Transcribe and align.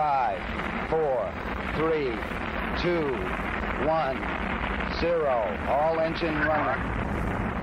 Five, 0.00 0.40
four, 0.88 1.30
three, 1.76 2.16
two, 2.80 3.12
one, 3.86 4.16
zero. 4.98 5.36
All 5.68 6.00
engine 6.00 6.36
running. 6.36 6.82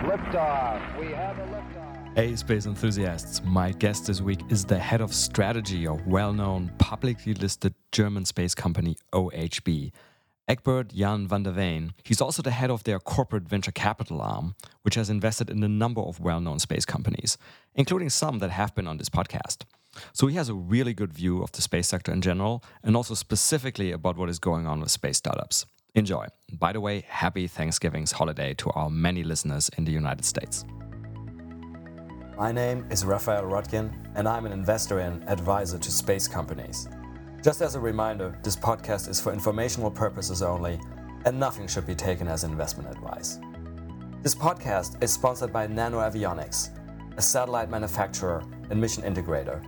Liftoff. 0.08 1.00
We 1.00 1.14
have 1.14 1.40
a 1.40 1.48
liftoff. 1.48 2.16
Hey, 2.16 2.36
space 2.36 2.68
enthusiasts. 2.68 3.42
My 3.44 3.72
guest 3.72 4.06
this 4.06 4.22
week 4.22 4.42
is 4.50 4.66
the 4.66 4.78
head 4.78 5.02
of 5.02 5.16
strategy 5.16 5.88
of 5.88 6.06
well 6.06 6.32
known 6.32 6.72
publicly 6.78 7.34
listed 7.34 7.74
German 7.92 8.24
space 8.24 8.54
company 8.54 8.98
OHB. 9.12 9.92
Egbert 10.48 10.94
Jan 10.94 11.28
van 11.28 11.42
der 11.42 11.54
Veen. 11.54 11.94
He's 12.04 12.22
also 12.22 12.44
the 12.44 12.52
head 12.52 12.70
of 12.70 12.84
their 12.84 13.00
corporate 13.00 13.50
venture 13.50 13.72
capital 13.72 14.22
arm, 14.22 14.54
which 14.84 14.94
has 14.94 15.10
invested 15.10 15.50
in 15.50 15.64
a 15.64 15.68
number 15.68 16.02
of 16.02 16.20
well 16.20 16.40
known 16.40 16.60
space 16.60 16.86
companies, 16.86 17.40
including 17.74 18.12
some 18.12 18.38
that 18.38 18.52
have 18.52 18.76
been 18.76 18.86
on 18.86 18.98
this 18.98 19.10
podcast. 19.10 19.64
So 20.14 20.28
he 20.28 20.36
has 20.36 20.50
a 20.50 20.54
really 20.54 20.94
good 20.94 21.14
view 21.14 21.42
of 21.42 21.52
the 21.52 21.62
space 21.62 21.88
sector 21.88 22.12
in 22.12 22.22
general 22.22 22.64
and 22.84 22.96
also 22.96 23.14
specifically 23.14 23.92
about 23.92 24.18
what 24.18 24.30
is 24.30 24.40
going 24.40 24.68
on 24.68 24.80
with 24.80 24.92
space 24.92 25.18
startups. 25.18 25.66
Enjoy. 25.96 26.28
By 26.52 26.74
the 26.74 26.82
way, 26.82 27.06
happy 27.08 27.48
Thanksgiving's 27.48 28.12
holiday 28.12 28.54
to 28.56 28.70
our 28.72 28.90
many 28.90 29.24
listeners 29.24 29.70
in 29.78 29.86
the 29.86 29.92
United 29.92 30.26
States. 30.26 30.64
My 32.38 32.52
name 32.52 32.86
is 32.92 33.04
Raphael 33.04 33.46
Roettgen, 33.46 33.92
and 34.14 34.28
I'm 34.28 34.46
an 34.46 34.52
investor 34.52 35.00
and 35.00 35.28
advisor 35.28 35.80
to 35.80 35.92
space 35.92 36.28
companies. 36.28 36.88
Just 37.44 37.62
as 37.62 37.74
a 37.74 37.80
reminder, 37.80 38.38
this 38.44 38.56
podcast 38.56 39.10
is 39.10 39.20
for 39.20 39.34
informational 39.34 39.90
purposes 39.90 40.44
only, 40.44 40.80
and 41.26 41.40
nothing 41.40 41.68
should 41.68 41.88
be 41.88 41.96
taken 41.96 42.28
as 42.28 42.44
investment 42.44 42.92
advice. 42.92 43.40
This 44.22 44.36
podcast 44.36 45.02
is 45.02 45.12
sponsored 45.12 45.52
by 45.52 45.66
NanoAvionics, 45.66 47.18
a 47.18 47.22
satellite 47.24 47.72
manufacturer 47.72 48.44
and 48.70 48.80
mission 48.80 49.02
integrator. 49.02 49.64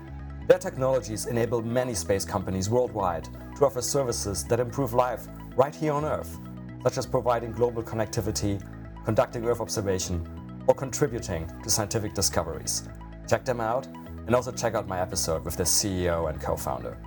Their 0.49 0.58
technologies 0.58 1.27
enable 1.27 1.62
many 1.62 1.94
space 1.94 2.26
companies 2.26 2.71
worldwide 2.71 3.30
to 3.57 3.67
offer 3.67 3.84
services 3.84 4.44
that 4.45 4.59
improve 4.59 4.95
life 4.95 5.27
right 5.55 5.76
here 5.76 5.94
on 5.94 6.03
Earth, 6.03 6.40
such 6.82 6.98
as 6.98 7.05
providing 7.05 7.51
global 7.51 7.84
connectivity, 7.84 8.59
conducting 9.05 9.46
Earth 9.46 9.62
observation, 9.62 10.27
or 10.65 10.74
contributing 10.74 11.48
to 11.62 11.70
scientific 11.70 12.15
discoveries. 12.15 12.90
Check 13.27 13.46
them 13.46 13.62
out 13.62 13.85
and 14.26 14.35
also 14.35 14.51
check 14.51 14.74
out 14.74 14.87
my 14.87 14.99
episode 14.99 15.46
with 15.46 15.55
their 15.55 15.68
CEO 15.68 16.32
and 16.32 16.41
co 16.41 16.55
founder. 16.55 16.98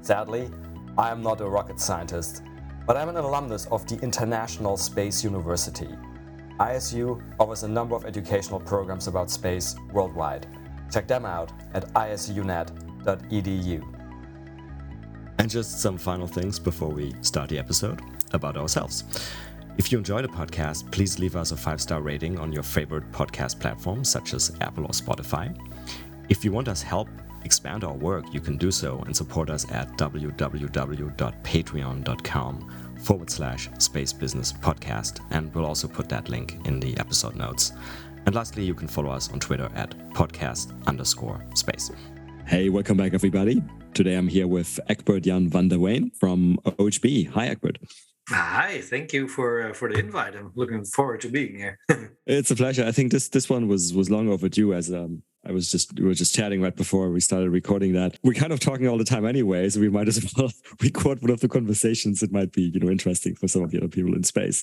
Sadly, 0.00 0.50
I 0.96 1.10
am 1.10 1.22
not 1.22 1.42
a 1.42 1.46
rocket 1.46 1.78
scientist, 1.78 2.42
but 2.86 2.96
I'm 2.96 3.10
an 3.10 3.16
alumnus 3.16 3.66
of 3.66 3.86
the 3.88 3.98
International 3.98 4.78
Space 4.78 5.22
University. 5.22 5.90
ISU 6.58 7.22
offers 7.38 7.62
a 7.62 7.68
number 7.68 7.94
of 7.94 8.06
educational 8.06 8.58
programs 8.58 9.06
about 9.06 9.30
space 9.30 9.76
worldwide. 9.92 10.46
Check 10.90 11.06
them 11.06 11.24
out 11.24 11.52
at 11.74 11.92
isunet.edu. 11.94 13.96
And 15.38 15.50
just 15.50 15.80
some 15.80 15.96
final 15.96 16.26
things 16.26 16.58
before 16.58 16.90
we 16.90 17.14
start 17.22 17.48
the 17.48 17.58
episode 17.58 18.02
about 18.32 18.56
ourselves. 18.56 19.04
If 19.78 19.90
you 19.90 19.98
enjoy 19.98 20.20
the 20.20 20.28
podcast, 20.28 20.90
please 20.90 21.18
leave 21.18 21.36
us 21.36 21.52
a 21.52 21.56
five 21.56 21.80
star 21.80 22.02
rating 22.02 22.38
on 22.38 22.52
your 22.52 22.62
favorite 22.62 23.10
podcast 23.12 23.58
platform, 23.60 24.04
such 24.04 24.34
as 24.34 24.52
Apple 24.60 24.84
or 24.84 24.90
Spotify. 24.90 25.56
If 26.28 26.44
you 26.44 26.52
want 26.52 26.68
us 26.68 26.82
help 26.82 27.08
expand 27.44 27.84
our 27.84 27.94
work, 27.94 28.34
you 28.34 28.40
can 28.40 28.58
do 28.58 28.70
so 28.70 28.98
and 29.06 29.16
support 29.16 29.48
us 29.48 29.64
at 29.72 29.96
www.patreon.com 29.96 32.96
forward 33.02 33.30
slash 33.30 33.70
space 33.78 34.12
business 34.12 34.52
podcast. 34.52 35.20
And 35.30 35.54
we'll 35.54 35.64
also 35.64 35.88
put 35.88 36.10
that 36.10 36.28
link 36.28 36.58
in 36.66 36.78
the 36.80 36.94
episode 36.98 37.36
notes. 37.36 37.72
And 38.26 38.34
lastly, 38.34 38.64
you 38.64 38.74
can 38.74 38.88
follow 38.88 39.10
us 39.10 39.30
on 39.32 39.40
Twitter 39.40 39.70
at 39.74 39.90
podcast 40.10 40.72
underscore 40.86 41.44
space. 41.54 41.90
Hey, 42.46 42.68
welcome 42.68 42.96
back, 42.96 43.14
everybody. 43.14 43.62
Today 43.94 44.14
I'm 44.14 44.28
here 44.28 44.46
with 44.46 44.78
Egbert 44.88 45.24
Jan 45.24 45.48
van 45.48 45.68
der 45.68 45.78
Veen 45.78 46.10
from 46.18 46.58
OHB. 46.64 47.30
Hi, 47.30 47.46
Egbert. 47.48 47.78
Hi, 48.28 48.80
thank 48.82 49.12
you 49.12 49.26
for 49.26 49.70
uh, 49.70 49.72
for 49.72 49.92
the 49.92 49.98
invite. 49.98 50.36
I'm 50.36 50.52
looking 50.54 50.84
forward 50.84 51.20
to 51.22 51.28
being 51.28 51.56
here. 51.56 51.78
it's 52.26 52.50
a 52.50 52.56
pleasure. 52.56 52.84
I 52.84 52.92
think 52.92 53.10
this 53.10 53.28
this 53.28 53.48
one 53.48 53.66
was 53.66 53.92
was 53.92 54.10
long 54.10 54.28
overdue 54.28 54.72
as 54.72 54.92
um 54.92 55.22
I 55.44 55.52
was 55.52 55.70
just 55.70 55.98
we 55.98 56.06
were 56.06 56.14
just 56.14 56.34
chatting 56.34 56.60
right 56.60 56.76
before 56.76 57.10
we 57.10 57.20
started 57.20 57.50
recording 57.50 57.92
that. 57.94 58.18
We're 58.22 58.34
kind 58.34 58.52
of 58.52 58.60
talking 58.60 58.86
all 58.86 58.98
the 58.98 59.04
time 59.04 59.26
anyway, 59.26 59.68
so 59.70 59.80
we 59.80 59.88
might 59.88 60.06
as 60.06 60.32
well 60.36 60.52
record 60.82 61.22
one 61.22 61.30
of 61.30 61.40
the 61.40 61.48
conversations. 61.48 62.22
It 62.22 62.30
might 62.30 62.52
be, 62.52 62.70
you 62.72 62.78
know, 62.78 62.90
interesting 62.90 63.34
for 63.34 63.48
some 63.48 63.62
of 63.62 63.70
the 63.70 63.78
other 63.78 63.88
people 63.88 64.14
in 64.14 64.22
space. 64.22 64.62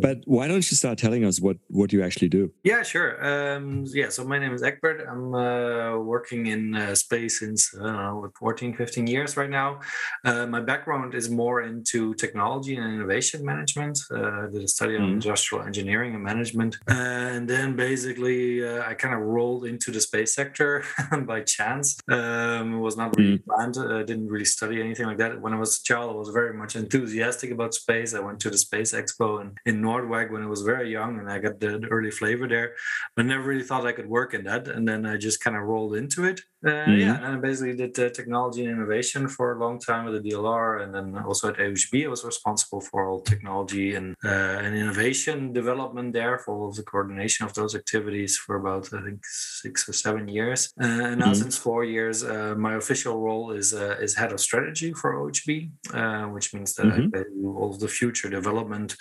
But 0.00 0.18
why 0.26 0.46
don't 0.48 0.70
you 0.70 0.76
start 0.76 0.98
telling 0.98 1.24
us 1.24 1.40
what 1.40 1.56
what 1.68 1.92
you 1.92 2.02
actually 2.02 2.28
do? 2.28 2.52
Yeah, 2.62 2.82
sure. 2.82 3.10
Um, 3.30 3.84
yeah, 3.92 4.08
so 4.08 4.24
my 4.24 4.38
name 4.38 4.52
is 4.52 4.62
Egbert. 4.62 5.06
I'm 5.08 5.34
uh, 5.34 5.98
working 5.98 6.46
in 6.46 6.74
uh, 6.74 6.94
space 6.94 7.40
since 7.40 7.74
I 7.74 7.84
don't 7.84 7.96
know 7.96 8.32
14, 8.38 8.76
15 8.76 9.06
years 9.06 9.36
right 9.36 9.50
now. 9.50 9.80
Uh, 10.24 10.46
my 10.46 10.60
background 10.60 11.14
is 11.14 11.28
more 11.30 11.62
into 11.62 12.14
technology 12.14 12.76
and 12.76 12.86
innovation 12.94 13.44
management. 13.44 13.98
Uh, 14.10 14.46
did 14.46 14.62
a 14.62 14.68
study 14.68 14.94
mm. 14.94 15.02
on 15.02 15.08
industrial 15.10 15.64
engineering 15.64 16.14
and 16.14 16.22
management, 16.22 16.76
and 16.86 17.48
then 17.48 17.76
basically 17.76 18.64
uh, 18.64 18.82
I 18.88 18.94
kind 18.94 19.14
of 19.14 19.20
rolled 19.20 19.64
into 19.64 19.90
the 19.90 20.00
space 20.00 20.34
sector 20.34 20.84
by 21.26 21.40
chance. 21.40 21.98
Um, 22.08 22.74
it 22.74 22.78
was 22.78 22.96
not 22.96 23.16
really 23.16 23.38
mm. 23.38 23.44
planned. 23.44 23.76
I 23.78 24.02
didn't 24.04 24.28
really 24.28 24.44
study 24.44 24.80
anything 24.80 25.06
like 25.06 25.18
that. 25.18 25.40
When 25.40 25.52
I 25.52 25.58
was 25.58 25.80
a 25.80 25.82
child, 25.82 26.10
I 26.10 26.14
was 26.14 26.30
very 26.30 26.54
much 26.54 26.76
enthusiastic 26.76 27.50
about 27.50 27.74
space. 27.74 28.14
I 28.14 28.20
went 28.20 28.40
to 28.40 28.50
the 28.50 28.58
Space 28.58 28.92
Expo 28.92 29.40
in, 29.40 29.56
in 29.66 29.87
Noordwijk 29.88 30.30
when 30.30 30.42
I 30.42 30.46
was 30.46 30.62
very 30.62 30.90
young, 30.92 31.18
and 31.18 31.30
I 31.30 31.38
got 31.38 31.60
the, 31.60 31.78
the, 31.78 31.88
early 31.88 32.10
flavor 32.10 32.46
there, 32.46 32.74
but 33.14 33.24
never 33.26 33.44
really 33.50 33.62
thought 33.62 33.86
I 33.86 33.92
could 33.92 34.08
work 34.08 34.34
in 34.34 34.44
that. 34.44 34.68
And 34.68 34.86
then 34.86 35.06
I 35.06 35.16
just 35.16 35.42
kind 35.44 35.56
of 35.56 35.62
rolled 35.62 35.94
into 35.96 36.24
it. 36.24 36.40
Uh, 36.64 36.70
mm-hmm. 36.70 37.00
Yeah, 37.00 37.16
and 37.16 37.26
I 37.26 37.36
basically 37.36 37.76
did 37.76 37.96
uh, 37.98 38.10
technology 38.10 38.64
and 38.64 38.72
innovation 38.72 39.28
for 39.28 39.52
a 39.52 39.58
long 39.60 39.78
time 39.78 40.06
with 40.06 40.14
the 40.20 40.30
DLR, 40.30 40.82
and 40.82 40.92
then 40.92 41.16
also 41.22 41.50
at 41.50 41.56
OHB, 41.56 42.04
I 42.04 42.08
was 42.08 42.24
responsible 42.24 42.80
for 42.80 43.08
all 43.08 43.20
technology 43.20 43.94
and 43.94 44.16
uh, 44.24 44.58
and 44.64 44.74
innovation 44.74 45.52
development 45.52 46.12
there 46.12 46.38
for 46.38 46.54
all 46.54 46.68
of 46.68 46.74
the 46.74 46.82
coordination 46.82 47.46
of 47.46 47.54
those 47.54 47.76
activities 47.76 48.36
for 48.36 48.56
about 48.56 48.92
I 48.92 49.02
think 49.02 49.20
six 49.24 49.88
or 49.88 49.92
seven 49.92 50.26
years. 50.26 50.72
Uh, 50.82 50.86
and 50.86 51.20
now 51.20 51.26
mm-hmm. 51.26 51.34
since 51.34 51.56
four 51.56 51.84
years, 51.84 52.24
uh, 52.24 52.54
my 52.56 52.74
official 52.74 53.20
role 53.20 53.52
is 53.52 53.72
uh, 53.72 53.96
is 54.00 54.16
head 54.16 54.32
of 54.32 54.40
strategy 54.40 54.92
for 54.92 55.14
OHB, 55.14 55.48
which 56.34 56.52
means 56.54 56.74
that 56.74 56.86
mm-hmm. 56.86 57.16
I 57.16 57.22
do 57.22 57.56
all 57.56 57.70
of 57.70 57.78
the 57.78 57.88
future 57.88 58.28
development 58.28 58.96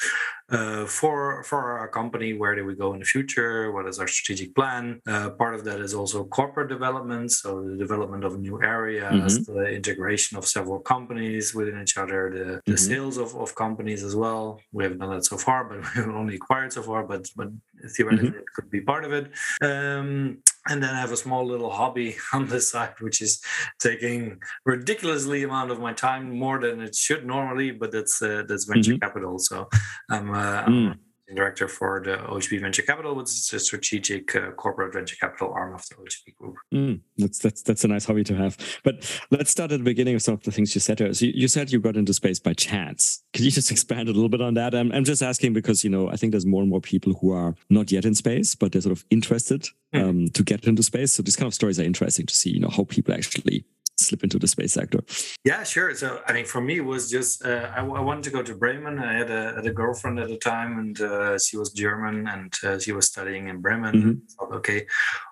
uh, 0.50 0.86
for 0.86 1.44
for 1.44 1.78
our 1.80 1.90
company 1.90 2.34
where 2.34 2.56
do 2.56 2.64
we 2.66 2.76
go 2.76 2.94
in 2.94 3.00
the 3.00 3.06
future 3.16 3.72
what 3.74 3.86
is 3.86 4.00
our 4.00 4.08
strategic 4.08 4.56
plan 4.56 5.02
uh, 5.08 5.30
part 5.32 5.54
of 5.54 5.64
that 5.66 5.80
is 5.80 5.94
also 5.94 6.24
corporate 6.40 6.70
development 6.70 7.32
so 7.32 7.47
the 7.56 7.78
development 7.78 8.24
of 8.24 8.40
new 8.40 8.62
areas 8.62 9.40
mm-hmm. 9.40 9.54
the 9.54 9.66
integration 9.80 10.38
of 10.38 10.46
several 10.46 10.80
companies 10.80 11.54
within 11.54 11.82
each 11.82 11.98
other 11.98 12.20
the, 12.30 12.38
the 12.38 12.52
mm-hmm. 12.52 12.76
sales 12.76 13.18
of, 13.18 13.36
of 13.36 13.56
companies 13.56 14.04
as 14.04 14.16
well 14.16 14.60
we 14.72 14.84
haven't 14.84 15.00
done 15.00 15.12
that 15.12 15.26
so 15.26 15.38
far 15.38 15.64
but 15.64 15.78
we've 15.96 16.16
only 16.22 16.36
acquired 16.36 16.72
so 16.72 16.82
far 16.82 17.04
but 17.04 17.24
but 17.36 17.50
theoretically 17.96 18.30
mm-hmm. 18.30 18.40
it 18.40 18.54
could 18.56 18.70
be 18.70 18.82
part 18.82 19.04
of 19.04 19.12
it 19.14 19.26
um, 19.62 20.38
and 20.70 20.84
then 20.84 20.94
I 20.94 21.00
have 21.00 21.12
a 21.12 21.18
small 21.18 21.46
little 21.46 21.70
hobby 21.70 22.18
on 22.34 22.48
the 22.48 22.60
side, 22.60 22.94
which 23.00 23.22
is 23.22 23.42
taking 23.80 24.40
ridiculously 24.66 25.44
amount 25.44 25.72
of 25.72 25.80
my 25.80 25.94
time, 25.94 26.38
more 26.38 26.60
than 26.60 26.82
it 26.82 26.96
should 26.96 27.26
normally. 27.26 27.72
But 27.72 27.92
that's 27.92 28.22
uh, 28.22 28.44
that's 28.48 28.66
venture 28.66 28.94
mm-hmm. 28.94 29.00
capital. 29.00 29.40
So 29.40 29.70
I'm, 30.10 30.32
uh, 30.32 30.64
mm. 30.64 30.92
I'm 30.92 31.00
director 31.36 31.68
for 31.68 32.02
the 32.04 32.18
OHB 32.18 32.62
Venture 32.62 32.82
Capital, 32.82 33.16
which 33.16 33.30
is 33.30 33.52
a 33.54 33.60
strategic 33.60 34.36
uh, 34.36 34.52
corporate 34.52 34.94
venture 34.94 35.16
capital 35.16 35.52
arm 35.54 35.74
of 35.74 35.84
the 35.90 35.96
OHB 35.96 36.36
Group. 36.36 36.56
Mm, 36.74 37.02
that's 37.18 37.40
that's 37.40 37.62
that's 37.62 37.84
a 37.84 37.88
nice 37.88 38.06
hobby 38.06 38.24
to 38.26 38.36
have. 38.36 38.58
But 38.84 39.22
let's 39.32 39.52
start 39.52 39.72
at 39.72 39.80
the 39.80 39.84
beginning 39.84 40.16
of 40.16 40.22
some 40.22 40.36
of 40.36 40.44
the 40.44 40.52
things 40.52 40.74
you 40.74 40.82
said. 40.82 41.00
Here. 41.00 41.14
So 41.14 41.26
you, 41.26 41.34
you 41.36 41.48
said 41.48 41.72
you 41.72 41.80
got 41.80 41.98
into 41.98 42.14
space 42.14 42.40
by 42.40 42.54
chance. 42.54 43.24
Could 43.34 43.44
you 43.44 43.52
just 43.52 43.72
expand 43.76 44.10
a 44.10 44.14
little 44.14 44.30
bit 44.30 44.42
on 44.42 44.54
that? 44.56 44.74
I'm, 44.74 44.92
I'm 44.92 45.04
just 45.04 45.22
asking 45.22 45.54
because 45.54 45.84
you 45.84 45.90
know 45.90 46.10
I 46.10 46.16
think 46.16 46.32
there's 46.32 46.46
more 46.46 46.62
and 46.62 46.70
more 46.70 46.82
people 46.82 47.14
who 47.14 47.32
are 47.32 47.56
not 47.70 47.92
yet 47.92 48.06
in 48.06 48.16
space, 48.16 48.56
but 48.56 48.72
they're 48.72 48.82
sort 48.82 48.98
of 48.98 49.06
interested 49.10 49.68
mm. 49.94 50.04
um, 50.04 50.28
to 50.30 50.44
get 50.44 50.66
into 50.66 50.84
space. 50.84 51.14
So 51.14 51.24
these 51.24 51.36
kind 51.36 51.48
of 51.48 51.54
stories 51.54 51.80
are 51.80 51.84
interesting 51.84 52.26
to 52.26 52.34
see. 52.34 52.52
You 52.52 52.60
know 52.62 52.70
how 52.70 52.86
people 52.86 53.14
actually 53.14 53.66
slip 53.98 54.24
into 54.24 54.40
the 54.40 54.48
space 54.48 54.74
sector? 54.74 55.00
Yeah, 55.44 55.64
sure. 55.64 55.94
So, 55.96 56.22
I 56.28 56.34
mean, 56.34 56.46
for 56.46 56.62
me, 56.62 56.78
it 56.78 56.86
was 56.86 57.10
just 57.10 57.46
uh, 57.46 57.72
I, 57.76 57.80
I, 57.80 58.00
wanted 58.00 58.24
to 58.26 58.30
go 58.30 58.44
to 58.44 58.56
Bremen. 58.56 59.00
I 59.00 59.14
had 59.14 59.32
a, 59.32 59.56
had 59.56 59.66
a 59.66 59.74
girlfriend 59.74 60.20
at 60.20 60.30
the 60.30 60.38
time, 60.38 60.80
and 60.80 61.02
uh, 61.02 61.40
she 61.40 61.58
was 61.58 61.72
German, 61.72 62.28
and 62.28 62.54
uh, 62.64 62.80
she 62.80 62.92
was 62.92 63.08
studying 63.08 63.48
in 63.48 63.62
Bremen. 63.62 63.96
Mm-hmm. 63.96 64.14
Thought, 64.40 64.54
okay, 64.58 64.86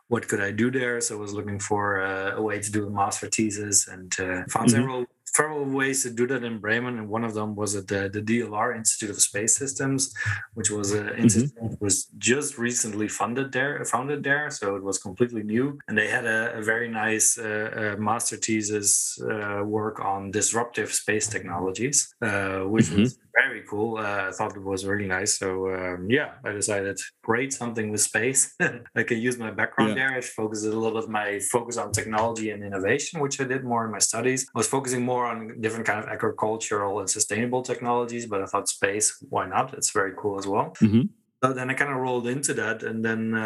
what 0.08 0.28
could 0.28 0.42
I 0.42 0.52
do 0.52 0.72
there? 0.72 1.00
So, 1.02 1.16
I 1.16 1.20
was 1.20 1.34
looking 1.34 1.60
for 1.60 2.02
uh, 2.02 2.36
a 2.36 2.42
way 2.42 2.60
to 2.60 2.72
do 2.72 2.88
a 2.88 2.90
master 2.90 3.28
thesis, 3.28 3.88
and 3.88 4.14
uh, 4.20 4.44
found 4.50 4.70
mm-hmm. 4.70 4.70
several 4.70 5.06
several 5.36 5.66
ways 5.66 6.04
to 6.04 6.10
do 6.10 6.26
that 6.28 6.44
in 6.44 6.60
Bremen, 6.60 6.98
and 7.00 7.10
one 7.10 7.24
of 7.24 7.34
them 7.34 7.56
was 7.56 7.76
at 7.76 7.88
the, 7.88 8.10
the 8.16 8.22
DLR 8.22 8.76
Institute 8.76 9.10
of 9.10 9.22
Space 9.22 9.54
Systems, 9.58 10.14
which 10.54 10.70
was 10.70 10.94
an 10.94 11.08
mm-hmm. 11.08 11.24
institute 11.24 11.82
was 11.82 12.06
just 12.18 12.58
recently 12.58 13.08
funded 13.08 13.52
there, 13.52 13.84
founded 13.86 14.24
there, 14.24 14.50
so 14.50 14.76
it 14.78 14.84
was 14.84 14.98
completely 14.98 15.44
new, 15.44 15.78
and 15.88 15.98
they 15.98 16.08
had 16.08 16.26
a, 16.26 16.58
a 16.60 16.62
very 16.62 16.88
nice 16.88 17.38
uh, 17.38 17.96
uh, 17.98 18.02
master 18.02 18.38
thesis 18.38 19.20
uh, 19.30 19.62
work 19.64 20.00
on 20.00 20.32
disruptive 20.32 20.90
space 20.94 21.28
technologies, 21.28 21.98
uh, 22.22 22.60
which 22.74 22.86
mm-hmm. 22.86 23.02
was 23.02 23.18
very 23.36 23.62
cool. 23.70 23.98
Uh, 23.98 24.30
I 24.30 24.32
thought 24.32 24.56
it 24.56 24.64
was 24.64 24.86
really 24.86 25.08
nice. 25.08 25.38
So 25.38 25.74
um, 25.74 26.08
yeah, 26.10 26.36
I 26.44 26.52
decided 26.52 27.00
great 27.24 27.54
something 27.54 27.92
with 27.92 28.02
space. 28.02 28.54
I 28.96 29.04
can 29.04 29.20
use 29.20 29.38
my 29.38 29.52
background 29.52 29.90
yeah. 29.90 30.10
there. 30.10 30.18
I 30.18 30.22
focus 30.22 30.64
a 30.64 30.70
little 30.70 31.00
bit 31.00 31.10
my 31.10 31.40
focus 31.52 31.78
on 31.78 31.92
technology 31.92 32.52
and 32.52 32.64
innovation, 32.64 33.20
which 33.20 33.40
I 33.42 33.44
did 33.44 33.64
more 33.64 33.86
in 33.86 33.92
my 33.92 34.00
studies. 34.00 34.48
I 34.56 34.60
was 34.60 34.68
focusing 34.68 35.04
more 35.04 35.26
on 35.26 35.60
different 35.62 35.86
kind 35.86 36.00
of 36.04 36.10
agricultural 36.10 37.00
and 37.00 37.10
sustainable 37.10 37.62
technologies, 37.62 38.26
but 38.26 38.42
I 38.42 38.46
thought 38.46 38.68
space, 38.70 39.18
why 39.30 39.48
not? 39.48 39.74
It's 39.74 39.92
very 39.92 40.14
cool 40.18 40.40
as 40.40 40.48
well. 40.48 40.74
Mhm. 40.82 41.10
So 41.44 41.54
then 41.54 41.70
I 41.70 41.74
kind 41.74 41.92
of 41.92 41.98
rolled 41.98 42.28
into 42.28 42.54
that, 42.56 42.82
and 42.82 43.04
then 43.06 43.36
uh, 43.36 43.38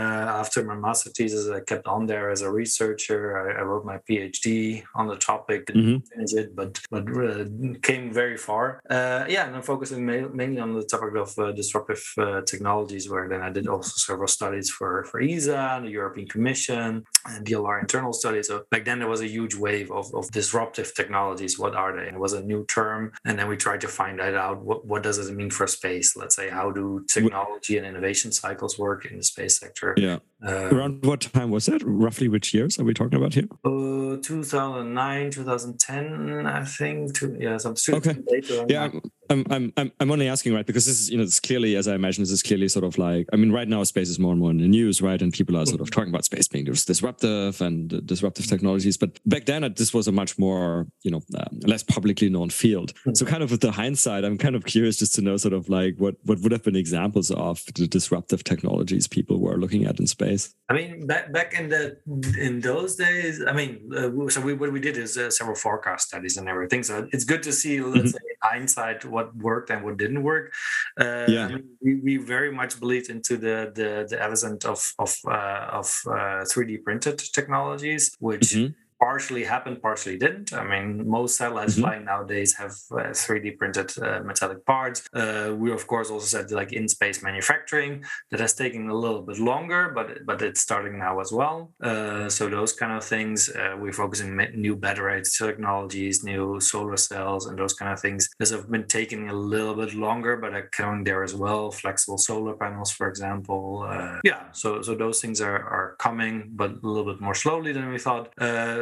after 0.42 0.64
my 0.64 0.76
master 0.76 1.10
thesis, 1.10 1.50
I 1.50 1.60
kept 1.60 1.86
on 1.88 2.06
there 2.06 2.30
as 2.30 2.42
a 2.42 2.50
researcher. 2.50 3.22
I, 3.38 3.60
I 3.60 3.64
wrote 3.64 3.84
my 3.84 3.98
PhD 4.10 4.84
on 4.96 5.08
the 5.08 5.18
topic, 5.18 5.66
didn't 5.66 5.84
Mhm. 5.86 6.08
finish 6.08 6.34
it, 6.34 6.56
but 6.56 6.80
but 6.92 7.04
uh, 7.10 7.46
came 7.82 8.14
very 8.14 8.38
far. 8.38 8.80
Uh, 8.90 9.26
yeah, 9.28 9.48
and 9.48 9.56
I'm 9.56 9.64
focusing 9.64 10.06
ma- 10.06 10.30
mainly 10.42 10.62
on 10.62 10.74
the 10.76 10.84
topic 10.84 11.16
of 11.16 11.38
uh, 11.40 11.52
disruptive 11.52 12.04
uh, 12.18 12.42
technologies, 12.52 13.10
where 13.10 13.28
then 13.28 13.42
I 13.42 13.50
did 13.50 13.68
also 13.68 13.94
several 13.98 14.28
studies 14.28 14.70
for 14.70 15.04
for 15.10 15.20
ESA 15.20 15.58
and 15.76 15.86
the 15.88 15.92
European 15.92 16.28
Commission 16.28 17.04
and 17.26 17.46
DLR 17.46 17.80
internal 17.82 18.14
studies. 18.14 18.48
So 18.48 18.64
back 18.72 18.86
then 18.86 19.00
there 19.00 19.10
was 19.10 19.22
a 19.22 19.28
huge 19.28 19.56
wave 19.56 19.92
of, 19.92 20.06
of 20.14 20.30
disruptive 20.32 20.94
technologies. 20.94 21.58
What 21.60 21.74
are 21.76 21.92
they? 21.96 22.06
And 22.08 22.16
it 22.16 22.20
was 22.20 22.34
a 22.34 22.44
new 22.44 22.66
term, 22.68 23.12
and 23.26 23.38
then 23.38 23.48
we 23.50 23.58
tried 23.58 23.82
to 23.82 23.88
find 23.90 24.20
that 24.20 24.36
out. 24.36 24.58
What 24.64 24.86
what 24.86 25.02
does 25.04 25.18
it 25.18 25.36
mean 25.36 25.50
for 25.50 25.66
space? 25.68 26.16
Let's 26.16 26.36
say 26.36 26.50
how 26.50 26.70
do 26.72 27.04
technology 27.14 27.79
and 27.80 27.88
innovation 27.88 28.31
cycles 28.31 28.78
work 28.78 29.06
in 29.06 29.18
the 29.18 29.24
space 29.24 29.58
sector? 29.60 29.96
Yeah. 29.98 30.20
Uh, 30.46 30.70
Around 30.76 31.04
what 31.06 31.22
time 31.22 31.50
was 31.50 31.66
that? 31.66 31.81
Roughly 31.84 32.28
which 32.28 32.54
years 32.54 32.78
are 32.80 32.84
we 32.84 32.94
talking 32.94 33.18
about 33.18 33.34
here? 33.34 33.48
uh, 33.66 34.18
2009, 34.22 35.31
2010, 35.31 36.46
I 36.46 36.64
think. 36.66 37.16
Two, 37.16 37.36
yeah, 37.40 37.58
some 37.58 37.76
Okay. 37.90 38.16
later. 38.28 38.66
Yeah, 38.70 38.90
I'm, 39.30 39.46
I'm, 39.50 39.74
I'm, 39.78 39.92
I'm, 40.00 40.12
only 40.12 40.28
asking, 40.28 40.54
right? 40.54 40.66
Because 40.66 40.86
this 40.86 41.00
is, 41.00 41.10
you 41.10 41.18
know, 41.18 41.24
it's 41.24 41.40
clearly, 41.40 41.76
as 41.76 41.88
I 41.88 41.96
imagine, 41.96 42.24
this 42.24 42.31
is 42.31 42.42
clearly 42.42 42.68
sort 42.68 42.84
of 42.84 42.98
like, 42.98 43.28
I 43.31 43.36
mean, 43.36 43.52
right 43.52 43.68
now 43.68 43.84
space 43.84 44.10
is 44.10 44.18
more 44.18 44.31
and 44.31 44.40
more 44.40 44.50
in 44.52 44.58
the 44.58 44.68
news, 44.68 45.02
right? 45.02 45.22
And 45.22 45.31
people 45.31 45.56
are 45.56 45.66
sort 45.66 45.81
of 45.81 45.92
talking 45.92 46.10
about 46.10 46.26
space 46.26 46.48
being 46.48 46.66
disruptive 46.66 47.62
and 47.62 47.94
uh, 47.94 48.00
disruptive 48.06 48.48
technologies. 48.48 48.98
But 48.98 49.20
back 49.26 49.46
then, 49.46 49.64
uh, 49.64 49.70
this 49.70 49.94
was 49.94 50.08
a 50.08 50.12
much 50.12 50.40
more, 50.40 50.88
you 51.04 51.12
know, 51.12 51.22
um, 51.38 51.60
less 51.62 51.84
publicly 51.84 52.30
known 52.30 52.50
field. 52.50 52.94
So, 53.14 53.26
kind 53.26 53.44
of 53.44 53.52
with 53.52 53.62
the 53.62 53.72
hindsight, 53.72 54.26
I'm 54.26 54.38
kind 54.38 54.56
of 54.56 54.66
curious 54.66 54.98
just 54.98 55.14
to 55.16 55.22
know, 55.22 55.38
sort 55.38 55.54
of 55.54 55.70
like, 55.70 55.96
what 55.98 56.16
what 56.24 56.40
would 56.40 56.52
have 56.52 56.64
been 56.64 56.76
examples 56.76 57.31
of 57.31 57.64
the 57.76 57.88
disruptive 57.88 58.44
technologies 58.44 59.08
people 59.08 59.40
were 59.40 59.58
looking 59.58 59.86
at 59.86 60.00
in 60.00 60.08
space? 60.08 60.56
I 60.70 60.74
mean, 60.74 61.06
back 61.06 61.31
back 61.31 61.54
in 61.54 61.70
the 61.70 61.98
in 62.40 62.62
those 62.62 62.96
days, 62.96 63.44
I 63.48 63.54
mean, 63.54 63.92
uh, 63.96 64.30
so 64.30 64.42
we, 64.42 64.54
what 64.54 64.72
we 64.72 64.80
did 64.80 64.98
is 64.98 65.18
uh, 65.18 65.30
several 65.30 65.56
forecast 65.56 66.08
studies 66.08 66.38
and 66.38 66.48
everything. 66.50 66.84
So 66.84 67.08
it's 67.12 67.24
good 67.24 67.44
to 67.44 67.52
see, 67.52 67.81
let's 67.81 68.12
say, 68.12 68.20
in 68.29 68.29
hindsight, 68.42 69.06
what 69.06 69.36
worked 69.36 69.70
and 69.70 69.84
what 69.84 69.98
didn't 69.98 70.24
work. 70.24 70.52
Uh, 71.00 71.26
Yeah. 71.28 71.58
We, 71.82 71.96
we 72.06 72.18
very 72.18 72.52
much 72.52 72.80
believed 72.80 73.10
into 73.10 73.38
the 73.38 73.72
the, 73.76 74.06
the 74.10 74.18
advent 74.22 74.66
of 74.66 74.80
of 74.98 75.12
uh, 75.26 75.80
of 75.80 75.88
uh, 76.08 76.44
3D 76.52 76.84
printed 76.84 77.18
technologies, 77.34 78.16
which 78.20 78.50
Mhm. 78.56 78.76
Partially 79.00 79.44
happened, 79.44 79.81
partially 79.81 80.18
didn't. 80.18 80.51
I 80.54 80.63
mean, 80.72 80.88
most 81.18 81.38
satellites 81.38 81.75
Mhm. 81.75 81.81
flying 81.81 82.06
nowadays 82.06 82.51
have 82.62 82.74
uh, 82.92 83.13
3D 83.22 83.51
printed 83.60 83.90
uh, 83.98 84.19
metallic 84.30 84.66
parts. 84.66 85.00
Uh, 85.13 85.54
we 85.62 85.72
of 85.72 85.84
course 85.88 86.10
also 86.12 86.28
said 86.36 86.51
like 86.51 86.72
in 86.80 86.88
space 86.88 87.24
manufacturing 87.24 88.04
that 88.31 88.40
has 88.40 88.54
taken 88.54 88.90
a 88.90 88.94
little 89.06 89.22
bit 89.30 89.40
longer, 89.51 89.81
but 89.98 90.07
but 90.30 90.42
it's 90.42 90.62
starting 90.62 90.96
now 91.00 91.19
as 91.19 91.31
well. 91.31 91.72
Uh, 91.90 92.28
so 92.30 92.50
those 92.50 92.74
kind 92.81 92.94
of 92.98 93.04
things, 93.04 93.50
uh, 93.50 93.75
we're 93.81 93.94
focusing 94.04 94.30
new 94.66 94.75
battery 94.75 95.22
technologies, 95.24 96.24
new 96.24 96.60
solar 96.60 96.98
cells, 96.98 97.45
and 97.48 97.57
those 97.57 97.74
kind 97.74 97.92
of 97.92 98.00
things. 98.00 98.30
Those 98.40 98.52
have 98.56 98.69
been 98.69 98.88
taking 98.88 99.30
a 99.30 99.34
little 99.34 99.75
bit 99.75 99.94
longer, 99.94 100.34
but 100.38 100.54
are 100.54 100.69
coming 100.80 101.04
there 101.04 101.24
as 101.24 101.34
well. 101.44 101.72
Flexible 101.72 102.18
solar 102.18 102.54
panels, 102.63 102.92
for 102.92 103.07
example. 103.07 103.86
Uh, 103.90 104.19
yeah, 104.24 104.42
so 104.52 104.81
so 104.81 104.92
those 104.95 105.18
things 105.22 105.40
are 105.42 105.60
are 105.78 105.95
coming, 106.00 106.36
but 106.62 106.72
a 106.72 106.88
little 106.94 107.10
bit 107.12 107.22
more 107.22 107.36
slowly 107.44 107.72
than 107.74 107.90
we 107.90 108.00
thought. 108.00 108.25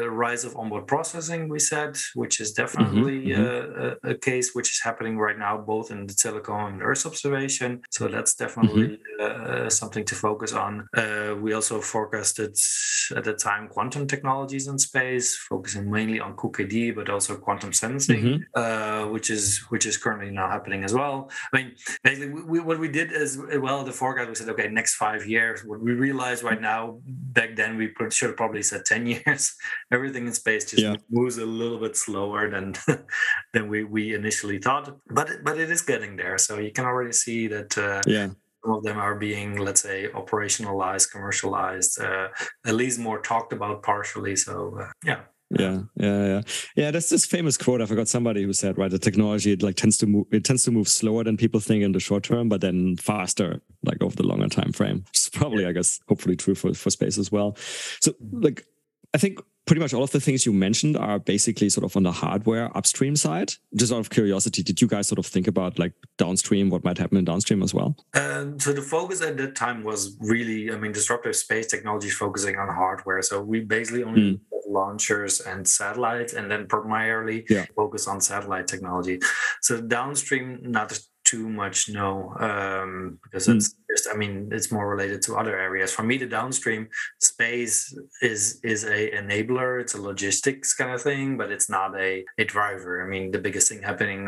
Uh, 0.07 0.12
rise 0.27 0.44
of 0.45 0.56
onboard 0.56 0.88
processing, 0.88 1.50
we 1.50 1.59
said, 1.59 1.98
which 2.15 2.39
is 2.39 2.51
definitely 2.54 3.27
mhm. 3.27 3.38
Uh, 3.38 3.95
a, 4.07 4.12
a 4.12 4.15
case 4.15 4.48
which 4.56 4.69
is 4.71 4.80
happening 4.83 5.18
right 5.18 5.38
now, 5.38 5.57
both 5.57 5.92
in 5.92 6.07
the 6.07 6.13
telecom 6.13 6.68
and 6.74 6.81
Earth 6.81 7.06
observation. 7.06 7.81
So 7.92 8.07
that's 8.07 8.33
definitely 8.36 9.00
uh, 9.21 9.69
something 9.69 10.06
to 10.06 10.15
focus 10.15 10.54
on. 10.54 10.88
Uh, 10.95 11.36
we 11.44 11.54
also 11.54 11.75
forecasted 11.81 12.56
at 13.15 13.24
the 13.24 13.33
time 13.33 13.68
quantum 13.68 14.07
technologies 14.07 14.68
in 14.68 14.77
space, 14.80 15.36
focusing 15.36 15.89
mainly 15.92 16.19
on 16.19 16.36
QKD, 16.36 16.95
but 16.95 17.09
also 17.09 17.31
quantum 17.38 17.71
sensing, 17.74 18.21
Mhm. 18.24 18.39
uh, 18.62 19.04
which 19.13 19.30
is 19.30 19.44
which 19.71 19.86
is 19.86 19.95
currently 20.04 20.31
now 20.31 20.48
happening 20.56 20.83
as 20.83 20.94
well. 20.94 21.30
I 21.51 21.57
mean, 21.57 21.68
basically, 22.04 22.42
we, 22.51 22.59
what 22.59 22.80
we 22.80 22.89
did 23.00 23.12
is 23.12 23.30
well, 23.65 23.83
the 23.83 23.92
forecast 24.01 24.27
we 24.30 24.36
said, 24.36 24.50
okay, 24.54 24.68
next 24.69 24.94
five 24.95 25.21
years. 25.36 25.63
What 25.69 25.80
we 25.86 25.92
realized 26.07 26.42
right 26.44 26.62
now, 26.74 26.81
back 27.39 27.51
then 27.59 27.71
we 27.80 27.86
should 28.15 28.30
have 28.31 28.38
probably 28.38 28.63
said 28.63 28.81
ten 28.86 29.06
years. 29.15 29.56
Everything 29.97 30.25
in 30.27 30.33
space 30.44 30.63
just 30.71 30.83
Yeah. 30.83 30.95
moves 31.09 31.38
a 31.38 31.45
little 31.61 31.79
bit 31.85 31.95
slower 32.05 32.44
than 32.55 32.65
than 33.53 33.63
we, 33.71 33.79
we 33.95 34.03
initially 34.21 34.59
thought, 34.65 34.85
but 35.17 35.27
but 35.45 35.55
it 35.63 35.69
is 35.75 35.81
getting 35.91 36.13
there. 36.21 36.38
So 36.45 36.51
you 36.65 36.71
can 36.77 36.85
already 36.91 37.13
see 37.23 37.41
that. 37.55 37.71
Uh, 37.77 38.01
Yeah. 38.17 38.27
some 38.63 38.73
of 38.77 38.83
them 38.88 38.97
are 38.97 39.15
being, 39.27 39.49
let's 39.67 39.81
say, 39.88 39.97
operationalized, 40.21 41.05
commercialized, 41.15 41.94
uh, 42.07 42.27
at 42.69 42.75
least 42.81 42.97
more 43.07 43.19
talked 43.31 43.51
about 43.57 43.77
partially. 43.91 44.35
So 44.35 44.53
uh, 44.81 44.91
yeah, 45.09 45.21
Yeah, 45.63 45.77
yeah, 46.05 46.19
yeah, 46.31 46.41
yeah. 46.79 46.91
That's 46.94 47.09
this 47.09 47.25
famous 47.35 47.55
quote. 47.63 47.81
I 47.83 47.85
forgot 47.88 48.07
somebody 48.09 48.41
who 48.44 48.53
said, 48.53 48.73
right, 48.81 48.91
the 48.91 48.99
technology 49.09 49.49
it 49.53 49.61
like 49.67 49.77
tends 49.83 49.97
to 49.99 50.05
move. 50.13 50.25
It 50.38 50.44
tends 50.49 50.63
to 50.65 50.71
move 50.71 50.88
slower 50.88 51.23
than 51.23 51.38
people 51.38 51.61
think 51.61 51.83
in 51.83 51.94
the 51.94 51.99
short 51.99 52.23
term, 52.29 52.49
but 52.49 52.59
then 52.61 52.97
faster, 52.97 53.49
like 53.89 53.99
over 54.05 54.15
the 54.17 54.27
longer 54.31 54.49
time 54.59 54.71
frame. 54.79 54.99
it's 55.13 55.29
probably, 55.39 55.65
I 55.69 55.73
guess, 55.77 55.89
hopefully 56.09 56.35
true 56.35 56.55
for 56.55 56.73
for 56.83 56.89
space 56.91 57.17
as 57.23 57.29
well. 57.35 57.49
So, 58.05 58.09
like, 58.45 58.59
I 59.15 59.17
think 59.19 59.39
pretty 59.67 59.81
much 59.81 59.93
all 59.93 60.03
of 60.03 60.11
the 60.11 60.19
things 60.19 60.45
you 60.45 60.53
mentioned 60.53 60.95
are 60.97 61.19
basically 61.19 61.69
sort 61.69 61.83
of 61.83 61.95
on 61.95 62.03
the 62.03 62.11
hardware 62.11 62.75
upstream 62.75 63.15
side. 63.15 63.53
Just 63.75 63.91
out 63.93 63.99
of 63.99 64.09
curiosity, 64.09 64.63
did 64.63 64.81
you 64.81 64.87
guys 64.87 65.07
sort 65.07 65.19
of 65.19 65.25
think 65.25 65.45
about 65.47 65.77
like 65.77 65.93
downstream, 66.17 66.69
what 66.69 66.83
might 66.83 66.97
happen 66.97 67.17
in 67.17 67.25
downstream 67.25 67.61
as 67.61 67.73
well? 67.73 67.95
Um, 68.15 68.59
so 68.59 68.71
the 68.73 68.81
focus 68.81 69.21
at 69.21 69.37
that 69.37 69.55
time 69.55 69.83
was 69.83 70.17
really, 70.21 70.71
I 70.71 70.77
mean, 70.77 70.93
disruptive 70.93 71.35
space 71.35 71.67
technology 71.67 72.09
focusing 72.09 72.55
on 72.57 72.69
hardware. 72.73 73.21
So 73.21 73.41
we 73.41 73.59
basically 73.59 74.03
only 74.03 74.21
Mm. 74.21 74.39
launchers 74.69 75.39
and 75.41 75.67
satellites, 75.67 76.33
and 76.33 76.49
then 76.51 76.67
primarily 76.67 77.45
Yeah. 77.49 77.65
focus 77.75 78.07
on 78.07 78.19
satellite 78.21 78.67
technology. 78.67 79.19
So 79.61 79.81
downstream, 79.81 80.59
not 80.61 80.97
too 81.23 81.49
much, 81.49 81.89
no, 81.89 82.33
um, 82.39 83.19
because 83.23 83.47
Mm. 83.47 83.73
I 84.11 84.15
mean, 84.15 84.49
it's 84.51 84.71
more 84.71 84.88
related 84.89 85.21
to 85.23 85.35
other 85.38 85.57
areas. 85.57 85.91
For 85.91 86.03
me, 86.03 86.17
the 86.17 86.27
downstream 86.27 86.89
space 87.19 87.77
is 88.21 88.59
is 88.63 88.83
a 88.83 88.99
enabler. 89.11 89.81
It's 89.81 89.95
a 89.95 90.01
logistics 90.01 90.73
kind 90.75 90.91
of 90.91 91.01
thing, 91.01 91.38
but 91.38 91.51
it's 91.51 91.69
not 91.69 91.89
a 91.99 92.23
a 92.38 92.45
driver. 92.45 93.03
I 93.03 93.07
mean, 93.07 93.31
the 93.31 93.39
biggest 93.39 93.69
thing 93.69 93.81
happening 93.81 94.19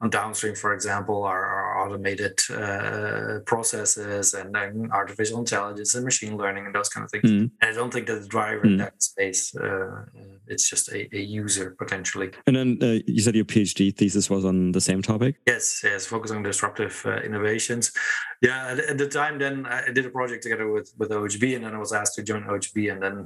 on 0.00 0.08
downstream, 0.10 0.54
for 0.54 0.72
example, 0.72 1.24
are, 1.24 1.44
are 1.44 1.68
automated 1.82 2.38
uh, 2.50 3.40
processes 3.44 4.34
and 4.34 4.54
then 4.54 4.88
artificial 4.92 5.38
intelligence 5.38 5.94
and 5.94 6.04
machine 6.04 6.36
learning 6.36 6.64
and 6.66 6.74
those 6.74 6.88
kind 6.88 7.04
of 7.04 7.10
things. 7.10 7.30
Mm. 7.30 7.50
And 7.60 7.70
I 7.70 7.72
don't 7.72 7.92
think 7.92 8.06
that 8.06 8.22
the 8.22 8.28
driver 8.28 8.64
in 8.64 8.78
Mm. 8.78 8.78
that 8.78 9.02
space. 9.02 9.54
Uh, 9.56 10.04
it's 10.46 10.68
just 10.70 10.88
a, 10.92 11.00
a 11.16 11.20
user 11.20 11.74
potentially. 11.78 12.30
And 12.46 12.56
then 12.56 12.78
uh, 12.82 12.98
you 13.06 13.20
said 13.20 13.34
your 13.34 13.44
PhD 13.44 13.94
thesis 13.94 14.30
was 14.30 14.44
on 14.44 14.72
the 14.72 14.80
same 14.80 15.02
topic. 15.02 15.36
Yes, 15.46 15.80
yes, 15.84 16.06
focus 16.06 16.30
on 16.30 16.42
disruptive 16.42 17.02
uh, 17.04 17.20
innovations. 17.28 17.92
Yeah, 18.40 18.76
at 18.88 18.98
the 18.98 19.06
time, 19.20 19.34
then 19.44 19.56
I 19.66 19.90
did 19.96 20.04
a 20.10 20.12
project 20.18 20.40
together 20.46 20.66
with 20.74 20.88
with 21.00 21.10
OHB, 21.18 21.44
and 21.56 21.62
then 21.64 21.74
I 21.78 21.80
was 21.86 21.92
asked 22.00 22.14
to 22.18 22.22
join 22.30 22.42
OHB, 22.52 22.76
and 22.92 23.00
then 23.04 23.16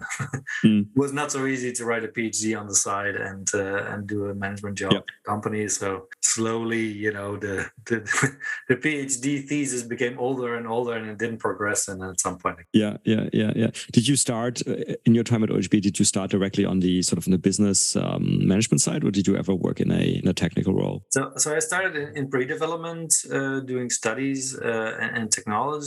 Mm. 0.65 0.83
it 0.95 0.97
was 1.05 1.13
not 1.21 1.29
so 1.35 1.41
easy 1.55 1.71
to 1.79 1.83
write 1.89 2.05
a 2.09 2.13
PhD 2.17 2.45
on 2.61 2.67
the 2.73 2.79
side 2.87 3.17
and 3.29 3.47
uh, 3.63 3.91
and 3.91 4.01
do 4.15 4.19
a 4.33 4.35
management 4.45 4.77
job 4.83 4.93
Yep. 4.93 5.05
company. 5.33 5.63
So 5.69 5.89
slowly, 6.35 6.85
you 7.05 7.13
know, 7.17 7.31
the, 7.47 7.57
the 7.91 7.99
the 8.71 8.77
PhD 8.85 9.27
thesis 9.49 9.83
became 9.95 10.15
older 10.27 10.51
and 10.59 10.67
older, 10.77 10.95
and 10.99 11.05
it 11.13 11.19
didn't 11.23 11.41
progress. 11.49 11.81
And 11.91 11.99
at 12.11 12.21
some 12.27 12.37
point, 12.45 12.59
Yeah, 12.83 12.95
yeah, 13.13 13.25
yeah, 13.41 13.53
yeah. 13.63 13.71
Did 13.97 14.05
you 14.11 14.17
start 14.27 14.55
uh, 14.67 14.95
in 15.07 15.13
your 15.19 15.25
time 15.31 15.43
at 15.45 15.51
OHB? 15.55 15.75
Did 15.89 15.97
you 16.01 16.07
start 16.15 16.29
directly 16.37 16.65
on 16.73 16.81
the 16.81 16.95
sort 17.09 17.19
of 17.21 17.25
in 17.29 17.33
the 17.33 17.43
business 17.51 17.97
um, 18.05 18.25
management 18.53 18.81
side, 18.87 19.03
or 19.07 19.11
did 19.19 19.27
you 19.29 19.35
ever 19.43 19.55
work 19.67 19.79
in 19.85 19.91
a 20.01 20.05
in 20.23 20.27
a 20.29 20.37
technical 20.45 20.75
role? 20.83 20.99
So, 21.17 21.21
so 21.43 21.49
I 21.59 21.61
started 21.61 21.95
in, 22.03 22.09
in 22.19 22.25
pre-development, 22.35 23.11
uh, 23.39 23.61
doing 23.73 23.89
studies 23.91 24.43
uh, 24.71 24.93
and, 25.03 25.11
and 25.19 25.27
technology. 25.39 25.82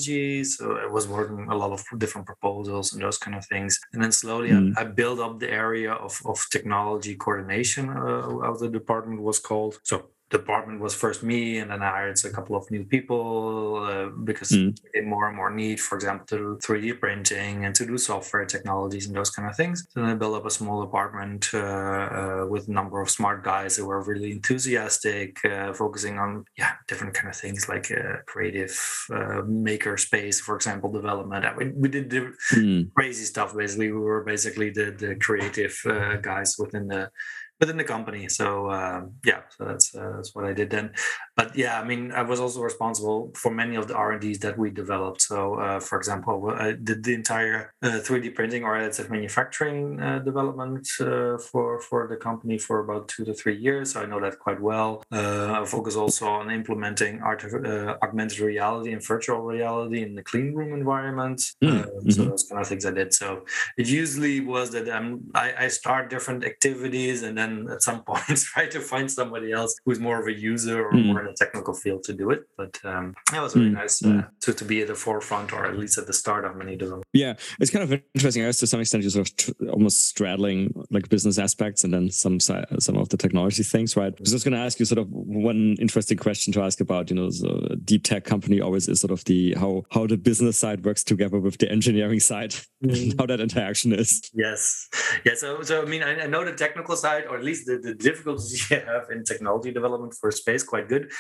So 0.58 0.78
I 0.78 0.88
was 0.88 1.08
working 1.08 1.48
a 1.50 1.56
lot 1.56 1.72
of 1.72 1.84
different 1.98 2.28
proposals 2.28 2.94
and 2.94 3.02
those 3.02 3.18
kind 3.18 3.36
of 3.36 3.46
things. 3.46 3.80
And 3.94 4.04
then 4.04 4.12
slowly 4.12 4.50
Mm. 4.50 4.74
I, 4.78 4.82
I 4.82 4.84
built 4.86 5.20
up 5.20 5.40
the 5.40 5.50
area 5.50 5.92
of, 5.94 6.22
of 6.26 6.46
technology 6.52 7.16
coordination, 7.16 7.90
uh, 7.90 8.52
as 8.52 8.60
the 8.60 8.70
department 8.70 9.22
was 9.22 9.40
called. 9.40 9.80
So 9.84 10.10
department 10.30 10.82
was 10.82 10.96
first 10.96 11.24
me, 11.24 11.60
and 11.60 11.70
then 11.72 11.82
I 11.82 11.90
hired 11.90 12.18
a 12.26 12.30
couple 12.32 12.56
of 12.56 12.70
new 12.72 12.84
people 12.86 13.84
uh, 13.86 14.10
because 14.24 14.50
Mm. 14.52 14.76
more 15.06 15.28
and 15.28 15.36
more 15.38 15.52
need, 15.52 15.80
for 15.80 15.96
example, 15.96 16.26
to 16.28 16.38
do 16.38 16.60
3D 16.66 16.94
printing 16.94 17.66
and 17.66 17.76
to 17.76 17.86
do 17.86 17.98
software 17.98 18.46
technologies 18.46 19.08
and 19.08 19.16
those 19.16 19.30
kind 19.30 19.48
of 19.50 19.56
things. 19.56 19.86
So 19.92 20.02
then 20.02 20.10
I 20.10 20.16
built 20.16 20.36
up 20.36 20.46
a 20.46 20.50
small 20.52 20.82
department 20.84 21.50
uh, 21.54 21.58
uh, 21.60 22.46
with 22.50 22.68
a 22.68 22.72
number 22.72 23.02
of 23.02 23.10
smart 23.10 23.44
guys 23.44 23.76
who 23.78 23.86
were 23.88 24.02
really 24.04 24.32
enthusiastic, 24.32 25.44
uh, 25.46 25.74
focusing 25.74 26.18
on 26.20 26.46
yeah 26.58 26.74
different 26.88 27.14
kind 27.14 27.30
of 27.30 27.36
things 27.36 27.68
like 27.70 27.92
uh, 27.92 28.18
creative 28.26 28.74
uh, 29.14 29.42
maker 29.48 29.98
space, 29.98 30.40
for 30.42 30.56
example, 30.56 30.92
development. 30.92 31.46
Mean, 31.58 31.74
we 31.76 31.90
did 31.90 32.10
the 32.10 32.34
Mm. 32.54 32.92
crazy 32.96 33.26
stuff. 33.26 33.56
Basically, 33.56 33.92
we 33.92 34.00
were 34.00 34.24
basically 34.24 34.70
the 34.72 34.92
the 34.92 35.16
creative 35.16 35.76
uh, 35.86 36.16
guys 36.18 36.56
within 36.60 36.88
the 36.88 37.10
within 37.60 37.78
the 37.78 37.84
company. 37.84 38.28
So 38.30 38.70
um, 38.72 39.14
yeah, 39.24 39.42
so 39.58 39.66
that's 39.66 39.96
uh, 39.96 40.14
that's 40.16 40.36
what 40.36 40.46
I 40.46 40.54
did 40.54 40.70
then. 40.70 40.94
But 41.36 41.56
yeah, 41.56 41.80
I 41.80 41.84
mean, 41.84 42.12
I 42.12 42.22
was 42.22 42.40
also 42.40 42.62
responsible 42.62 43.32
for 43.36 43.52
many 43.52 43.76
of 43.76 43.88
the 43.88 43.96
R 43.96 44.14
and 44.14 44.22
Ds 44.22 44.40
that 44.40 44.58
we 44.58 44.70
developed. 44.70 45.22
So 45.22 45.56
uh, 45.56 45.80
for 45.82 45.98
example, 45.98 46.50
I 46.50 46.72
did 46.72 47.04
the 47.04 47.14
entire 47.14 47.74
3D 47.84 48.30
uh, 48.30 48.32
printing 48.34 48.64
or 48.64 48.74
additive 48.76 49.10
manufacturing 49.10 50.02
uh, 50.02 50.20
development 50.20 50.88
uh, 51.02 51.38
for 51.38 51.80
for 51.82 52.08
the 52.08 52.16
company 52.16 52.58
for 52.58 52.80
about 52.80 53.10
two 53.10 53.26
to 53.26 53.34
three 53.34 53.58
years. 53.58 53.94
So 53.94 54.02
I 54.02 54.06
know 54.06 54.22
that 54.22 54.40
quite 54.40 54.62
well. 54.62 55.04
I 55.12 55.66
focus 55.66 55.96
also 55.96 56.28
on 56.28 56.52
implementing 56.52 57.22
augmented 57.22 58.40
reality 58.40 58.94
and 58.94 59.06
virtual 59.06 59.42
reality 59.42 60.04
in 60.04 60.16
the 60.16 60.24
clean 60.24 60.54
room 60.54 60.74
environment. 60.74 61.42
Mm. 61.64 61.86
Mm-hmm. 61.86 62.12
So 62.12 62.26
those 62.26 62.44
kind 62.44 62.62
of 62.62 62.68
things 62.68 62.86
I 62.86 62.92
did. 62.92 63.14
So 63.14 63.46
it 63.78 63.88
usually 63.88 64.40
was 64.40 64.72
that 64.72 64.88
um, 64.90 65.22
I, 65.34 65.66
I 65.66 65.68
start 65.68 66.10
different 66.10 66.46
activities 66.46 67.24
and 67.24 67.38
then 67.38 67.68
at 67.70 67.82
some 67.82 68.04
point 68.10 68.38
try 68.38 68.68
to 68.68 68.80
find 68.80 69.12
somebody 69.12 69.52
else 69.52 69.76
who's 69.86 70.00
more 70.00 70.22
of 70.22 70.28
a 70.28 70.34
user 70.34 70.86
or 70.88 70.94
mm. 70.94 71.06
more 71.08 71.25
in 71.26 71.32
a 71.32 71.36
technical 71.36 71.74
field 71.74 72.04
to 72.04 72.14
do 72.14 72.30
it. 72.32 72.44
But 72.58 72.80
um, 72.84 73.14
that 73.32 73.42
was 73.42 73.56
really 73.56 73.70
mm. 73.70 73.74
nice 73.74 74.04
uh, 74.04 74.08
mm. 74.08 74.30
to, 74.42 74.54
to 74.54 74.66
be 74.66 74.82
at 74.82 74.88
the 74.88 74.96
forefront 74.96 75.54
or 75.54 75.66
at 75.66 75.78
least 75.78 75.98
at 75.98 76.08
the 76.08 76.14
start 76.14 76.46
of 76.46 76.56
many 76.56 76.76
development. 76.76 77.06
Yeah, 77.14 77.34
it's 77.60 77.72
kind 77.72 77.84
of 77.84 78.02
interesting. 78.14 78.44
I 78.44 78.48
guess 78.48 78.58
to 78.58 78.68
some 78.68 78.80
extent 78.80 79.04
you're 79.04 79.12
sort 79.12 79.30
of 79.30 79.36
tr- 79.36 79.70
almost 79.70 80.06
straddling 80.06 80.74
like 80.92 81.10
business 81.10 81.38
aspects 81.38 81.84
and 81.84 81.94
then 81.94 82.10
some 82.10 82.40
some 82.40 82.98
of 82.98 83.10
the 83.10 83.18
technology 83.18 83.64
things, 83.64 83.98
right? 83.98 84.14
I 84.14 84.18
was 84.20 84.32
just 84.32 84.46
going 84.46 84.54
to 84.54 84.60
ask 84.60 84.80
you 84.80 84.86
sort 84.86 85.00
of 85.00 85.10
one 85.12 85.76
interesting 85.80 86.18
question 86.18 86.54
to 86.54 86.62
ask 86.62 86.80
about. 86.80 87.10
You 87.10 87.16
know, 87.16 87.30
the 87.30 87.80
deep 87.84 88.04
tech 88.04 88.24
company 88.24 88.62
always 88.62 88.88
is 88.88 89.00
sort 89.00 89.12
of 89.12 89.24
the 89.26 89.54
how 89.56 89.84
how 89.92 90.08
the 90.08 90.18
business 90.18 90.58
side 90.58 90.86
works 90.86 91.04
together 91.04 91.40
with 91.40 91.58
the 91.58 91.72
engineering 91.72 92.20
side, 92.20 92.52
mm. 92.84 93.18
how 93.20 93.26
that 93.26 93.40
interaction 93.40 93.94
is. 93.94 94.30
Yes, 94.34 94.88
yeah. 95.26 95.34
So 95.36 95.62
so 95.62 95.82
I 95.82 95.86
mean 95.86 96.04
I, 96.04 96.24
I 96.24 96.28
know 96.28 96.44
the 96.46 96.54
technical 96.54 96.96
side 96.96 97.26
or 97.30 97.38
at 97.38 97.44
least 97.44 97.66
the, 97.66 97.78
the 97.78 97.94
difficulties 97.94 98.70
you 98.70 98.78
have 98.78 99.10
in 99.12 99.24
technology 99.24 99.72
development 99.72 100.16
for 100.20 100.32
space 100.32 100.64
quite 100.64 100.88
good. 100.88 101.12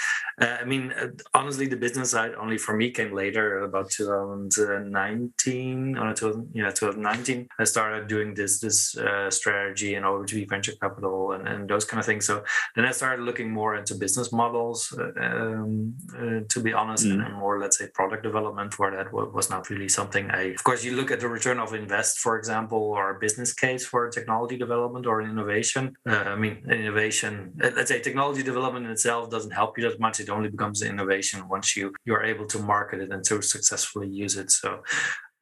Uh, 0.41 0.57
I 0.61 0.65
mean, 0.65 0.91
uh, 0.91 1.11
honestly, 1.33 1.67
the 1.67 1.77
business 1.77 2.11
side 2.11 2.33
only 2.35 2.57
for 2.57 2.75
me 2.75 2.91
came 2.91 3.13
later, 3.13 3.59
about 3.59 3.89
2019 3.89 5.97
or 5.97 6.13
2000, 6.13 6.51
yeah, 6.53 6.71
2019. 6.71 7.47
I 7.57 7.63
started 7.63 8.07
doing 8.07 8.33
this 8.33 8.59
this 8.59 8.97
uh, 8.97 9.31
strategy 9.31 9.95
and 9.95 10.05
OHB 10.05 10.49
venture 10.49 10.73
capital 10.81 11.31
and, 11.31 11.47
and 11.47 11.69
those 11.69 11.85
kind 11.85 11.99
of 11.99 12.05
things. 12.05 12.25
So 12.25 12.43
then 12.75 12.83
I 12.85 12.91
started 12.91 13.23
looking 13.23 13.49
more 13.49 13.75
into 13.75 13.95
business 13.95 14.33
models, 14.33 14.93
uh, 14.97 15.11
um, 15.21 15.93
uh, 16.13 16.41
to 16.49 16.59
be 16.59 16.73
honest, 16.73 17.05
mm. 17.05 17.25
and 17.25 17.35
more 17.35 17.57
let's 17.59 17.77
say 17.77 17.87
product 17.93 18.23
development, 18.23 18.77
where 18.77 18.91
that 18.91 19.13
was 19.13 19.49
not 19.49 19.69
really 19.69 19.87
something 19.87 20.29
I. 20.31 20.55
Of 20.59 20.63
course, 20.63 20.83
you 20.83 20.95
look 20.95 21.11
at 21.11 21.21
the 21.21 21.29
return 21.29 21.59
of 21.59 21.73
invest, 21.73 22.19
for 22.19 22.37
example, 22.37 22.79
or 22.79 23.15
a 23.15 23.19
business 23.19 23.53
case 23.53 23.85
for 23.85 24.09
technology 24.09 24.57
development 24.57 25.05
or 25.05 25.21
innovation. 25.21 25.95
Uh, 26.05 26.15
I 26.15 26.35
mean, 26.35 26.57
innovation. 26.69 27.53
Let's 27.57 27.87
say 27.89 28.01
technology 28.01 28.43
development 28.43 28.85
in 28.85 28.91
itself 28.91 29.29
doesn't 29.29 29.51
help 29.51 29.77
you 29.77 29.84
that 29.85 29.99
much. 29.99 30.19
It 30.19 30.29
only 30.29 30.49
becomes 30.49 30.81
innovation 30.81 31.47
once 31.47 31.75
you 31.75 31.93
you're 32.05 32.23
able 32.23 32.45
to 32.47 32.59
market 32.59 33.01
it 33.01 33.11
and 33.11 33.23
to 33.25 33.41
successfully 33.41 34.09
use 34.09 34.37
it. 34.37 34.51
So 34.51 34.83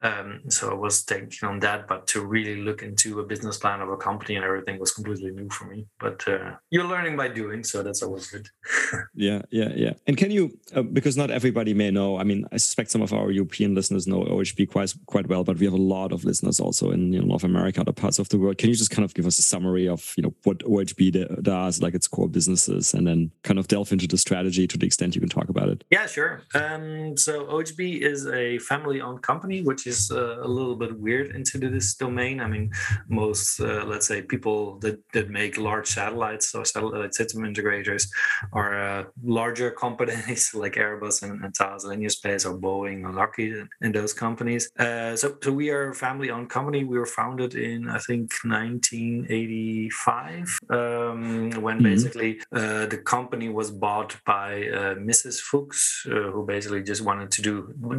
um, 0.04 0.42
so 0.48 0.70
I 0.70 0.74
was 0.74 1.02
taking 1.02 1.48
on 1.48 1.60
that, 1.60 1.88
but 1.88 2.06
to 2.08 2.20
really 2.20 2.56
look 2.56 2.82
into 2.82 3.20
a 3.20 3.24
business 3.24 3.56
plan 3.56 3.80
of 3.80 3.88
a 3.88 3.96
company 3.96 4.36
and 4.36 4.44
everything 4.44 4.78
was 4.78 4.92
completely 4.92 5.30
new 5.30 5.48
for 5.48 5.64
me. 5.64 5.86
But 5.98 6.28
uh, 6.28 6.56
you're 6.68 6.84
learning 6.84 7.16
by 7.16 7.28
doing, 7.28 7.64
so 7.64 7.82
that's 7.82 8.02
always 8.02 8.26
good. 8.26 8.46
yeah, 9.14 9.40
yeah, 9.50 9.72
yeah. 9.74 9.94
And 10.06 10.18
can 10.18 10.30
you, 10.30 10.58
uh, 10.76 10.82
because 10.82 11.16
not 11.16 11.30
everybody 11.30 11.72
may 11.72 11.90
know. 11.90 12.18
I 12.18 12.24
mean, 12.24 12.44
I 12.52 12.58
suspect 12.58 12.90
some 12.90 13.00
of 13.00 13.14
our 13.14 13.30
European 13.30 13.74
listeners 13.74 14.06
know 14.06 14.20
OHB 14.24 14.68
quite 14.68 14.94
quite 15.06 15.26
well, 15.26 15.42
but 15.42 15.58
we 15.58 15.64
have 15.64 15.72
a 15.72 15.78
lot 15.78 16.12
of 16.12 16.22
listeners 16.22 16.60
also 16.60 16.90
in 16.90 17.10
you 17.14 17.20
know, 17.20 17.26
North 17.26 17.44
America, 17.44 17.80
other 17.80 17.92
parts 17.92 18.18
of 18.18 18.28
the 18.28 18.38
world. 18.38 18.58
Can 18.58 18.68
you 18.68 18.76
just 18.76 18.90
kind 18.90 19.06
of 19.06 19.14
give 19.14 19.26
us 19.26 19.38
a 19.38 19.42
summary 19.42 19.88
of 19.88 20.12
you 20.18 20.22
know 20.22 20.34
what 20.42 20.58
OHB 20.58 21.42
does, 21.42 21.80
like 21.80 21.94
its 21.94 22.08
core 22.08 22.28
businesses, 22.28 22.92
and 22.92 23.06
then 23.06 23.30
kind 23.42 23.58
of 23.58 23.68
delve 23.68 23.90
into 23.90 24.06
the 24.06 24.18
strategy 24.18 24.66
to 24.66 24.76
the 24.76 24.84
extent 24.84 25.14
you 25.14 25.20
can 25.22 25.30
talk 25.30 25.48
about 25.48 25.70
it? 25.70 25.82
Yeah, 25.90 26.06
sure. 26.06 26.42
Um, 26.54 27.16
so 27.16 27.46
OHB 27.46 28.02
is 28.02 28.26
a 28.26 28.58
family-owned 28.58 29.22
company, 29.22 29.62
which 29.62 29.86
is 29.86 29.93
is 29.94 30.10
uh, 30.10 30.48
a 30.48 30.50
little 30.56 30.76
bit 30.82 30.92
weird 30.98 31.28
into 31.38 31.56
this 31.76 31.88
domain. 31.94 32.36
I 32.40 32.48
mean, 32.54 32.66
most 33.08 33.60
uh, 33.60 33.84
let's 33.92 34.06
say 34.10 34.18
people 34.34 34.58
that 34.84 34.96
that 35.14 35.26
make 35.40 35.52
large 35.70 35.88
satellites 35.98 36.46
or 36.56 36.62
satellite 36.64 37.14
system 37.20 37.40
integrators 37.50 38.02
are 38.60 38.72
uh, 38.88 39.02
larger 39.40 39.70
companies 39.84 40.42
like 40.62 40.74
Airbus 40.84 41.16
and, 41.24 41.34
and 41.44 41.52
Thales 41.54 41.84
Alenia 41.84 42.10
Space 42.10 42.44
or 42.48 42.54
Boeing 42.64 42.98
or 43.06 43.12
Lockheed 43.20 43.54
and, 43.80 43.94
those 43.94 44.14
companies. 44.26 44.64
Uh, 44.84 45.14
so, 45.14 45.26
so 45.40 45.52
we 45.52 45.70
are 45.70 45.90
a 45.90 45.94
family-owned 45.94 46.50
company. 46.50 46.82
We 46.82 46.98
were 46.98 47.12
founded 47.20 47.54
in 47.54 47.88
I 47.88 47.98
think 48.06 48.32
1985 48.42 50.58
um, 50.70 51.50
when 51.64 51.76
mm-hmm. 51.76 51.90
basically 51.90 52.30
uh, 52.58 52.86
the 52.92 52.98
company 53.14 53.48
was 53.60 53.70
bought 53.70 54.12
by 54.26 54.48
uh, 54.80 54.94
Mrs. 55.10 55.36
Fuchs, 55.48 55.82
who 56.04 56.44
basically 56.54 56.82
just 56.82 57.02
wanted 57.08 57.30
to 57.36 57.40
do 57.48 57.54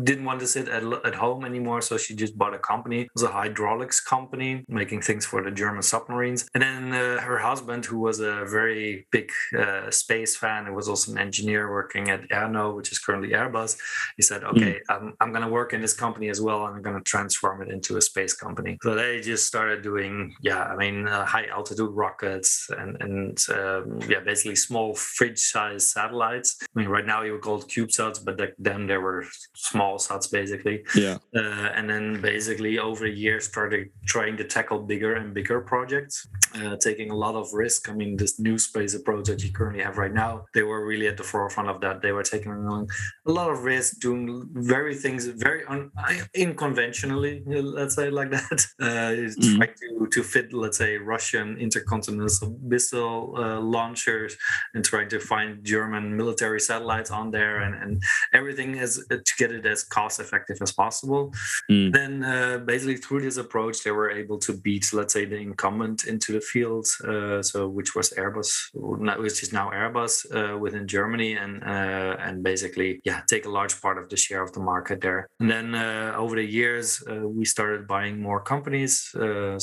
didn't 0.10 0.26
want 0.30 0.40
to 0.42 0.48
sit 0.56 0.68
at, 0.78 0.84
at 1.10 1.16
home 1.16 1.46
anymore 1.46 1.82
so 1.86 1.98
she 1.98 2.16
just 2.16 2.38
bought 2.38 2.54
a 2.54 2.60
company. 2.60 3.02
It 3.02 3.10
was 3.14 3.24
a 3.24 3.28
hydraulics 3.28 4.00
company 4.00 4.64
making 4.68 5.02
things 5.02 5.26
for 5.26 5.44
the 5.44 5.52
German 5.52 5.84
submarines. 5.84 6.48
And 6.54 6.62
then 6.64 6.94
uh, 6.94 7.22
her 7.22 7.38
husband, 7.38 7.86
who 7.86 8.00
was 8.00 8.20
a 8.20 8.46
very 8.46 9.08
big 9.12 9.32
uh, 9.58 9.92
space 9.92 10.36
fan, 10.36 10.66
and 10.66 10.76
was 10.76 10.90
also 10.90 11.12
an 11.12 11.18
engineer 11.18 11.72
working 11.72 12.10
at 12.10 12.22
ERNO, 12.32 12.76
which 12.76 12.92
is 12.92 13.00
currently 13.00 13.30
Airbus, 13.30 13.78
he 14.18 14.24
said, 14.24 14.42
hmm. 14.42 14.50
"Okay, 14.50 14.74
mm. 14.74 14.82
I'm, 14.90 15.14
I'm 15.22 15.32
going 15.32 15.46
to 15.46 15.52
work 15.52 15.74
in 15.74 15.82
this 15.82 15.94
company 15.94 16.30
as 16.30 16.42
well, 16.42 16.66
and 16.66 16.76
I'm 16.76 16.82
going 16.82 16.98
to 16.98 17.04
transform 17.04 17.62
it 17.62 17.70
into 17.70 17.98
a 17.98 18.02
space 18.02 18.34
company." 18.34 18.78
So 18.84 18.96
they 18.96 19.22
just 19.22 19.46
started 19.46 19.82
doing, 19.82 20.34
yeah, 20.42 20.64
I 20.64 20.76
mean, 20.76 21.08
uh, 21.08 21.26
high 21.26 21.48
altitude 21.48 21.92
rockets 21.92 22.70
and 22.78 22.98
and 23.02 23.38
um, 23.50 24.00
yeah, 24.08 24.20
basically 24.20 24.56
small 24.56 24.94
fridge-sized 24.96 25.88
satellites. 25.88 26.58
I 26.62 26.80
mean, 26.80 26.90
right 26.90 27.06
now 27.06 27.22
you 27.24 27.34
would 27.34 27.42
call 27.42 27.60
it 27.62 27.68
CubeSats, 27.68 28.24
but 28.24 28.38
back 28.38 28.54
then 28.58 28.88
there 28.88 29.02
were 29.02 29.26
small 29.56 29.98
sats 29.98 30.32
basically. 30.32 30.84
Yeah. 30.96 31.18
Uh, 31.36 31.70
and 31.76 31.90
then 31.90 32.20
basically 32.22 32.80
over 32.80 33.04
the 33.06 33.14
years 33.14 33.46
started 33.46 33.90
trying 34.06 34.38
to 34.38 34.44
tackle 34.44 34.80
bigger 34.80 35.16
and 35.16 35.34
bigger 35.34 35.60
projects 35.62 36.28
uh, 36.56 36.76
taking 36.78 37.12
a 37.12 37.16
lot 37.16 37.36
of 37.36 37.54
risk. 37.54 37.90
I 37.90 37.94
mean 37.94 38.16
this 38.16 38.40
new 38.40 38.58
space 38.58 38.94
approach 38.96 39.26
that 39.26 39.44
you 39.44 39.52
currently 39.52 39.84
have 39.84 39.98
right 39.98 40.14
now 40.14 40.46
they 40.54 40.64
were 40.64 40.86
really 40.86 41.08
at 41.08 41.18
the 41.18 41.24
forefront 41.24 41.70
of 41.70 41.82
that. 41.82 42.02
They 42.02 42.14
were 42.14 42.24
taking 42.24 42.52
a 42.54 43.32
lot 43.32 43.50
of 43.50 43.64
risk 43.64 44.00
doing 44.00 44.50
very 44.54 44.96
things 44.96 45.28
very 45.28 45.66
un- 45.66 45.92
unconventionally 46.38 47.44
let's 47.46 47.96
say 47.96 48.10
like 48.10 48.32
that. 48.32 48.66
Uh, 48.86 49.16
mm. 49.16 49.58
trying 49.58 49.74
to, 49.76 50.08
to 50.08 50.24
fit 50.24 50.54
let's 50.54 50.78
say 50.78 50.98
russian 50.98 51.58
intercontinental 51.58 52.58
missile 52.62 53.34
uh, 53.38 53.60
launchers 53.60 54.36
and 54.74 54.84
trying 54.84 55.10
to 55.10 55.20
find 55.20 55.64
german 55.64 56.16
military 56.16 56.60
satellites 56.60 57.10
on 57.10 57.32
there 57.32 57.62
and, 57.62 57.74
and 57.76 58.04
everything 58.34 58.78
as 58.80 59.04
to 59.10 59.34
get 59.38 59.52
it 59.52 59.66
as 59.66 59.84
cost 59.84 60.20
effective 60.20 60.58
as 60.62 60.72
possible 60.72 61.34
Mm. 61.70 61.94
Then 61.94 62.24
uh, 62.24 62.58
basically 62.60 62.98
through 62.98 63.22
this 63.22 63.38
approach, 63.38 63.84
they 63.84 63.92
were 63.92 64.12
able 64.12 64.38
to 64.40 64.54
beat, 64.54 64.92
let's 64.94 65.14
say, 65.14 65.26
the 65.26 65.38
incumbent 65.38 66.06
into 66.06 66.32
the 66.32 66.42
field, 66.42 66.88
uh, 67.08 67.42
so 67.42 67.68
which 67.68 67.96
was 67.96 68.12
Airbus, 68.12 68.70
which 68.74 69.44
is 69.44 69.52
now 69.54 69.70
Airbus 69.72 70.14
uh, 70.36 70.58
within 70.58 70.88
Germany, 70.88 71.34
and 71.34 71.64
uh, 71.64 72.16
and 72.20 72.44
basically, 72.44 73.02
yeah, 73.04 73.22
take 73.30 73.46
a 73.46 73.50
large 73.50 73.82
part 73.82 73.98
of 73.98 74.10
the 74.10 74.18
share 74.18 74.44
of 74.44 74.52
the 74.54 74.60
market 74.60 75.02
there. 75.02 75.30
And 75.40 75.50
then 75.50 75.76
uh, 75.76 76.14
over 76.18 76.36
the 76.36 76.46
years, 76.46 77.04
uh, 77.10 77.28
we 77.28 77.46
started 77.46 77.88
buying 77.88 78.22
more 78.22 78.42
companies. 78.42 79.10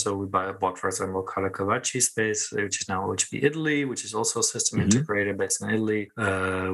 so 0.03 0.17
we 0.17 0.27
buy, 0.27 0.53
bought, 0.53 0.79
for 0.79 0.89
example, 0.89 1.23
Carlo 1.23 1.51
Gavazzi 1.51 2.01
Space, 2.03 2.53
which 2.53 2.81
is 2.81 2.89
now 2.89 3.07
OHB 3.07 3.45
Italy, 3.45 3.85
which 3.85 4.05
is 4.05 4.15
also 4.15 4.41
a 4.41 4.43
system 4.43 4.81
mm-hmm. 4.81 4.89
integrator 4.89 5.37
based 5.37 5.63
in 5.63 5.71
Italy. 5.71 6.11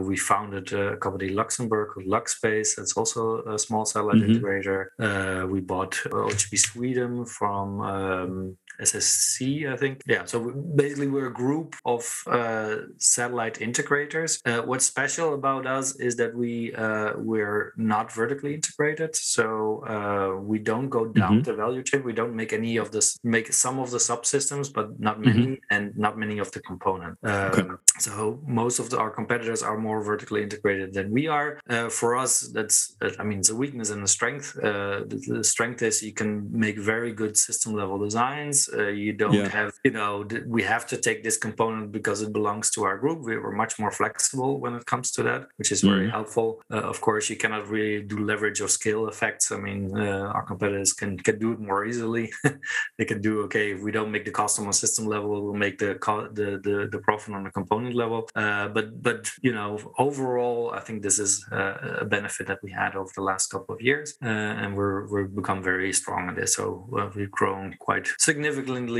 we 0.09 0.17
founded 0.17 0.73
a 0.73 0.97
company 0.97 1.29
Luxembourg 1.31 1.91
called 1.93 2.07
LuxSpace. 2.07 2.77
That's 2.77 2.95
also 2.97 3.43
a 3.55 3.59
small 3.59 3.85
satellite 3.85 4.17
mm-hmm. 4.17 4.45
integrator. 4.45 4.79
Uh, 5.09 5.47
we 5.47 5.61
bought 5.61 5.93
OHB 5.93 6.59
Sweden 6.59 7.25
from 7.25 7.81
um, 7.81 8.59
SSC, 8.81 9.71
I 9.73 9.77
think. 9.77 10.03
Yeah, 10.07 10.25
so 10.25 10.51
basically 10.51 11.09
we're 11.09 11.29
a 11.29 11.33
group 11.33 11.77
of 11.85 12.23
uh, 12.27 12.77
satellite 12.99 13.59
integrators. 13.59 14.41
Uh, 14.47 14.63
what's 14.63 14.87
special 14.87 15.35
about 15.35 15.67
us 15.67 15.97
is 15.97 16.17
that 16.17 16.35
we 16.35 16.75
uh, 16.75 17.13
we're 17.17 17.73
not 17.77 18.13
vertically 18.13 18.55
integrated, 18.55 19.17
so 19.17 19.85
uh, 19.87 20.41
we 20.41 20.59
don't 20.59 20.89
go 20.89 21.07
down 21.07 21.35
mm-hmm. 21.35 21.43
the 21.43 21.55
value 21.55 21.83
chain. 21.83 22.05
We 22.05 22.13
don't 22.13 22.35
make 22.35 22.53
any 22.53 22.77
of 22.77 22.91
this, 22.93 23.19
make 23.25 23.53
some 23.53 23.79
of 23.79 23.91
the 23.91 23.99
subsystems, 23.99 24.73
but 24.73 24.99
not 25.01 25.21
many, 25.21 25.47
mm-hmm. 25.47 25.75
and 25.75 25.97
not 25.97 26.19
many 26.19 26.39
of 26.39 26.53
the 26.53 26.61
components. 26.61 27.19
Um, 27.23 27.33
okay. 27.33 27.63
so 27.99 28.41
most 28.47 28.79
of 28.79 28.91
the, 28.91 28.99
our 28.99 29.11
competitors 29.11 29.63
are 29.63 29.79
more 29.79 30.03
vertically 30.03 30.43
integrated 30.43 30.95
than 30.95 31.11
we 31.11 31.27
are. 31.27 31.61
Uh, 31.69 31.89
for 31.89 32.17
us, 32.17 32.41
that's 32.55 32.97
I 33.19 33.25
mean 33.25 33.41
it's 33.41 33.51
a 33.51 33.57
weakness 33.57 33.91
and 33.91 34.03
a 34.03 34.09
strength. 34.09 34.57
Uh, 34.59 35.01
the, 35.11 35.19
the, 35.29 35.45
strength 35.45 35.83
is 35.83 36.03
you 36.03 36.13
can 36.13 36.49
make 36.53 36.79
very 36.79 37.13
good 37.13 37.37
system 37.37 37.75
level 37.75 37.99
designs. 37.99 38.68
Uh, 38.73 38.89
you 38.89 39.13
don't 39.13 39.33
yeah. 39.33 39.49
have 39.49 39.73
you 39.85 39.91
know 39.91 40.27
we 40.47 40.63
have 40.63 40.87
to 40.87 40.97
take 40.97 41.23
this 41.23 41.37
component 41.37 41.93
because 41.93 42.23
it 42.23 42.33
belongs 42.33 42.71
to 42.73 42.85
our 42.85 42.97
group. 42.99 43.25
We 43.25 43.37
were 43.37 43.53
much 43.53 43.79
more 43.79 43.91
flexible 43.91 44.61
when 44.61 44.75
it 44.75 44.87
comes 44.87 45.11
to 45.13 45.23
that, 45.25 45.47
which 45.57 45.73
is 45.73 45.83
very 45.83 46.09
mm. 46.09 46.11
helpful. 46.11 46.63
Uh, 46.71 46.81
of 46.81 47.01
course, 47.01 47.31
you 47.31 47.37
cannot 47.37 47.69
really 47.69 48.03
do 48.03 48.19
leverage 48.19 48.61
or 48.61 48.69
scale 48.69 49.09
effects. 49.09 49.51
I 49.53 49.59
mean, 49.59 49.97
uh, 49.97 50.33
our 50.35 50.45
competitors 50.45 50.93
can 50.93 51.19
can 51.19 51.39
do 51.39 51.53
it 51.53 51.61
more 51.61 51.85
easily. 51.85 52.33
they 52.99 53.05
can 53.05 53.21
do 53.21 53.43
okay 53.43 53.73
if 53.73 53.81
we 53.83 53.93
don't 53.93 54.11
make 54.11 54.25
the 54.25 54.31
cost 54.31 54.59
on 54.59 54.69
a 54.69 54.73
system 54.73 55.07
level, 55.07 55.31
we'll 55.31 55.55
make 55.55 55.79
the 55.79 55.99
the 56.33 56.61
the, 56.63 56.89
the 56.91 56.99
profit 56.99 57.35
on 57.35 57.45
the 57.45 57.51
component 57.51 57.95
level. 57.95 58.29
Uh, 58.35 58.69
but 58.69 59.03
but 59.03 59.31
you 59.43 59.53
know 59.53 59.79
overall, 59.99 60.73
I 60.75 60.81
think 60.81 61.03
this 61.03 61.19
is 61.19 61.45
a 61.53 62.05
benefit 62.05 62.47
that 62.47 62.61
we 62.63 62.71
had 62.71 62.95
over 62.95 63.11
the 63.15 63.23
last 63.23 63.49
couple 63.49 63.75
of 63.75 63.81
years, 63.81 64.17
uh, 64.23 64.27
and 64.27 64.77
we're 64.77 65.07
we've 65.13 65.35
become 65.35 65.63
very 65.63 65.93
strong 65.93 66.29
at 66.29 66.37
this. 66.37 66.55
So 66.55 66.89
uh, 66.99 67.11
we've 67.15 67.31
grown 67.31 67.75
quite 67.79 68.09
significantly 68.19 68.58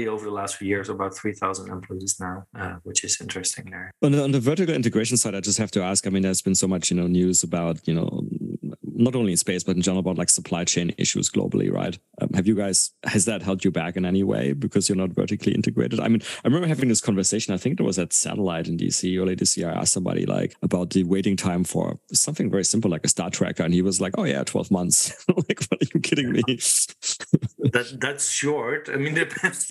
over 0.09 0.25
the 0.25 0.31
last 0.31 0.57
few 0.57 0.69
years, 0.69 0.89
about 0.89 1.17
three 1.17 1.33
thousand 1.33 1.71
employees 1.71 2.17
now, 2.21 2.45
uh, 2.59 2.77
which 2.83 3.05
is 3.05 3.21
interesting 3.21 3.67
there. 3.71 3.93
On 4.03 4.13
the, 4.13 4.23
on 4.23 4.33
the 4.33 4.41
vertical 4.41 4.75
integration 4.75 5.17
side, 5.17 5.35
I 5.35 5.41
just 5.41 5.59
have 5.59 5.71
to 5.73 5.83
ask. 5.83 6.07
I 6.07 6.11
mean, 6.11 6.23
there's 6.23 6.43
been 6.43 6.55
so 6.55 6.69
much 6.69 6.91
you 6.91 6.97
know 6.97 7.07
news 7.07 7.43
about 7.43 7.87
you 7.87 7.95
know 7.95 8.25
not 8.99 9.15
only 9.15 9.31
in 9.31 9.37
space 9.37 9.63
but 9.63 9.77
in 9.77 9.83
general 9.83 10.01
about 10.01 10.19
like 10.19 10.29
supply 10.29 10.65
chain 10.65 10.93
issues 10.99 11.31
globally 11.31 11.73
right 11.73 11.99
um, 12.21 12.29
have 12.35 12.47
you 12.47 12.55
guys 12.55 12.91
has 13.05 13.25
that 13.25 13.43
held 13.43 13.65
you 13.65 13.71
back 13.71 13.97
in 13.97 14.05
any 14.05 14.25
way 14.25 14.53
because 14.53 14.89
you're 14.89 14.97
not 14.97 15.11
vertically 15.11 15.55
integrated 15.55 16.01
i 16.01 16.09
mean 16.09 16.21
i 16.45 16.49
remember 16.49 16.67
having 16.67 16.89
this 16.89 17.01
conversation 17.01 17.55
i 17.55 17.57
think 17.57 17.79
it 17.79 17.85
was 17.85 17.99
at 17.99 18.13
satellite 18.13 18.67
in 18.67 18.77
dc 18.77 19.21
early 19.21 19.37
this 19.37 19.57
year 19.57 19.71
i 19.71 19.75
asked 19.75 19.93
somebody 19.93 20.27
like 20.27 20.57
about 20.63 20.91
the 20.91 21.05
waiting 21.05 21.37
time 21.37 21.63
for 21.63 21.99
something 22.13 22.51
very 22.51 22.65
simple 22.65 22.91
like 22.91 23.05
a 23.05 23.09
star 23.09 23.31
tracker 23.31 23.63
and 23.63 23.73
he 23.73 23.83
was 23.83 24.01
like 24.01 24.15
oh 24.19 24.25
yeah 24.25 24.43
12 24.43 24.71
months 24.71 25.25
like 25.49 25.63
what 25.69 25.81
are 25.81 25.89
you 25.95 26.01
kidding 26.01 26.33
me 26.33 26.43
that 27.73 27.87
that's 28.01 28.31
short 28.31 28.89
i 28.93 28.97
mean 28.97 29.15
depends 29.25 29.71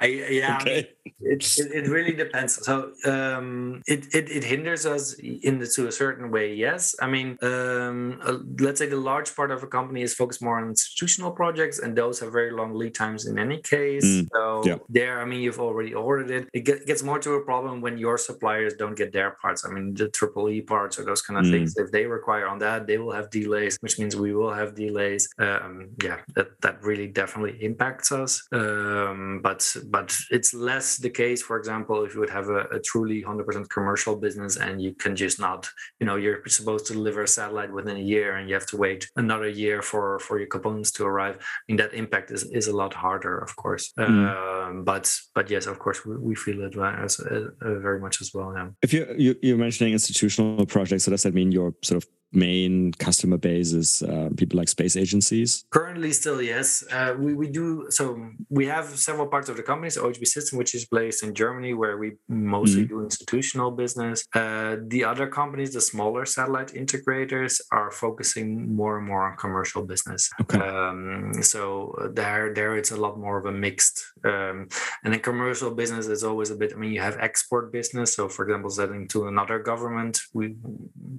I, 0.00 0.06
yeah 0.06 0.58
okay. 0.60 0.90
It, 1.20 1.58
it, 1.58 1.72
it, 1.72 1.88
really 1.88 2.12
depends 2.12 2.64
so 2.64 2.92
um, 3.06 3.82
it, 3.86 4.14
it 4.14 4.30
it 4.30 4.44
hinders 4.44 4.86
us 4.86 5.14
in 5.14 5.58
the, 5.58 5.66
to 5.66 5.86
a 5.86 5.92
certain 5.92 6.30
way 6.30 6.54
yes 6.54 6.94
i 7.00 7.06
mean 7.06 7.20
mean, 7.22 7.38
um, 7.42 8.20
uh, 8.22 8.38
let's 8.58 8.78
say 8.78 8.86
the 8.86 8.96
large 8.96 9.34
part 9.34 9.50
of 9.50 9.62
a 9.62 9.66
company 9.66 10.02
is 10.02 10.14
focused 10.14 10.42
more 10.42 10.58
on 10.58 10.68
institutional 10.68 11.30
projects, 11.30 11.78
and 11.78 11.96
those 11.96 12.20
have 12.20 12.32
very 12.32 12.52
long 12.52 12.74
lead 12.74 12.94
times 12.94 13.26
in 13.26 13.38
any 13.38 13.58
case. 13.58 14.04
Mm, 14.04 14.28
so 14.32 14.62
yeah. 14.64 14.78
there, 14.88 15.20
I 15.20 15.24
mean, 15.24 15.40
you've 15.40 15.60
already 15.60 15.94
ordered 15.94 16.30
it. 16.30 16.48
It 16.52 16.60
get, 16.60 16.86
gets 16.86 17.02
more 17.02 17.18
to 17.18 17.32
a 17.34 17.42
problem 17.44 17.80
when 17.80 17.98
your 17.98 18.18
suppliers 18.18 18.74
don't 18.74 18.96
get 18.96 19.12
their 19.12 19.32
parts. 19.42 19.64
I 19.64 19.70
mean, 19.70 19.94
the 19.94 20.08
triple 20.08 20.48
E 20.48 20.60
parts 20.60 20.98
or 20.98 21.04
those 21.04 21.22
kind 21.22 21.38
of 21.38 21.46
mm. 21.46 21.52
things. 21.52 21.76
If 21.76 21.90
they 21.90 22.06
require 22.06 22.46
on 22.48 22.58
that, 22.60 22.86
they 22.86 22.98
will 22.98 23.12
have 23.12 23.30
delays, 23.30 23.76
which 23.80 23.98
means 23.98 24.16
we 24.16 24.34
will 24.34 24.52
have 24.52 24.74
delays. 24.74 25.28
Um, 25.40 25.90
yeah, 26.02 26.18
that 26.34 26.48
that 26.60 26.82
really 26.82 27.06
definitely 27.06 27.56
impacts 27.64 28.12
us. 28.12 28.46
Um, 28.52 29.40
but 29.42 29.60
but 29.86 30.14
it's 30.30 30.52
less 30.54 30.96
the 30.96 31.10
case, 31.10 31.42
for 31.42 31.56
example, 31.56 32.04
if 32.04 32.14
you 32.14 32.20
would 32.20 32.30
have 32.30 32.48
a, 32.48 32.62
a 32.76 32.80
truly 32.80 33.22
100% 33.22 33.68
commercial 33.70 34.16
business 34.16 34.56
and 34.56 34.82
you 34.82 34.92
can 34.94 35.16
just 35.16 35.40
not, 35.40 35.68
you 35.98 36.06
know, 36.06 36.16
you're 36.16 36.46
supposed 36.46 36.86
to 36.86 36.92
deliver 36.92 37.22
a 37.22 37.28
satellite 37.28 37.72
within 37.72 37.96
a 37.96 38.00
year 38.00 38.36
and 38.36 38.48
you 38.48 38.54
have 38.54 38.66
to 38.66 38.76
wait 38.76 39.08
another 39.16 39.48
year 39.48 39.82
for 39.82 40.18
for 40.18 40.38
your 40.38 40.46
components 40.46 40.90
to 40.90 41.04
arrive 41.04 41.36
i 41.36 41.62
mean 41.68 41.76
that 41.76 41.92
impact 41.94 42.30
is, 42.30 42.42
is 42.50 42.68
a 42.68 42.76
lot 42.76 42.92
harder 42.94 43.38
of 43.38 43.54
course 43.56 43.92
mm. 43.98 44.06
um, 44.08 44.84
but 44.84 45.04
but 45.34 45.50
yes 45.50 45.66
of 45.66 45.78
course 45.78 46.04
we, 46.04 46.16
we 46.16 46.34
feel 46.34 46.62
it 46.62 46.76
as, 46.76 47.20
uh, 47.20 47.48
very 47.60 48.00
much 48.00 48.20
as 48.20 48.32
well 48.34 48.52
yeah. 48.56 48.68
if 48.82 48.92
you, 48.92 49.06
you 49.16 49.34
you're 49.42 49.56
mentioning 49.56 49.92
institutional 49.92 50.66
projects 50.66 51.04
so 51.04 51.10
does 51.10 51.22
that 51.22 51.34
mean 51.34 51.52
you're 51.52 51.74
sort 51.82 52.02
of 52.02 52.08
main 52.32 52.92
customer 52.92 53.36
base 53.36 53.72
is 53.72 54.02
uh, 54.02 54.30
people 54.36 54.56
like 54.58 54.68
space 54.68 54.96
agencies? 54.96 55.64
Currently, 55.70 56.12
still 56.12 56.40
yes. 56.40 56.84
Uh, 56.90 57.14
we 57.18 57.34
we 57.34 57.48
do 57.48 57.86
so. 57.90 58.04
We 58.48 58.66
have 58.66 58.86
several 58.98 59.26
parts 59.26 59.48
of 59.48 59.56
the 59.56 59.62
company. 59.62 59.90
So 59.90 60.04
OHB 60.04 60.26
System, 60.26 60.58
which 60.58 60.74
is 60.74 60.86
based 60.86 61.22
in 61.22 61.34
Germany, 61.34 61.74
where 61.74 61.96
we 61.98 62.12
mostly 62.28 62.84
mm-hmm. 62.84 62.98
do 62.98 63.04
institutional 63.04 63.70
business. 63.70 64.24
Uh, 64.34 64.76
the 64.86 65.04
other 65.04 65.26
companies, 65.26 65.72
the 65.72 65.80
smaller 65.80 66.24
satellite 66.24 66.68
integrators, 66.68 67.60
are 67.72 67.90
focusing 67.90 68.74
more 68.74 68.98
and 68.98 69.06
more 69.06 69.28
on 69.28 69.36
commercial 69.36 69.82
business. 69.84 70.30
Okay. 70.40 70.58
Um, 70.58 71.32
so 71.42 72.10
there, 72.14 72.52
there 72.54 72.76
it's 72.76 72.90
a 72.90 72.96
lot 72.96 73.18
more 73.18 73.38
of 73.38 73.46
a 73.46 73.52
mixed. 73.52 74.04
Um, 74.24 74.68
and 75.04 75.14
in 75.14 75.20
commercial 75.20 75.70
business, 75.70 76.06
is 76.06 76.24
always 76.24 76.50
a 76.50 76.56
bit. 76.56 76.72
I 76.74 76.76
mean, 76.76 76.92
you 76.92 77.00
have 77.00 77.16
export 77.18 77.72
business. 77.72 78.14
So, 78.14 78.28
for 78.28 78.44
example, 78.44 78.70
selling 78.70 79.08
to 79.08 79.26
another 79.28 79.58
government, 79.58 80.18
we 80.32 80.56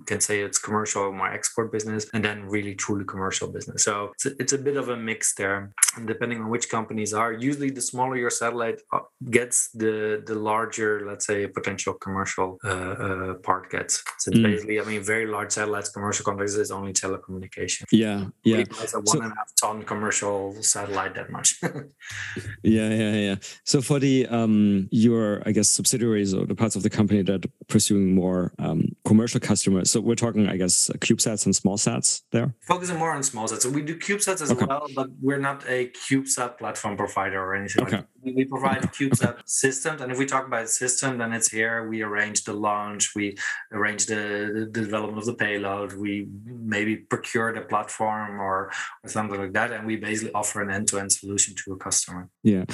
can 0.06 0.20
say 0.22 0.42
it's 0.42 0.60
commercial 0.60 1.01
or 1.02 1.12
more 1.12 1.32
export 1.32 1.72
business, 1.72 2.08
and 2.14 2.24
then 2.24 2.46
really 2.46 2.76
truly 2.76 3.06
commercial 3.06 3.48
business. 3.48 3.84
So 3.84 4.12
it's 4.16 4.26
a, 4.26 4.32
it's 4.42 4.54
a 4.54 4.58
bit 4.58 4.78
of 4.78 4.90
a 4.90 4.98
mix 4.98 5.34
there. 5.36 5.74
And 5.98 6.08
depending 6.08 6.40
on 6.42 6.50
which 6.50 6.70
companies 6.70 7.14
are, 7.14 7.34
usually 7.34 7.70
the 7.70 7.82
smaller 7.82 8.16
your 8.16 8.30
satellite 8.30 8.80
uh, 8.94 9.00
gets, 9.30 9.70
the 9.72 10.24
the 10.26 10.36
larger, 10.36 11.06
let's 11.06 11.26
say, 11.26 11.48
potential 11.48 11.94
commercial 11.94 12.60
uh, 12.64 12.68
uh, 12.70 13.34
part 13.36 13.70
gets. 13.70 14.04
So 14.20 14.32
mm. 14.32 14.44
basically, 14.44 14.80
I 14.80 14.84
mean, 14.86 15.02
very 15.02 15.28
large 15.28 15.52
satellites, 15.52 15.90
commercial 15.90 16.24
contracts 16.24 16.56
is 16.56 16.72
only 16.72 16.94
telecommunication. 16.94 17.84
Yeah, 17.92 18.26
yeah. 18.44 18.58
It's 18.58 18.94
a 18.94 19.00
one 19.00 19.08
so, 19.08 19.22
and 19.22 19.32
a 19.34 19.36
half 19.36 19.52
ton 19.60 19.84
commercial 19.84 20.54
satellite 20.62 21.16
that 21.16 21.30
much. 21.30 21.60
yeah, 22.64 22.90
yeah, 22.90 23.14
yeah. 23.14 23.36
So 23.66 23.82
for 23.82 24.00
the 24.00 24.28
um, 24.28 24.88
your, 24.92 25.42
I 25.46 25.52
guess, 25.52 25.70
subsidiaries 25.70 26.34
or 26.34 26.46
the 26.46 26.56
parts 26.56 26.76
of 26.76 26.84
the 26.84 26.90
company 26.90 27.22
that 27.24 27.46
are 27.46 27.50
pursuing 27.68 28.14
more 28.14 28.54
um, 28.60 28.96
commercial 29.06 29.40
customers. 29.40 29.90
So 29.92 30.00
we're 30.00 30.16
talking, 30.16 30.48
I 30.48 30.58
guess, 30.58 30.90
Uh, 30.92 30.98
CubeSats 30.98 31.46
and 31.46 31.56
SmallSats 31.56 32.24
there? 32.32 32.54
Focusing 32.62 32.98
more 32.98 33.12
on 33.12 33.22
SmallSats. 33.22 33.62
So 33.62 33.70
we 33.70 33.82
do 33.82 33.98
CubeSats 33.98 34.42
as 34.42 34.52
okay. 34.52 34.66
well, 34.66 34.88
but 34.96 35.10
we're 35.22 35.40
not 35.40 35.64
a 35.68 35.90
CubeSat 35.90 36.58
platform 36.58 36.98
provider 36.98 37.42
or 37.42 37.56
anything 37.56 37.84
okay. 37.84 37.98
like 37.98 38.08
that. 38.24 38.36
We 38.36 38.46
provide 38.46 38.82
CubeSat 38.82 39.42
systems, 39.46 40.02
and 40.02 40.12
if 40.12 40.18
we 40.20 40.26
talk 40.26 40.46
about 40.46 40.70
system, 40.70 41.18
then 41.18 41.34
it's 41.34 41.50
here. 41.50 41.88
We 41.88 42.02
arrange 42.02 42.44
the 42.44 42.54
launch, 42.54 43.16
we 43.16 43.38
arrange 43.72 44.06
the, 44.06 44.68
the 44.74 44.82
development 44.82 45.20
of 45.20 45.26
the 45.26 45.34
payload, 45.34 45.94
we 45.94 46.28
maybe 46.46 46.98
procure 46.98 47.54
the 47.54 47.62
platform 47.62 48.40
or, 48.40 48.72
or 49.04 49.10
something 49.10 49.40
like 49.40 49.54
that, 49.54 49.72
and 49.72 49.88
we 49.88 49.96
basically 49.96 50.34
offer 50.34 50.62
an 50.62 50.70
end-to-end 50.70 51.12
solution 51.12 51.56
to 51.64 51.74
a 51.74 51.78
customer. 51.78 52.30
Yeah. 52.44 52.66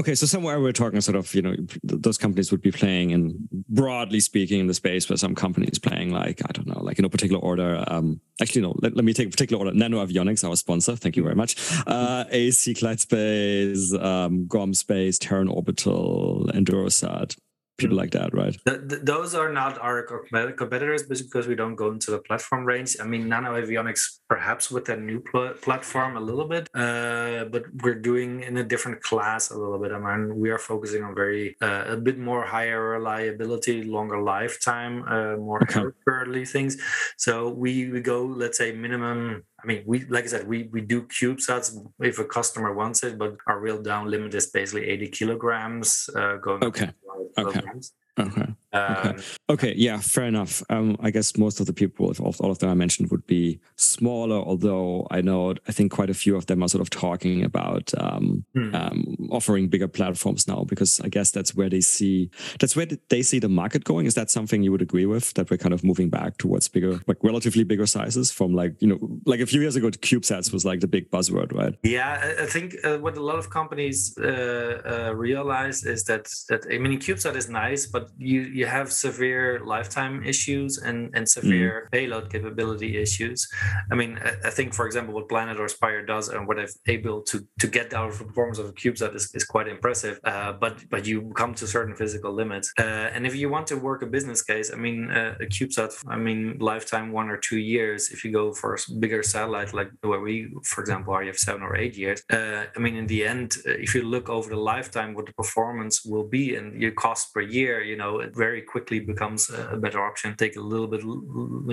Okay, 0.00 0.14
so 0.14 0.24
somewhere 0.24 0.58
we're 0.58 0.72
talking 0.72 0.98
sort 1.02 1.14
of, 1.14 1.34
you 1.34 1.42
know, 1.42 1.54
those 1.82 2.16
companies 2.16 2.50
would 2.50 2.62
be 2.62 2.72
playing 2.72 3.10
in 3.10 3.36
broadly 3.68 4.18
speaking 4.18 4.58
in 4.58 4.66
the 4.66 4.72
space 4.72 5.06
where 5.10 5.18
some 5.18 5.34
companies 5.34 5.78
playing 5.78 6.10
like, 6.10 6.40
I 6.42 6.52
don't 6.52 6.66
know, 6.66 6.82
like 6.82 6.98
in 6.98 7.04
a 7.04 7.10
particular 7.10 7.38
order. 7.38 7.84
Um, 7.86 8.18
actually, 8.40 8.62
no, 8.62 8.74
let, 8.78 8.96
let 8.96 9.04
me 9.04 9.12
take 9.12 9.26
a 9.26 9.30
particular 9.30 9.62
order. 9.62 9.76
NanoAvionics, 9.76 10.42
our 10.42 10.56
sponsor. 10.56 10.96
Thank 10.96 11.18
you 11.18 11.22
very 11.22 11.34
much. 11.34 11.54
Uh, 11.86 12.24
AAC 12.32 12.78
Clyde 12.78 13.00
Space, 13.00 13.92
um, 13.92 14.46
GomSpace, 14.46 15.18
Terran 15.20 15.48
Orbital, 15.48 16.48
Endurosat, 16.54 17.36
people 17.80 17.96
like 17.96 18.12
that, 18.12 18.34
right? 18.34 18.56
The, 18.64 18.78
the, 18.78 18.96
those 18.96 19.34
are 19.34 19.52
not 19.52 19.78
our 19.80 20.02
competitors 20.02 21.02
because 21.02 21.46
we 21.46 21.54
don't 21.54 21.74
go 21.74 21.90
into 21.90 22.10
the 22.10 22.18
platform 22.18 22.64
range. 22.64 22.96
I 23.00 23.04
mean, 23.04 23.28
Nano 23.28 23.50
Avionics 23.60 24.20
perhaps 24.28 24.70
with 24.70 24.88
a 24.88 24.96
new 24.96 25.20
pl- 25.20 25.54
platform 25.62 26.16
a 26.16 26.20
little 26.20 26.46
bit, 26.46 26.68
uh, 26.74 27.44
but 27.44 27.64
we're 27.82 28.00
doing 28.10 28.42
in 28.42 28.56
a 28.56 28.64
different 28.64 29.02
class 29.02 29.50
a 29.50 29.58
little 29.58 29.78
bit. 29.78 29.92
I 29.92 29.98
mean, 29.98 30.38
we 30.38 30.50
are 30.50 30.58
focusing 30.58 31.02
on 31.02 31.14
very 31.14 31.56
uh, 31.60 31.84
a 31.88 31.96
bit 31.96 32.18
more 32.18 32.44
higher 32.44 32.80
reliability, 32.90 33.82
longer 33.82 34.20
lifetime, 34.20 35.04
uh, 35.08 35.36
more 35.36 35.60
early 36.06 36.44
things. 36.44 36.76
So 37.16 37.48
we 37.48 37.90
we 37.90 38.00
go, 38.00 38.24
let's 38.24 38.58
say, 38.58 38.72
minimum 38.72 39.44
I 39.62 39.66
mean, 39.66 39.82
we 39.86 40.04
like 40.06 40.24
I 40.24 40.28
said, 40.28 40.48
we 40.48 40.68
we 40.72 40.80
do 40.80 41.02
CubeSats 41.02 41.76
if 42.00 42.18
a 42.18 42.24
customer 42.24 42.72
wants 42.72 43.02
it, 43.02 43.18
but 43.18 43.36
our 43.46 43.58
real 43.60 43.80
down 43.82 44.10
limit 44.10 44.34
is 44.34 44.46
basically 44.46 44.88
80 44.88 45.08
kilograms 45.08 46.08
uh, 46.16 46.36
going. 46.36 46.64
Okay. 46.64 46.90
Okay. 47.38 47.60
Okay. 47.60 47.80
Okay. 48.28 48.46
Um, 48.72 49.16
okay. 49.48 49.74
Yeah. 49.76 49.98
Fair 49.98 50.24
enough. 50.24 50.62
Um, 50.70 50.96
I 51.00 51.10
guess 51.10 51.36
most 51.36 51.60
of 51.60 51.66
the 51.66 51.72
people, 51.72 52.10
if 52.10 52.20
all 52.20 52.50
of 52.50 52.58
them 52.58 52.70
I 52.70 52.74
mentioned, 52.74 53.10
would 53.10 53.26
be 53.26 53.60
smaller. 53.76 54.36
Although 54.36 55.06
I 55.10 55.20
know, 55.20 55.54
I 55.66 55.72
think 55.72 55.92
quite 55.92 56.10
a 56.10 56.14
few 56.14 56.36
of 56.36 56.46
them 56.46 56.62
are 56.62 56.68
sort 56.68 56.82
of 56.82 56.90
talking 56.90 57.44
about 57.44 57.92
um, 57.98 58.44
hmm. 58.54 58.74
um, 58.74 59.28
offering 59.30 59.68
bigger 59.68 59.88
platforms 59.88 60.46
now, 60.46 60.64
because 60.64 61.00
I 61.00 61.08
guess 61.08 61.30
that's 61.30 61.54
where 61.54 61.68
they 61.68 61.80
see 61.80 62.30
that's 62.58 62.76
where 62.76 62.86
they 63.08 63.22
see 63.22 63.38
the 63.38 63.48
market 63.48 63.84
going. 63.84 64.06
Is 64.06 64.14
that 64.14 64.30
something 64.30 64.62
you 64.62 64.70
would 64.70 64.82
agree 64.82 65.06
with? 65.06 65.34
That 65.34 65.50
we're 65.50 65.56
kind 65.56 65.74
of 65.74 65.82
moving 65.82 66.10
back 66.10 66.36
towards 66.38 66.68
bigger, 66.68 67.00
like 67.06 67.18
relatively 67.22 67.64
bigger 67.64 67.86
sizes 67.86 68.30
from 68.30 68.54
like 68.54 68.74
you 68.80 68.88
know, 68.88 68.98
like 69.26 69.40
a 69.40 69.46
few 69.46 69.60
years 69.60 69.76
ago, 69.76 69.90
CubeSats 69.90 70.52
was 70.52 70.64
like 70.64 70.80
the 70.80 70.88
big 70.88 71.10
buzzword, 71.10 71.52
right? 71.52 71.74
Yeah, 71.82 72.34
I 72.40 72.46
think 72.46 72.76
uh, 72.84 72.98
what 72.98 73.16
a 73.16 73.22
lot 73.22 73.38
of 73.38 73.50
companies 73.50 74.16
uh, 74.18 75.08
uh, 75.08 75.14
realize 75.14 75.84
is 75.84 76.04
that 76.04 76.28
that 76.48 76.66
I 76.70 76.78
mean, 76.78 76.98
CubeSat 76.98 77.36
is 77.36 77.48
nice, 77.48 77.86
but 77.86 78.09
you 78.18 78.42
you 78.42 78.66
have 78.66 78.92
severe 78.92 79.60
lifetime 79.64 80.24
issues 80.24 80.78
and 80.78 81.10
and 81.14 81.28
severe 81.28 81.86
mm. 81.86 81.92
payload 81.92 82.30
capability 82.30 82.96
issues. 82.98 83.48
I 83.90 83.94
mean, 83.94 84.18
I, 84.24 84.48
I, 84.48 84.50
think 84.50 84.74
for 84.74 84.86
example, 84.86 85.14
what 85.14 85.28
Planet 85.28 85.58
or 85.58 85.68
Spire 85.68 86.04
does 86.04 86.28
and 86.28 86.46
what 86.46 86.56
they've 86.56 86.76
able 86.86 87.22
to 87.22 87.46
to 87.60 87.66
get 87.66 87.92
out 87.94 88.08
of 88.10 88.18
the 88.18 88.24
performance 88.24 88.58
of 88.58 88.66
a 88.66 88.72
CubeSat 88.72 89.14
is, 89.14 89.30
is 89.34 89.44
quite 89.44 89.68
impressive. 89.68 90.20
Uh, 90.24 90.52
but 90.52 90.84
but 90.90 91.06
you 91.06 91.32
come 91.36 91.54
to 91.54 91.66
certain 91.66 91.94
physical 91.94 92.32
limits. 92.32 92.72
Uh, 92.78 93.08
and 93.14 93.26
if 93.26 93.34
you 93.34 93.48
want 93.48 93.66
to 93.68 93.76
work 93.76 94.02
a 94.02 94.06
business 94.06 94.42
case, 94.42 94.72
I 94.72 94.76
mean, 94.76 95.10
uh, 95.10 95.34
a 95.40 95.46
CubeSat, 95.46 96.04
I 96.08 96.16
mean, 96.16 96.58
lifetime 96.58 97.12
one 97.12 97.28
or 97.30 97.36
two 97.36 97.58
years. 97.58 98.10
If 98.10 98.24
you 98.24 98.32
go 98.32 98.52
for 98.52 98.74
a 98.74 98.78
bigger 98.98 99.22
satellite 99.22 99.72
like 99.72 99.90
where 100.02 100.20
we, 100.20 100.52
for 100.64 100.80
example, 100.80 101.14
are 101.14 101.22
you 101.22 101.28
have 101.28 101.38
seven 101.38 101.62
or 101.62 101.76
eight 101.76 101.96
years. 101.96 102.22
Uh, 102.32 102.64
I 102.74 102.78
mean, 102.78 102.96
in 102.96 103.06
the 103.06 103.26
end, 103.26 103.56
uh, 103.66 103.72
if 103.72 103.94
you 103.94 104.02
look 104.02 104.28
over 104.28 104.48
the 104.50 104.56
lifetime, 104.56 105.14
what 105.14 105.26
the 105.26 105.32
performance 105.32 106.04
will 106.04 106.28
be 106.38 106.56
and 106.56 106.80
your 106.80 106.92
cost 106.92 107.32
per 107.34 107.40
year, 107.40 107.82
you 107.90 107.96
know, 107.96 108.12
it 108.20 108.32
very 108.34 108.62
quickly 108.62 108.98
becomes 109.00 109.50
a 109.74 109.76
better 109.76 110.00
option. 110.10 110.36
Take 110.36 110.56
a 110.56 110.60
little 110.72 110.90
bit, 110.94 111.02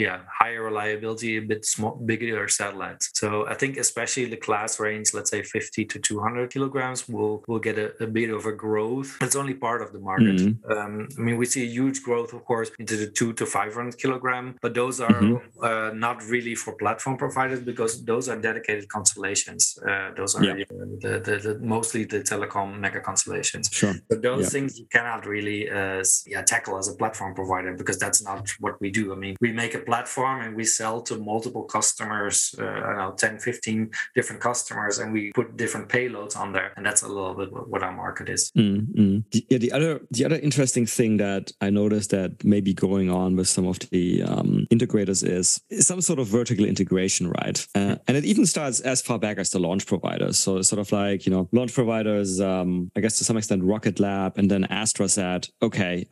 yeah, 0.06 0.19
higher 0.41 0.63
reliability, 0.63 1.38
a 1.38 1.45
bit 1.53 1.65
small, 1.65 1.93
bigger 2.10 2.47
satellites. 2.47 3.12
So 3.13 3.47
I 3.47 3.56
think 3.60 3.77
especially 3.77 4.25
the 4.25 4.41
class 4.47 4.80
range, 4.80 5.08
let's 5.13 5.32
say 5.36 5.41
50 5.43 5.86
to 5.86 5.99
200 5.99 6.51
kilograms, 6.51 7.08
will 7.08 7.43
will 7.47 7.63
get 7.69 7.77
a, 7.77 7.88
a 8.03 8.08
bit 8.08 8.30
of 8.38 8.45
a 8.45 8.56
growth. 8.65 9.10
It's 9.21 9.36
only 9.36 9.53
part 9.67 9.82
of 9.82 9.89
the 9.93 9.99
market. 9.99 10.38
Mm-hmm. 10.38 10.71
Um, 10.71 11.08
I 11.17 11.21
mean, 11.25 11.38
we 11.38 11.45
see 11.45 11.63
a 11.69 11.71
huge 11.80 12.01
growth, 12.08 12.34
of 12.34 12.43
course, 12.45 12.69
into 12.80 12.95
the 12.97 13.10
two 13.19 13.34
to 13.34 13.45
500 13.45 13.97
kilogram, 13.97 14.56
but 14.62 14.73
those 14.73 14.99
are 14.99 15.19
mm-hmm. 15.21 15.63
uh, 15.63 15.91
not 15.93 16.17
really 16.34 16.56
for 16.56 16.73
platform 16.84 17.15
providers 17.17 17.62
because 17.71 18.03
those 18.06 18.30
are 18.30 18.38
dedicated 18.49 18.89
constellations. 18.89 19.77
Uh, 19.89 20.12
those 20.17 20.36
are 20.36 20.43
yeah. 20.43 20.65
the, 21.03 21.19
the, 21.25 21.36
the, 21.45 21.60
mostly 21.75 22.03
the 22.03 22.21
telecom 22.32 22.80
mega 22.80 23.01
constellations. 23.01 23.69
Sure. 23.71 23.95
But 24.10 24.21
those 24.21 24.45
yeah. 24.45 24.49
things 24.49 24.80
you 24.80 24.88
cannot 24.91 25.25
really 25.25 25.69
uh, 25.69 26.03
yeah, 26.26 26.41
tackle 26.41 26.78
as 26.78 26.88
a 26.88 26.96
platform 26.96 27.34
provider 27.34 27.74
because 27.74 27.98
that's 28.00 28.22
not 28.24 28.50
what 28.60 28.80
we 28.82 28.89
do. 28.89 29.13
I 29.13 29.15
mean, 29.15 29.36
we 29.41 29.52
make 29.52 29.74
a 29.74 29.80
platform 29.80 30.41
and 30.41 30.56
we 30.56 30.65
sell 30.65 31.02
to 31.04 31.17
multiple 31.17 31.63
customers, 31.63 32.56
uh, 32.60 32.65
I 32.65 32.89
don't 32.93 32.98
know, 32.98 33.13
10, 33.17 33.39
15 33.39 33.91
different 34.15 34.41
customers, 34.41 35.00
and 35.00 35.13
we 35.13 35.32
put 35.34 35.58
different 35.58 35.89
payloads 35.89 36.38
on 36.38 36.54
there. 36.54 36.74
And 36.76 36.86
that's 36.86 37.04
a 37.04 37.08
little 37.08 37.34
bit 37.34 37.50
what 37.52 37.84
our 37.84 37.91
market 37.91 38.30
is. 38.30 38.52
Mm-hmm. 38.58 39.20
The, 39.32 39.46
yeah, 39.50 39.58
the 39.58 39.72
other 39.72 40.02
the 40.12 40.26
other 40.26 40.38
interesting 40.38 40.86
thing 40.86 41.17
that 41.17 41.52
I 41.62 41.70
noticed 41.70 42.12
that 42.12 42.43
may 42.43 42.62
be 42.62 42.74
going 42.74 43.10
on 43.10 43.36
with 43.36 43.48
some 43.48 43.67
of 43.67 43.80
the 43.80 44.24
um, 44.24 44.67
integrators 44.72 45.28
is, 45.28 45.62
some 45.80 46.02
sort 46.02 46.20
of 46.20 46.28
vertical 46.28 46.65
integration, 46.65 47.30
right? 47.30 47.65
Uh, 47.76 47.96
and 48.08 48.17
it 48.17 48.26
even 48.26 48.46
starts 48.46 48.80
as 48.82 49.02
far 49.02 49.20
back 49.20 49.38
as 49.38 49.50
the 49.50 49.60
launch 49.60 49.86
providers. 49.86 50.39
So 50.39 50.58
it's 50.58 50.70
sort 50.70 50.80
of 50.80 50.91
like 50.91 51.26
you 51.26 51.32
know 51.32 51.48
launch 51.52 51.74
providers, 51.74 52.39
um, 52.41 52.91
I 52.96 53.02
guess 53.02 53.17
to 53.17 53.24
some 53.24 53.38
extent 53.38 53.63
Rocket 53.63 54.00
Lab, 54.00 54.38
and 54.38 54.50
then 54.50 54.65
Astra 54.65 55.10
said, 55.10 55.48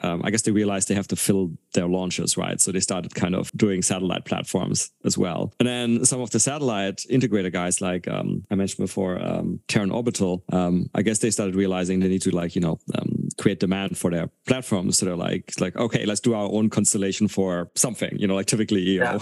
um, 0.01 0.21
I 0.23 0.31
guess 0.31 0.43
they 0.43 0.51
realized 0.51 0.87
they 0.87 0.95
have 0.95 1.07
to 1.09 1.15
fill 1.15 1.51
their 1.73 1.87
launches, 1.87 2.37
right? 2.37 2.59
So 2.59 2.71
they 2.71 2.79
started 2.79 3.13
kind 3.15 3.35
of 3.35 3.51
doing 3.53 3.81
satellite 3.81 4.25
platforms 4.25 4.91
as 5.03 5.17
well. 5.17 5.53
And 5.59 5.67
then 5.67 6.05
some 6.05 6.21
of 6.21 6.29
the 6.31 6.39
satellite 6.39 6.97
integrator 7.09 7.51
guys, 7.51 7.81
like 7.81 8.07
um, 8.07 8.43
I 8.51 8.55
mentioned 8.55 8.85
before, 8.85 9.21
um, 9.21 9.59
Terran 9.67 9.91
Orbital, 9.91 10.43
um, 10.51 10.89
I 10.95 11.01
guess 11.01 11.19
they 11.19 11.31
started 11.31 11.55
realizing 11.55 11.99
they 11.99 12.07
need 12.07 12.21
to 12.23 12.31
like 12.31 12.55
you 12.55 12.61
know 12.61 12.79
um, 12.97 13.29
create 13.37 13.59
demand 13.59 13.97
for 13.97 14.11
their 14.11 14.29
platforms. 14.47 14.97
So 14.97 15.05
they're 15.05 15.15
like 15.15 15.51
like 15.59 15.75
okay, 15.75 16.05
let's 16.05 16.21
do 16.21 16.33
our 16.33 16.49
own 16.51 16.69
constellation 16.69 17.27
for 17.27 17.69
something, 17.75 18.17
you 18.17 18.27
know, 18.27 18.35
like 18.35 18.47
typically 18.47 18.81
EO. 18.89 19.03
Yeah. 19.03 19.19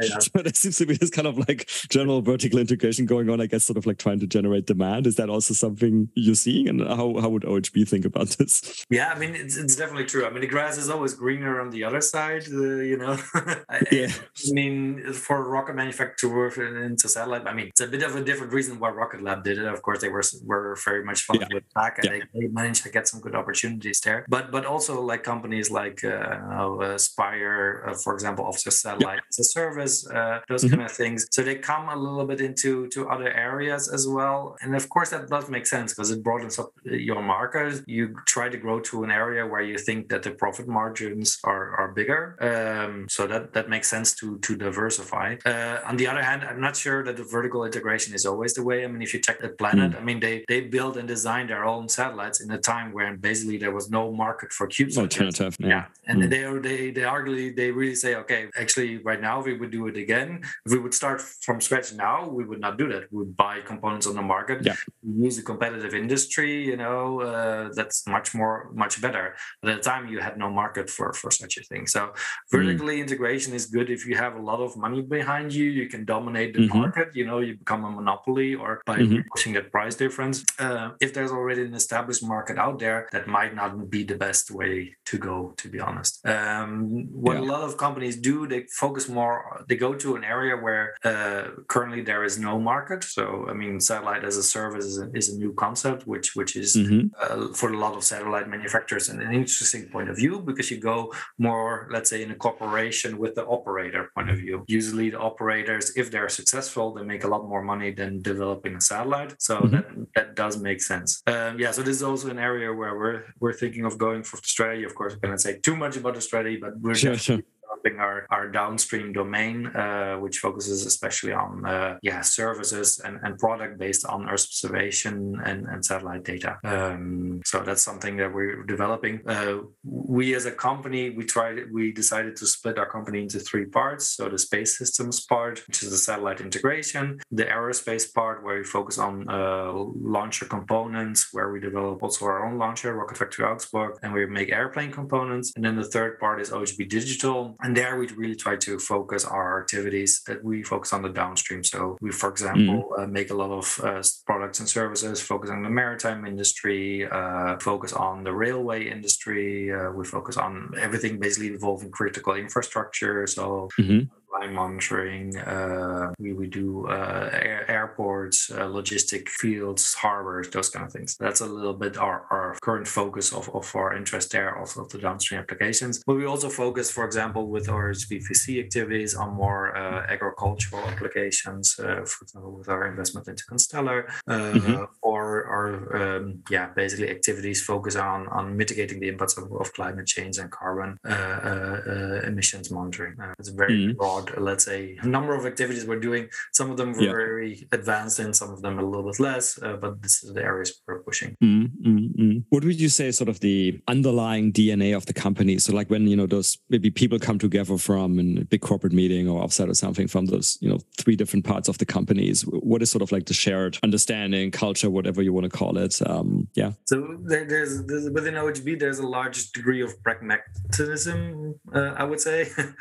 Yeah, 0.00 0.08
yeah. 0.10 0.18
so 0.20 0.30
there 0.42 0.54
seems 0.54 0.76
to 0.78 0.86
be 0.86 0.96
this 0.96 1.10
kind 1.10 1.26
of 1.26 1.38
like 1.38 1.68
general 1.88 2.22
vertical 2.22 2.58
integration 2.58 3.06
going 3.06 3.28
on. 3.30 3.40
I 3.40 3.46
guess 3.46 3.66
sort 3.66 3.76
of 3.76 3.86
like 3.86 3.98
trying 3.98 4.20
to 4.20 4.26
generate 4.26 4.66
demand. 4.66 5.06
Is 5.06 5.16
that 5.16 5.30
also 5.30 5.54
something 5.54 6.08
you're 6.14 6.34
seeing, 6.34 6.68
and 6.68 6.80
how 6.80 7.18
how 7.20 7.28
would 7.28 7.42
OHB 7.42 7.88
think 7.88 8.04
about 8.04 8.28
this? 8.38 8.84
Yeah, 8.90 9.12
I 9.14 9.18
mean 9.18 9.34
it's, 9.34 9.56
it's 9.56 9.76
definitely 9.76 10.06
true. 10.06 10.26
I 10.26 10.30
mean 10.30 10.40
the 10.40 10.46
grass 10.46 10.78
is 10.78 10.90
always 10.90 11.14
greener 11.14 11.60
on 11.60 11.70
the 11.70 11.84
other 11.84 12.00
side. 12.00 12.44
Uh, 12.52 12.76
you 12.90 12.96
know. 12.96 13.18
yeah. 13.92 14.08
I 14.08 14.52
mean 14.52 15.12
for 15.12 15.42
rocket 15.48 15.74
manufacturer 15.74 16.48
into 16.84 17.08
satellite, 17.08 17.46
I 17.46 17.54
mean 17.54 17.68
it's 17.68 17.80
a 17.80 17.86
bit 17.86 18.02
of 18.02 18.16
a 18.16 18.24
different 18.24 18.52
reason 18.52 18.78
why 18.78 18.90
Rocket 18.90 19.22
Lab 19.22 19.44
did 19.44 19.58
it. 19.58 19.66
Of 19.66 19.82
course, 19.82 20.00
they 20.00 20.08
were 20.08 20.22
were 20.44 20.76
very 20.84 21.04
much 21.04 21.20
fun 21.22 21.38
with 21.52 21.64
back, 21.74 21.98
and 21.98 22.08
they, 22.12 22.20
they, 22.34 22.46
managed 22.48 22.82
to 22.82 22.90
get 22.90 23.06
some 23.08 23.20
good 23.20 23.34
opportunities 23.34 24.00
there. 24.00 24.24
But 24.28 24.50
but 24.50 24.64
also 24.66 25.00
like 25.00 25.22
companies 25.22 25.70
like 25.70 25.98
uh, 26.04 26.38
uh, 26.62 26.98
Spire, 26.98 27.84
uh, 27.86 27.94
for 27.94 28.12
example, 28.14 28.44
offers 28.44 28.80
satellite 28.80 29.20
as 29.30 29.38
a 29.38 29.44
service, 29.44 29.77
uh, 29.80 30.40
those 30.48 30.64
mm-hmm. 30.64 30.76
kind 30.76 30.82
of 30.82 30.92
things. 30.92 31.26
So 31.30 31.42
they 31.42 31.56
come 31.56 31.88
a 31.88 31.96
little 31.96 32.24
bit 32.24 32.40
into 32.40 32.88
to 32.88 33.08
other 33.08 33.30
areas 33.32 33.88
as 33.88 34.06
well, 34.06 34.56
and 34.62 34.74
of 34.74 34.88
course 34.88 35.10
that 35.10 35.28
does 35.28 35.48
make 35.48 35.66
sense 35.66 35.94
because 35.94 36.10
it 36.10 36.22
broadens 36.22 36.58
up 36.58 36.72
your 36.84 37.22
market. 37.22 37.82
You 37.86 38.16
try 38.26 38.48
to 38.48 38.56
grow 38.56 38.80
to 38.80 39.04
an 39.04 39.10
area 39.10 39.46
where 39.46 39.62
you 39.62 39.78
think 39.78 40.08
that 40.08 40.22
the 40.22 40.30
profit 40.30 40.68
margins 40.68 41.38
are 41.44 41.74
are 41.76 41.88
bigger. 41.92 42.22
Um, 42.40 43.08
so 43.08 43.26
that 43.26 43.52
that 43.54 43.68
makes 43.68 43.88
sense 43.88 44.14
to 44.16 44.38
to 44.38 44.56
diversify. 44.56 45.36
Uh, 45.44 45.78
on 45.84 45.96
the 45.96 46.06
other 46.06 46.22
hand, 46.22 46.44
I'm 46.44 46.60
not 46.60 46.76
sure 46.76 47.04
that 47.04 47.16
the 47.16 47.24
vertical 47.24 47.64
integration 47.64 48.14
is 48.14 48.24
always 48.26 48.54
the 48.54 48.62
way. 48.62 48.84
I 48.84 48.88
mean, 48.88 49.02
if 49.02 49.12
you 49.14 49.20
check 49.20 49.40
the 49.40 49.48
planet, 49.48 49.92
mm. 49.92 50.00
I 50.00 50.04
mean 50.04 50.20
they 50.20 50.44
they 50.48 50.60
built 50.60 50.96
and 50.96 51.06
designed 51.08 51.50
their 51.50 51.64
own 51.64 51.88
satellites 51.88 52.40
in 52.40 52.50
a 52.50 52.58
time 52.58 52.92
when 52.92 53.16
basically 53.16 53.58
there 53.58 53.72
was 53.72 53.90
no 53.90 54.12
market 54.12 54.52
for 54.52 54.66
CubeSats. 54.68 54.98
Alternative, 54.98 55.56
yeah. 55.58 55.68
yeah. 55.68 55.84
And 56.06 56.22
mm. 56.22 56.30
they 56.30 56.42
they 56.68 56.90
they 56.90 57.02
arguably 57.02 57.54
they 57.54 57.70
really 57.70 57.94
say, 57.94 58.14
okay, 58.16 58.48
actually 58.58 58.98
right 58.98 59.20
now 59.20 59.40
we 59.42 59.54
would 59.54 59.67
do 59.68 59.86
it 59.86 59.96
again. 59.96 60.40
If 60.66 60.72
we 60.72 60.78
would 60.78 60.94
start 60.94 61.20
from 61.20 61.60
scratch 61.60 61.92
now, 61.92 62.28
we 62.28 62.44
would 62.44 62.60
not 62.60 62.78
do 62.78 62.88
that. 62.92 63.12
We 63.12 63.18
would 63.18 63.36
buy 63.36 63.60
components 63.60 64.06
on 64.06 64.14
the 64.14 64.22
market, 64.22 64.64
yeah. 64.64 64.76
use 65.02 65.38
a 65.38 65.42
competitive 65.42 65.94
industry. 65.94 66.64
You 66.64 66.76
know, 66.76 67.20
uh, 67.20 67.70
that's 67.74 68.06
much 68.06 68.34
more 68.34 68.70
much 68.74 69.00
better. 69.00 69.34
But 69.60 69.70
at 69.72 69.76
the 69.78 69.82
time, 69.82 70.08
you 70.08 70.18
had 70.20 70.38
no 70.38 70.50
market 70.50 70.90
for 70.90 71.12
for 71.12 71.30
such 71.30 71.56
a 71.56 71.62
thing. 71.62 71.86
So 71.86 72.12
vertically 72.50 72.96
mm. 72.96 73.00
integration 73.00 73.54
is 73.54 73.66
good 73.66 73.90
if 73.90 74.06
you 74.06 74.16
have 74.16 74.34
a 74.36 74.42
lot 74.42 74.60
of 74.60 74.76
money 74.76 75.02
behind 75.02 75.52
you. 75.52 75.64
You 75.64 75.88
can 75.88 76.04
dominate 76.04 76.54
the 76.54 76.60
mm-hmm. 76.60 76.78
market. 76.78 77.08
You 77.14 77.26
know, 77.26 77.38
you 77.40 77.56
become 77.56 77.84
a 77.84 77.90
monopoly 77.90 78.54
or 78.54 78.82
by 78.86 78.98
mm-hmm. 78.98 79.20
pushing 79.32 79.52
that 79.54 79.70
price 79.70 79.94
difference. 79.94 80.44
Uh, 80.58 80.90
if 81.00 81.12
there's 81.14 81.30
already 81.30 81.62
an 81.62 81.74
established 81.74 82.22
market 82.22 82.58
out 82.58 82.78
there, 82.78 83.08
that 83.12 83.26
might 83.26 83.54
not 83.54 83.90
be 83.90 84.04
the 84.04 84.16
best 84.16 84.50
way 84.50 84.96
to 85.06 85.18
go. 85.18 85.54
To 85.58 85.68
be 85.68 85.80
honest, 85.80 86.24
um, 86.26 87.06
what 87.12 87.36
yeah. 87.36 87.44
a 87.44 87.46
lot 87.52 87.62
of 87.62 87.76
companies 87.76 88.16
do, 88.16 88.46
they 88.46 88.66
focus 88.84 89.08
more. 89.08 89.57
They 89.68 89.76
go 89.76 89.94
to 89.94 90.16
an 90.16 90.24
area 90.24 90.56
where 90.56 90.94
uh, 91.04 91.62
currently 91.66 92.02
there 92.02 92.24
is 92.24 92.38
no 92.38 92.58
market. 92.58 93.04
So, 93.04 93.46
I 93.48 93.52
mean, 93.52 93.80
satellite 93.80 94.24
as 94.24 94.36
a 94.36 94.42
service 94.42 94.84
is 94.84 94.98
a, 94.98 95.10
is 95.14 95.28
a 95.30 95.36
new 95.38 95.52
concept, 95.54 96.06
which 96.06 96.34
which 96.34 96.56
is 96.56 96.76
mm-hmm. 96.76 97.08
uh, 97.20 97.52
for 97.54 97.72
a 97.72 97.78
lot 97.78 97.94
of 97.96 98.04
satellite 98.04 98.48
manufacturers 98.48 99.08
an, 99.08 99.20
an 99.20 99.32
interesting 99.32 99.88
point 99.88 100.08
of 100.08 100.16
view 100.16 100.40
because 100.40 100.70
you 100.70 100.78
go 100.78 101.12
more, 101.38 101.88
let's 101.90 102.10
say, 102.10 102.22
in 102.22 102.30
a 102.30 102.34
cooperation 102.34 103.18
with 103.18 103.34
the 103.34 103.46
operator 103.46 104.10
point 104.14 104.30
of 104.30 104.38
view. 104.38 104.64
Usually, 104.66 105.10
the 105.10 105.18
operators, 105.18 105.96
if 105.96 106.10
they're 106.10 106.28
successful, 106.28 106.94
they 106.94 107.02
make 107.02 107.24
a 107.24 107.28
lot 107.28 107.46
more 107.48 107.62
money 107.62 107.90
than 107.92 108.22
developing 108.22 108.76
a 108.76 108.80
satellite. 108.80 109.34
So 109.40 109.54
mm-hmm. 109.58 109.74
that 109.74 109.86
that 110.14 110.34
does 110.34 110.58
make 110.58 110.80
sense. 110.82 111.22
Um, 111.26 111.58
yeah. 111.58 111.70
So 111.70 111.82
this 111.82 111.96
is 111.96 112.02
also 112.02 112.30
an 112.30 112.38
area 112.38 112.72
where 112.72 112.96
we're 112.98 113.24
we're 113.40 113.52
thinking 113.52 113.84
of 113.84 113.98
going 113.98 114.22
for 114.22 114.36
Australia. 114.38 114.86
Of 114.86 114.94
course, 114.94 115.14
going 115.16 115.34
to 115.34 115.38
say 115.38 115.58
too 115.58 115.76
much 115.76 115.96
about 115.96 116.16
Australia, 116.16 116.58
but 116.60 116.78
we're 116.80 116.94
sure, 116.94 117.16
sure 117.16 117.40
developing 117.82 118.00
our, 118.00 118.26
our 118.30 118.48
downstream 118.48 119.12
domain, 119.12 119.66
uh, 119.68 120.16
which 120.16 120.38
focuses 120.38 120.86
especially 120.86 121.32
on 121.32 121.64
uh, 121.66 121.98
yeah 122.02 122.20
services 122.20 123.00
and, 123.04 123.18
and 123.22 123.38
product 123.38 123.78
based 123.78 124.04
on 124.06 124.28
Earth 124.28 124.46
observation 124.48 125.40
and, 125.44 125.66
and 125.66 125.84
satellite 125.84 126.24
data. 126.24 126.58
Um, 126.64 127.40
so 127.44 127.60
that's 127.60 127.82
something 127.82 128.16
that 128.16 128.32
we're 128.32 128.62
developing. 128.64 129.20
Uh, 129.26 129.58
we 129.84 130.34
as 130.34 130.46
a 130.46 130.52
company, 130.52 131.10
we 131.10 131.24
tried 131.24 131.72
we 131.72 131.92
decided 131.92 132.36
to 132.36 132.46
split 132.46 132.78
our 132.78 132.90
company 132.90 133.22
into 133.22 133.38
three 133.38 133.66
parts. 133.66 134.06
So 134.16 134.28
the 134.28 134.38
space 134.38 134.78
systems 134.78 135.24
part, 135.24 135.66
which 135.66 135.82
is 135.82 135.90
the 135.90 135.96
satellite 135.96 136.40
integration, 136.40 137.18
the 137.30 137.44
aerospace 137.44 138.12
part, 138.12 138.42
where 138.44 138.58
we 138.58 138.64
focus 138.64 138.98
on 138.98 139.28
uh, 139.28 139.72
launcher 140.16 140.46
components, 140.46 141.28
where 141.32 141.50
we 141.52 141.60
develop 141.60 142.02
also 142.02 142.24
our 142.26 142.46
own 142.46 142.58
launcher, 142.58 142.94
Rocket 142.94 143.18
Factory 143.18 143.44
Augsburg, 143.44 143.98
and 144.02 144.12
we 144.12 144.26
make 144.26 144.50
airplane 144.50 144.92
components. 144.92 145.52
And 145.56 145.64
then 145.64 145.76
the 145.76 145.84
third 145.84 146.18
part 146.18 146.40
is 146.40 146.50
OHB 146.50 146.88
Digital, 146.88 147.56
and 147.68 147.76
there 147.76 147.98
we 147.98 148.06
really 148.16 148.34
try 148.34 148.56
to 148.56 148.78
focus 148.78 149.26
our 149.26 149.60
activities 149.60 150.22
that 150.26 150.42
we 150.42 150.62
focus 150.62 150.94
on 150.94 151.02
the 151.02 151.10
downstream. 151.10 151.62
So 151.62 151.98
we, 152.00 152.10
for 152.10 152.30
example, 152.30 152.94
mm. 152.96 153.02
uh, 153.02 153.06
make 153.06 153.28
a 153.30 153.34
lot 153.34 153.50
of 153.50 153.78
uh, 153.84 154.02
products 154.24 154.60
and 154.60 154.68
services, 154.68 155.20
focus 155.20 155.50
on 155.50 155.62
the 155.62 155.68
maritime 155.68 156.24
industry, 156.24 157.06
uh, 157.06 157.58
focus 157.58 157.92
on 157.92 158.24
the 158.24 158.32
railway 158.32 158.88
industry. 158.88 159.70
Uh, 159.70 159.90
we 159.90 160.06
focus 160.06 160.38
on 160.38 160.72
everything 160.80 161.20
basically 161.20 161.48
involving 161.48 161.90
critical 161.90 162.34
infrastructure. 162.34 163.26
So 163.26 163.68
mm-hmm 163.78 164.06
line 164.32 164.54
monitoring. 164.54 165.36
Uh, 165.38 166.12
we, 166.18 166.32
we 166.32 166.46
do 166.46 166.86
uh, 166.88 167.30
air, 167.32 167.70
airports, 167.70 168.50
uh, 168.50 168.66
logistic 168.66 169.28
fields, 169.28 169.94
harbors, 169.94 170.50
those 170.50 170.70
kind 170.70 170.84
of 170.84 170.92
things. 170.92 171.16
That's 171.18 171.40
a 171.40 171.46
little 171.46 171.74
bit 171.74 171.96
our, 171.96 172.26
our 172.30 172.56
current 172.62 172.86
focus 172.86 173.32
of, 173.32 173.48
of 173.54 173.70
our 173.74 173.96
interest 173.96 174.32
there, 174.32 174.56
also 174.58 174.86
the 174.86 174.98
downstream 174.98 175.40
applications. 175.40 176.02
But 176.04 176.14
we 176.14 176.26
also 176.26 176.48
focus, 176.48 176.90
for 176.90 177.04
example, 177.04 177.48
with 177.48 177.68
our 177.68 177.90
VC 177.92 178.62
activities 178.64 179.14
on 179.14 179.34
more 179.34 179.76
uh, 179.76 180.06
agricultural 180.08 180.82
applications, 180.84 181.78
uh, 181.78 182.04
for 182.04 182.24
example, 182.24 182.52
with 182.52 182.68
our 182.68 182.86
investment 182.86 183.28
into 183.28 183.44
Constellr, 183.44 184.08
uh, 184.26 184.32
mm-hmm. 184.32 184.84
Or 185.16 185.96
um, 185.96 186.42
yeah, 186.50 186.68
basically 186.74 187.08
activities 187.10 187.62
focus 187.64 187.96
on 187.96 188.28
on 188.28 188.56
mitigating 188.56 189.00
the 189.00 189.08
impacts 189.08 189.36
of, 189.38 189.50
of 189.52 189.72
climate 189.72 190.06
change 190.06 190.38
and 190.38 190.50
carbon 190.50 190.98
uh, 191.08 191.12
uh, 191.12 192.20
emissions 192.26 192.70
monitoring. 192.70 193.14
it's 193.38 193.48
a 193.48 193.54
very 193.54 193.74
mm-hmm. 193.74 193.96
broad, 193.96 194.36
let's 194.38 194.64
say, 194.64 194.98
number 195.02 195.34
of 195.34 195.46
activities 195.46 195.86
we're 195.86 196.00
doing. 196.00 196.28
Some 196.52 196.70
of 196.70 196.76
them 196.76 196.92
were 196.92 197.02
yeah. 197.02 197.12
very 197.12 197.66
advanced, 197.72 198.18
and 198.18 198.34
some 198.34 198.50
of 198.50 198.62
them 198.62 198.78
a 198.78 198.82
little 198.82 199.06
bit 199.10 199.20
less. 199.20 199.58
but 199.58 200.02
this 200.02 200.22
is 200.22 200.32
the 200.34 200.42
areas 200.42 200.80
we're 200.86 201.00
pushing. 201.00 201.36
Mm-hmm. 201.42 202.38
What 202.50 202.64
would 202.64 202.80
you 202.80 202.88
say, 202.88 203.10
sort 203.10 203.28
of 203.28 203.40
the 203.40 203.80
underlying 203.88 204.52
DNA 204.52 204.96
of 204.96 205.06
the 205.06 205.12
company? 205.12 205.58
So, 205.58 205.72
like 205.72 205.90
when 205.90 206.06
you 206.06 206.16
know 206.16 206.26
those 206.26 206.58
maybe 206.68 206.90
people 206.90 207.18
come 207.18 207.38
together 207.38 207.78
from 207.78 208.18
a 208.18 208.44
big 208.44 208.60
corporate 208.60 208.92
meeting 208.92 209.28
or 209.28 209.42
offsite 209.44 209.70
or 209.70 209.74
something 209.74 210.06
from 210.06 210.26
those 210.26 210.58
you 210.60 210.68
know 210.68 210.78
three 210.96 211.16
different 211.16 211.44
parts 211.44 211.68
of 211.68 211.78
the 211.78 211.86
companies. 211.86 212.42
What 212.42 212.82
is 212.82 212.90
sort 212.90 213.02
of 213.02 213.12
like 213.12 213.26
the 213.26 213.34
shared 213.34 213.78
understanding, 213.82 214.50
culture, 214.50 214.90
whatever 214.98 215.22
you 215.22 215.32
want 215.32 215.44
to 215.50 215.54
call 215.60 215.78
it? 215.78 215.94
Um, 216.12 216.48
yeah. 216.54 216.72
So 216.84 216.96
there's, 217.24 217.84
there's, 217.88 218.10
within 218.10 218.34
OHB, 218.34 218.78
there's 218.78 219.00
a 219.06 219.06
large 219.06 219.38
degree 219.52 219.80
of 219.86 219.90
pragmatism. 220.02 221.54
Uh, 221.74 221.92
I 222.02 222.04
would 222.04 222.20
say 222.28 222.36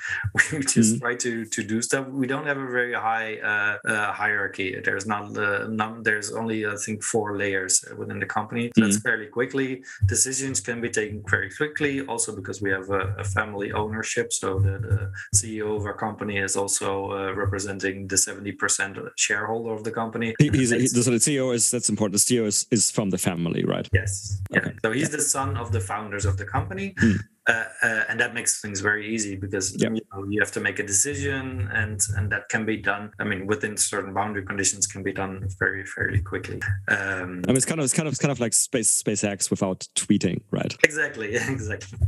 we 0.51 0.60
just 0.75 0.75
mm-hmm. 0.75 0.99
try 1.03 1.15
to 1.25 1.45
to 1.45 1.63
do 1.63 1.82
stuff. 1.82 2.08
We 2.08 2.27
don't 2.27 2.47
have 2.51 2.60
a 2.67 2.69
very 2.77 2.93
high 2.93 3.30
uh, 3.51 3.73
uh, 3.93 4.12
hierarchy. 4.21 4.69
There's 4.84 5.06
not 5.13 5.23
uh, 5.38 5.67
none, 5.82 6.03
there's 6.03 6.30
only 6.34 6.65
I 6.65 6.75
think 6.84 7.03
four 7.03 7.38
layers 7.38 7.73
within 7.99 8.19
the 8.19 8.25
company. 8.25 8.65
So 8.65 8.82
mm-hmm. 8.82 8.89
That's 8.89 9.01
fairly 9.01 9.27
quickly. 9.27 9.84
Decisions 10.06 10.60
can 10.67 10.82
be 10.82 10.89
taken 10.89 11.23
very 11.36 11.49
quickly. 11.60 11.93
Also 12.01 12.36
because 12.36 12.62
we 12.62 12.71
have 12.71 12.89
a, 12.89 13.03
a 13.23 13.23
family 13.23 13.71
ownership, 13.71 14.34
so 14.34 14.60
the, 14.60 14.75
the, 14.88 14.97
CEO 15.36 15.75
of 15.75 15.86
our 15.86 15.93
company 15.93 16.38
is 16.38 16.56
also 16.56 17.12
uh, 17.12 17.32
representing 17.34 18.08
the 18.08 18.15
70% 18.15 19.10
shareholder 19.15 19.73
of 19.73 19.84
the 19.84 19.91
company. 19.91 20.36
He, 20.39 20.49
he's, 20.49 20.71
he, 20.71 20.88
so 20.88 21.12
the 21.12 21.17
CEO 21.17 21.53
is 21.53 21.69
that's 21.71 21.89
important. 21.89 22.07
The 22.10 22.17
CEO 22.17 22.46
is, 22.46 22.67
is 22.72 22.91
from 22.91 23.10
the 23.10 23.17
family, 23.17 23.63
right? 23.63 23.88
Yes. 23.93 24.41
Yeah. 24.52 24.60
Okay. 24.60 24.74
So 24.84 24.91
he's 24.91 25.10
yeah. 25.10 25.17
the 25.17 25.22
son 25.22 25.58
of 25.58 25.72
the 25.72 25.80
founders 25.80 26.26
of 26.26 26.38
the 26.38 26.46
company. 26.46 26.93
Mm. 27.02 27.20
Uh, 27.47 27.63
uh, 27.81 28.03
and 28.10 28.19
that 28.19 28.33
makes 28.33 28.62
things 28.62 28.81
very 28.81 29.13
easy 29.13 29.36
because 29.36 29.81
you, 29.81 29.89
know, 29.89 30.25
you 30.29 30.39
have 30.39 30.51
to 30.51 30.60
make 30.60 30.79
a 30.79 30.83
decision 30.83 31.69
and 31.73 32.01
and 32.15 32.29
that 32.31 32.49
can 32.49 32.65
be 32.65 32.77
done. 32.77 33.12
I 33.19 33.23
mean 33.23 33.47
within 33.47 33.77
certain 33.77 34.13
boundary 34.13 34.45
conditions 34.45 34.86
can 34.86 35.01
be 35.01 35.13
done 35.13 35.47
very 35.57 35.86
fairly 35.86 36.21
quickly. 36.21 36.62
Um, 36.89 37.43
I 37.45 37.47
mean, 37.47 37.57
it's 37.57 37.65
kind 37.65 37.79
of 37.79 37.86
it's 37.86 37.93
kind 37.93 38.07
of 38.07 38.13
it's 38.13 38.21
kind 38.21 38.31
of 38.31 38.39
like 38.39 38.53
space 38.53 39.01
SpaceX 39.01 39.49
without 39.49 39.88
tweeting 39.95 40.41
right? 40.51 40.75
Exactly 40.83 41.36
exactly. 41.36 41.97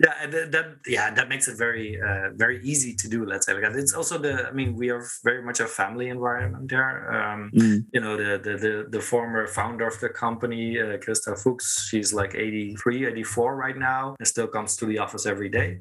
Yeah 0.00 0.14
and 0.20 0.32
that 0.32 0.76
yeah 0.86 1.10
that 1.14 1.28
makes 1.28 1.46
it 1.48 1.56
very 1.56 2.00
uh, 2.00 2.30
very 2.34 2.62
easy 2.62 2.94
to 2.94 3.08
do 3.08 3.24
let's 3.24 3.46
say 3.46 3.54
because 3.54 3.76
it's 3.76 3.94
also 3.94 4.18
the 4.18 4.48
i 4.48 4.52
mean 4.52 4.74
we 4.74 4.90
are 4.90 5.02
very 5.22 5.42
much 5.42 5.60
a 5.60 5.66
family 5.66 6.08
environment 6.08 6.68
there. 6.68 7.12
Um, 7.12 7.50
mm. 7.54 7.84
you 7.92 8.00
know 8.00 8.16
the, 8.16 8.38
the, 8.38 8.56
the 8.56 8.86
the 8.90 9.00
former 9.00 9.46
founder 9.46 9.86
of 9.86 9.98
the 10.00 10.08
company 10.08 10.78
uh, 10.80 10.96
Christa 10.98 11.32
Fuchs 11.42 11.86
she's 11.88 12.12
like 12.12 12.34
83 12.34 13.06
84 13.06 13.56
right 13.56 13.76
now 13.76 14.16
and 14.18 14.26
still 14.26 14.46
comes 14.54 14.76
to 14.76 14.86
the 14.86 14.98
office 14.98 15.26
every 15.26 15.48
day. 15.48 15.80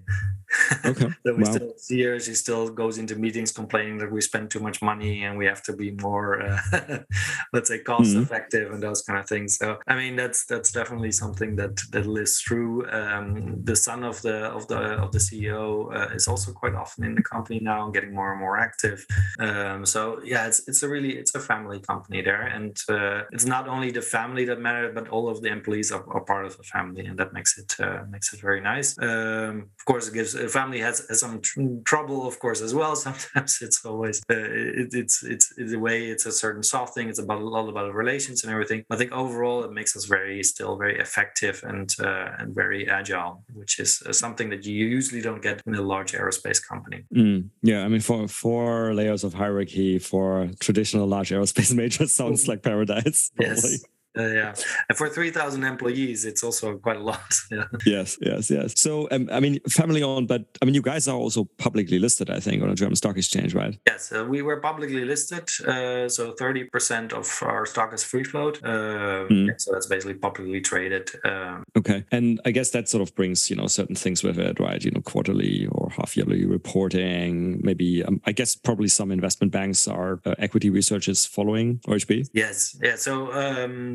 Okay. 0.85 1.09
so 1.25 1.33
we 1.33 1.43
wow. 1.43 1.51
still 1.51 1.73
see 1.77 2.03
her. 2.03 2.19
She 2.19 2.33
still 2.33 2.69
goes 2.69 2.97
into 2.97 3.15
meetings 3.15 3.51
complaining 3.51 3.97
that 3.99 4.11
we 4.11 4.21
spend 4.21 4.51
too 4.51 4.59
much 4.59 4.81
money 4.81 5.23
and 5.23 5.37
we 5.37 5.45
have 5.45 5.61
to 5.63 5.73
be 5.73 5.91
more, 5.91 6.41
uh, 6.41 6.99
let's 7.53 7.69
say, 7.69 7.79
cost 7.79 8.11
mm-hmm. 8.11 8.23
effective 8.23 8.71
and 8.71 8.81
those 8.81 9.01
kind 9.01 9.19
of 9.19 9.27
things. 9.27 9.57
So 9.57 9.79
I 9.87 9.95
mean, 9.95 10.15
that's 10.15 10.45
that's 10.45 10.71
definitely 10.71 11.11
something 11.11 11.55
that 11.57 11.79
that 11.91 12.05
lives 12.05 12.41
through. 12.41 12.89
Um, 12.89 13.63
the 13.63 13.75
son 13.75 14.03
of 14.03 14.21
the 14.21 14.45
of 14.57 14.67
the 14.67 14.79
of 15.03 15.11
the 15.11 15.19
CEO 15.19 15.93
uh, 15.95 16.13
is 16.13 16.27
also 16.27 16.51
quite 16.51 16.75
often 16.75 17.03
in 17.03 17.15
the 17.15 17.23
company 17.23 17.59
now 17.59 17.85
and 17.85 17.93
getting 17.93 18.13
more 18.13 18.31
and 18.31 18.39
more 18.39 18.57
active. 18.57 19.05
Um, 19.39 19.85
so 19.85 20.21
yeah, 20.23 20.47
it's 20.47 20.67
it's 20.67 20.83
a 20.83 20.89
really 20.89 21.17
it's 21.17 21.35
a 21.35 21.39
family 21.39 21.79
company 21.79 22.21
there, 22.21 22.43
and 22.43 22.77
uh, 22.89 23.21
it's 23.31 23.45
not 23.45 23.67
only 23.67 23.91
the 23.91 24.01
family 24.01 24.45
that 24.45 24.59
matters, 24.59 24.91
but 24.93 25.07
all 25.09 25.29
of 25.29 25.41
the 25.41 25.49
employees 25.49 25.91
are, 25.91 26.03
are 26.09 26.21
part 26.21 26.45
of 26.45 26.57
the 26.57 26.63
family, 26.63 27.05
and 27.05 27.17
that 27.19 27.33
makes 27.33 27.57
it 27.57 27.75
uh, 27.79 28.03
makes 28.09 28.33
it 28.33 28.39
very 28.41 28.61
nice. 28.61 28.97
Um, 28.99 29.69
of 29.79 29.85
course, 29.85 30.07
it 30.07 30.13
gives 30.13 30.35
a 30.35 30.49
family 30.63 30.79
has, 30.79 31.05
has 31.09 31.19
some 31.19 31.41
tr- 31.41 31.61
trouble, 31.85 32.27
of 32.27 32.39
course, 32.39 32.61
as 32.61 32.73
well. 32.73 32.95
Sometimes 33.07 33.59
it's 33.61 33.85
always 33.85 34.21
uh, 34.29 34.35
it, 34.35 34.89
it's 34.93 35.23
it's 35.23 35.53
it's 35.57 35.73
a 35.73 35.79
way 35.79 36.07
it's 36.13 36.25
a 36.25 36.31
certain 36.31 36.63
soft 36.63 36.93
thing. 36.95 37.09
It's 37.09 37.19
about 37.19 37.41
a 37.41 37.49
lot 37.55 37.67
about 37.69 37.93
relations 37.93 38.43
and 38.43 38.51
everything. 38.51 38.83
I 38.89 38.95
think 38.95 39.11
overall 39.11 39.63
it 39.63 39.71
makes 39.71 39.95
us 39.95 40.05
very 40.05 40.43
still 40.43 40.77
very 40.77 40.99
effective 40.99 41.63
and 41.63 41.89
uh, 41.99 42.39
and 42.39 42.55
very 42.55 42.89
agile, 42.89 43.43
which 43.53 43.79
is 43.79 44.01
uh, 44.05 44.13
something 44.13 44.49
that 44.49 44.65
you 44.65 44.85
usually 44.97 45.21
don't 45.21 45.41
get 45.41 45.61
in 45.65 45.75
a 45.75 45.81
large 45.81 46.11
aerospace 46.13 46.61
company. 46.71 47.03
Mm, 47.13 47.49
yeah, 47.61 47.83
I 47.85 47.87
mean, 47.87 48.01
for 48.01 48.27
four 48.27 48.93
layers 48.93 49.23
of 49.23 49.33
hierarchy 49.33 49.99
for 49.99 50.49
traditional 50.59 51.07
large 51.07 51.31
aerospace 51.31 51.73
majors 51.81 52.13
sounds 52.13 52.47
like 52.47 52.61
paradise. 52.63 53.31
Probably. 53.35 53.53
Yes. 53.53 53.85
Uh, 54.17 54.27
yeah, 54.27 54.53
and 54.89 54.97
for 54.97 55.09
three 55.09 55.31
thousand 55.31 55.63
employees, 55.63 56.23
it's 56.23 56.43
also 56.43 56.77
quite 56.77 56.97
a 56.97 57.03
lot. 57.03 57.21
Yeah. 57.51 57.65
Yes, 57.85 58.17
yes, 58.21 58.49
yes. 58.49 58.73
So, 58.79 59.07
um, 59.11 59.29
I 59.31 59.39
mean, 59.39 59.59
family 59.69 60.01
owned, 60.01 60.27
but 60.27 60.45
I 60.61 60.65
mean, 60.65 60.73
you 60.73 60.81
guys 60.81 61.07
are 61.07 61.15
also 61.15 61.43
publicly 61.57 61.99
listed, 61.99 62.29
I 62.29 62.39
think, 62.39 62.63
on 62.63 62.69
a 62.69 62.75
German 62.75 62.95
stock 62.95 63.15
exchange, 63.15 63.53
right? 63.53 63.77
Yes, 63.85 64.11
uh, 64.11 64.25
we 64.25 64.41
were 64.41 64.59
publicly 64.59 65.05
listed. 65.05 65.49
Uh, 65.67 66.09
so, 66.09 66.31
thirty 66.31 66.63
percent 66.63 67.13
of 67.13 67.27
our 67.43 67.65
stock 67.65 67.93
is 67.93 68.03
free 68.03 68.23
float. 68.23 68.59
Mm. 68.61 69.47
Yeah, 69.47 69.53
so 69.57 69.71
that's 69.71 69.85
basically 69.85 70.15
publicly 70.15 70.61
traded. 70.61 71.11
Um, 71.23 71.63
okay, 71.77 72.05
and 72.11 72.39
I 72.45 72.51
guess 72.51 72.71
that 72.71 72.89
sort 72.89 73.03
of 73.03 73.13
brings 73.15 73.49
you 73.49 73.55
know 73.55 73.67
certain 73.67 73.95
things 73.95 74.23
with 74.23 74.39
it, 74.39 74.59
right? 74.59 74.83
You 74.83 74.91
know, 74.91 75.01
quarterly 75.01 75.67
or 75.71 75.89
half 75.91 76.17
yearly 76.17 76.45
reporting. 76.45 77.61
Maybe 77.63 78.03
um, 78.03 78.19
I 78.25 78.31
guess 78.31 78.55
probably 78.55 78.87
some 78.87 79.11
investment 79.11 79.51
banks 79.51 79.87
are 79.87 80.19
uh, 80.25 80.33
equity 80.39 80.69
researchers 80.69 81.25
following 81.25 81.79
OHB. 81.87 82.29
Yes, 82.33 82.77
yeah. 82.81 82.95
So. 82.95 83.31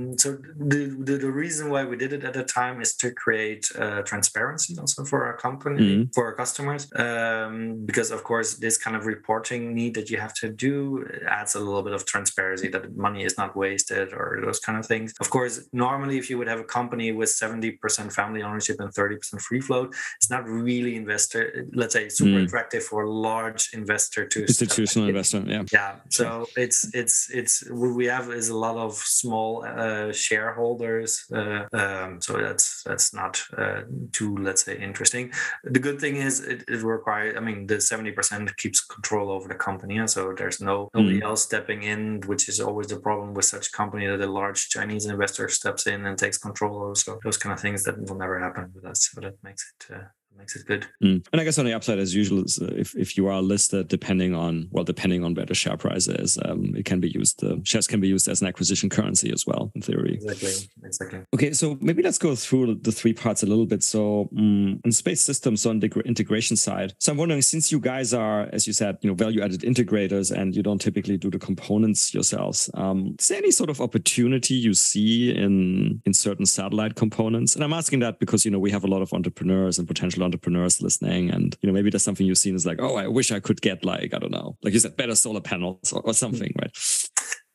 Um, 0.09 0.19
so 0.19 0.39
the, 0.57 0.97
the, 0.99 1.19
the 1.19 1.31
reason 1.31 1.71
why 1.71 1.85
we 1.85 1.97
did 1.97 2.13
it 2.13 2.25
at 2.25 2.35
the 2.35 2.45
time 2.45 2.81
is 2.81 2.95
to 2.97 3.11
create 3.11 3.69
uh, 3.79 4.03
transparency 4.03 4.77
also 4.79 5.05
for 5.05 5.25
our 5.25 5.37
company 5.37 5.81
mm-hmm. 5.81 6.11
for 6.15 6.27
our 6.27 6.35
customers 6.35 6.91
um, 6.97 7.85
because 7.85 8.11
of 8.11 8.25
course 8.25 8.55
this 8.55 8.79
kind 8.79 8.97
of 8.97 9.07
reporting 9.07 9.75
need 9.75 9.95
that 9.95 10.11
you 10.11 10.19
have 10.19 10.35
to 10.35 10.49
do 10.49 11.07
adds 11.29 11.55
a 11.55 11.59
little 11.59 11.83
bit 11.83 11.93
of 11.93 12.07
transparency 12.07 12.69
that 12.69 12.97
money 12.97 13.25
is 13.25 13.37
not 13.39 13.57
wasted 13.57 14.13
or 14.13 14.41
those 14.45 14.61
kind 14.61 14.79
of 14.79 14.87
things 14.87 15.15
of 15.21 15.31
course 15.31 15.69
normally 15.73 16.19
if 16.19 16.31
you 16.31 16.39
would 16.39 16.49
have 16.49 16.61
a 16.61 16.65
company 16.65 17.13
with 17.13 17.29
70% 17.29 18.13
family 18.13 18.43
ownership 18.43 18.77
and 18.81 18.93
30% 18.93 19.41
free 19.41 19.61
float 19.61 19.95
it's 20.17 20.31
not 20.31 20.47
really 20.47 20.97
investor 20.97 21.67
let's 21.75 21.93
say 21.93 22.09
super 22.09 22.41
mm. 22.41 22.45
attractive 22.45 22.83
for 22.83 23.05
a 23.05 23.11
large 23.11 23.71
investor 23.73 24.27
to 24.27 24.43
institutional 24.43 25.09
investor 25.09 25.43
yeah 25.47 25.63
yeah 25.73 25.97
so 26.09 26.47
it's 26.57 26.95
it's 26.95 27.31
it's 27.31 27.69
what 27.71 27.95
we 27.95 28.07
have 28.07 28.31
is 28.31 28.49
a 28.49 28.57
lot 28.57 28.77
of 28.77 28.95
small 28.95 29.65
uh, 29.65 29.98
uh, 29.98 29.98
shareholders. 30.13 31.11
Uh, 31.39 31.65
um, 31.73 32.11
so 32.21 32.33
that's 32.45 32.83
that's 32.89 33.09
not 33.21 33.35
uh, 33.63 33.83
too 34.17 34.31
let's 34.47 34.65
say 34.65 34.77
interesting. 34.89 35.25
The 35.65 35.83
good 35.87 35.99
thing 36.03 36.17
is 36.17 36.35
it, 36.41 36.61
it 36.69 36.83
requires. 36.83 37.37
I 37.39 37.41
mean, 37.41 37.67
the 37.67 37.81
seventy 37.81 38.13
percent 38.13 38.57
keeps 38.57 38.81
control 38.95 39.31
over 39.31 39.49
the 39.49 39.61
company, 39.69 39.97
so 40.07 40.21
there's 40.39 40.61
no 40.61 40.77
nobody 40.95 41.21
mm. 41.21 41.27
else 41.29 41.43
stepping 41.43 41.83
in, 41.93 42.21
which 42.31 42.49
is 42.49 42.61
always 42.61 42.89
the 42.89 43.01
problem 43.01 43.35
with 43.35 43.47
such 43.55 43.73
company 43.73 44.07
that 44.07 44.21
a 44.21 44.31
large 44.41 44.69
Chinese 44.69 45.07
investor 45.07 45.49
steps 45.49 45.87
in 45.87 46.07
and 46.07 46.19
takes 46.19 46.39
control. 46.39 46.95
So 46.95 47.19
those 47.25 47.39
kind 47.43 47.53
of 47.53 47.61
things 47.61 47.85
that 47.85 47.97
will 48.01 48.19
never 48.25 48.39
happen 48.39 48.73
with 48.75 48.85
us. 48.85 49.11
So 49.11 49.21
that 49.21 49.37
makes 49.43 49.73
it 49.73 49.95
uh, 49.95 50.09
makes 50.39 50.57
it 50.57 50.67
good. 50.67 50.87
Mm. 51.03 51.27
And 51.33 51.41
I 51.41 51.45
guess 51.45 51.59
on 51.59 51.65
the 51.65 51.75
upside, 51.75 51.99
as 51.99 52.15
usual, 52.15 52.45
is, 52.45 52.59
uh, 52.61 52.73
if, 52.77 52.95
if 52.97 53.17
you 53.17 53.27
are 53.27 53.43
listed, 53.43 53.89
depending 53.89 54.35
on 54.35 54.69
well, 54.71 54.85
depending 54.85 55.25
on 55.25 55.35
where 55.35 55.47
the 55.47 55.55
share 55.55 55.77
price 55.77 56.09
is, 56.09 56.39
um, 56.45 56.75
it 56.77 56.85
can 56.85 57.01
be 57.01 57.09
used. 57.09 57.41
The 57.41 57.61
shares 57.65 57.87
can 57.87 58.01
be 58.01 58.09
used 58.09 58.29
as 58.29 58.41
an 58.41 58.47
acquisition 58.47 58.89
currency 58.89 59.33
as 59.33 59.47
well, 59.47 59.71
in 59.75 59.83
theory. 59.83 60.15
Exactly. 60.15 60.69
Exactly. 60.85 61.21
Okay, 61.35 61.53
so 61.53 61.77
maybe 61.81 62.03
let's 62.03 62.19
go 62.19 62.35
through 62.35 62.77
the 62.77 62.93
three 62.93 63.13
parts 63.13 63.43
a 63.43 63.47
little 63.47 63.67
bit. 63.67 63.83
So, 63.83 64.29
um, 64.37 64.81
on 64.85 64.93
space 64.93 65.21
systems, 65.21 65.67
on 65.67 65.81
the 65.81 65.89
integration 66.05 66.57
side. 66.57 66.95
So, 66.99 67.13
I'm 67.13 67.19
wondering, 67.19 67.43
since 67.43 67.73
you 67.73 67.81
guys 67.81 68.15
are, 68.15 68.49
as 68.53 68.67
you 68.67 68.73
said, 68.73 68.99
you 69.03 69.11
know, 69.11 69.15
value-added 69.15 69.63
integrators, 69.63 70.31
and 70.31 70.55
you 70.55 70.63
don't 70.63 70.81
typically 70.81 71.17
do 71.17 71.31
the 71.31 71.39
components 71.39 72.15
yourselves, 72.15 72.71
um, 72.75 73.17
is 73.19 73.29
there 73.29 73.39
any 73.39 73.51
sort 73.51 73.71
of 73.71 73.81
opportunity 73.81 74.55
you 74.55 74.75
see 74.75 75.35
in 75.35 76.01
in 76.05 76.15
certain 76.15 76.47
satellite 76.47 76.95
components? 76.95 77.55
And 77.55 77.65
I'm 77.65 77.73
asking 77.73 78.01
that 78.01 78.19
because 78.19 78.45
you 78.45 78.51
know 78.51 78.59
we 78.59 78.71
have 78.71 78.85
a 78.85 78.87
lot 78.87 79.03
of 79.03 79.13
entrepreneurs 79.13 79.79
and 79.79 79.89
potential 79.89 80.23
entrepreneurs 80.29 80.81
listening 80.83 81.31
and 81.31 81.57
you 81.61 81.67
know 81.67 81.73
maybe 81.73 81.91
there's 81.91 82.03
something 82.03 82.27
you've 82.27 82.39
seen 82.39 82.55
is 82.55 82.67
like 82.67 82.81
oh 82.81 82.97
i 82.97 83.07
wish 83.07 83.33
i 83.33 83.41
could 83.41 83.61
get 83.61 83.85
like 83.85 84.15
i 84.15 84.19
don't 84.19 84.31
know 84.31 84.57
like 84.63 84.73
you 84.75 84.81
said 84.81 84.97
better 84.97 85.15
solar 85.15 85.41
panels 85.41 85.93
or, 85.93 86.01
or 86.03 86.15
something 86.15 86.53
mm. 86.53 86.61
right 86.61 86.75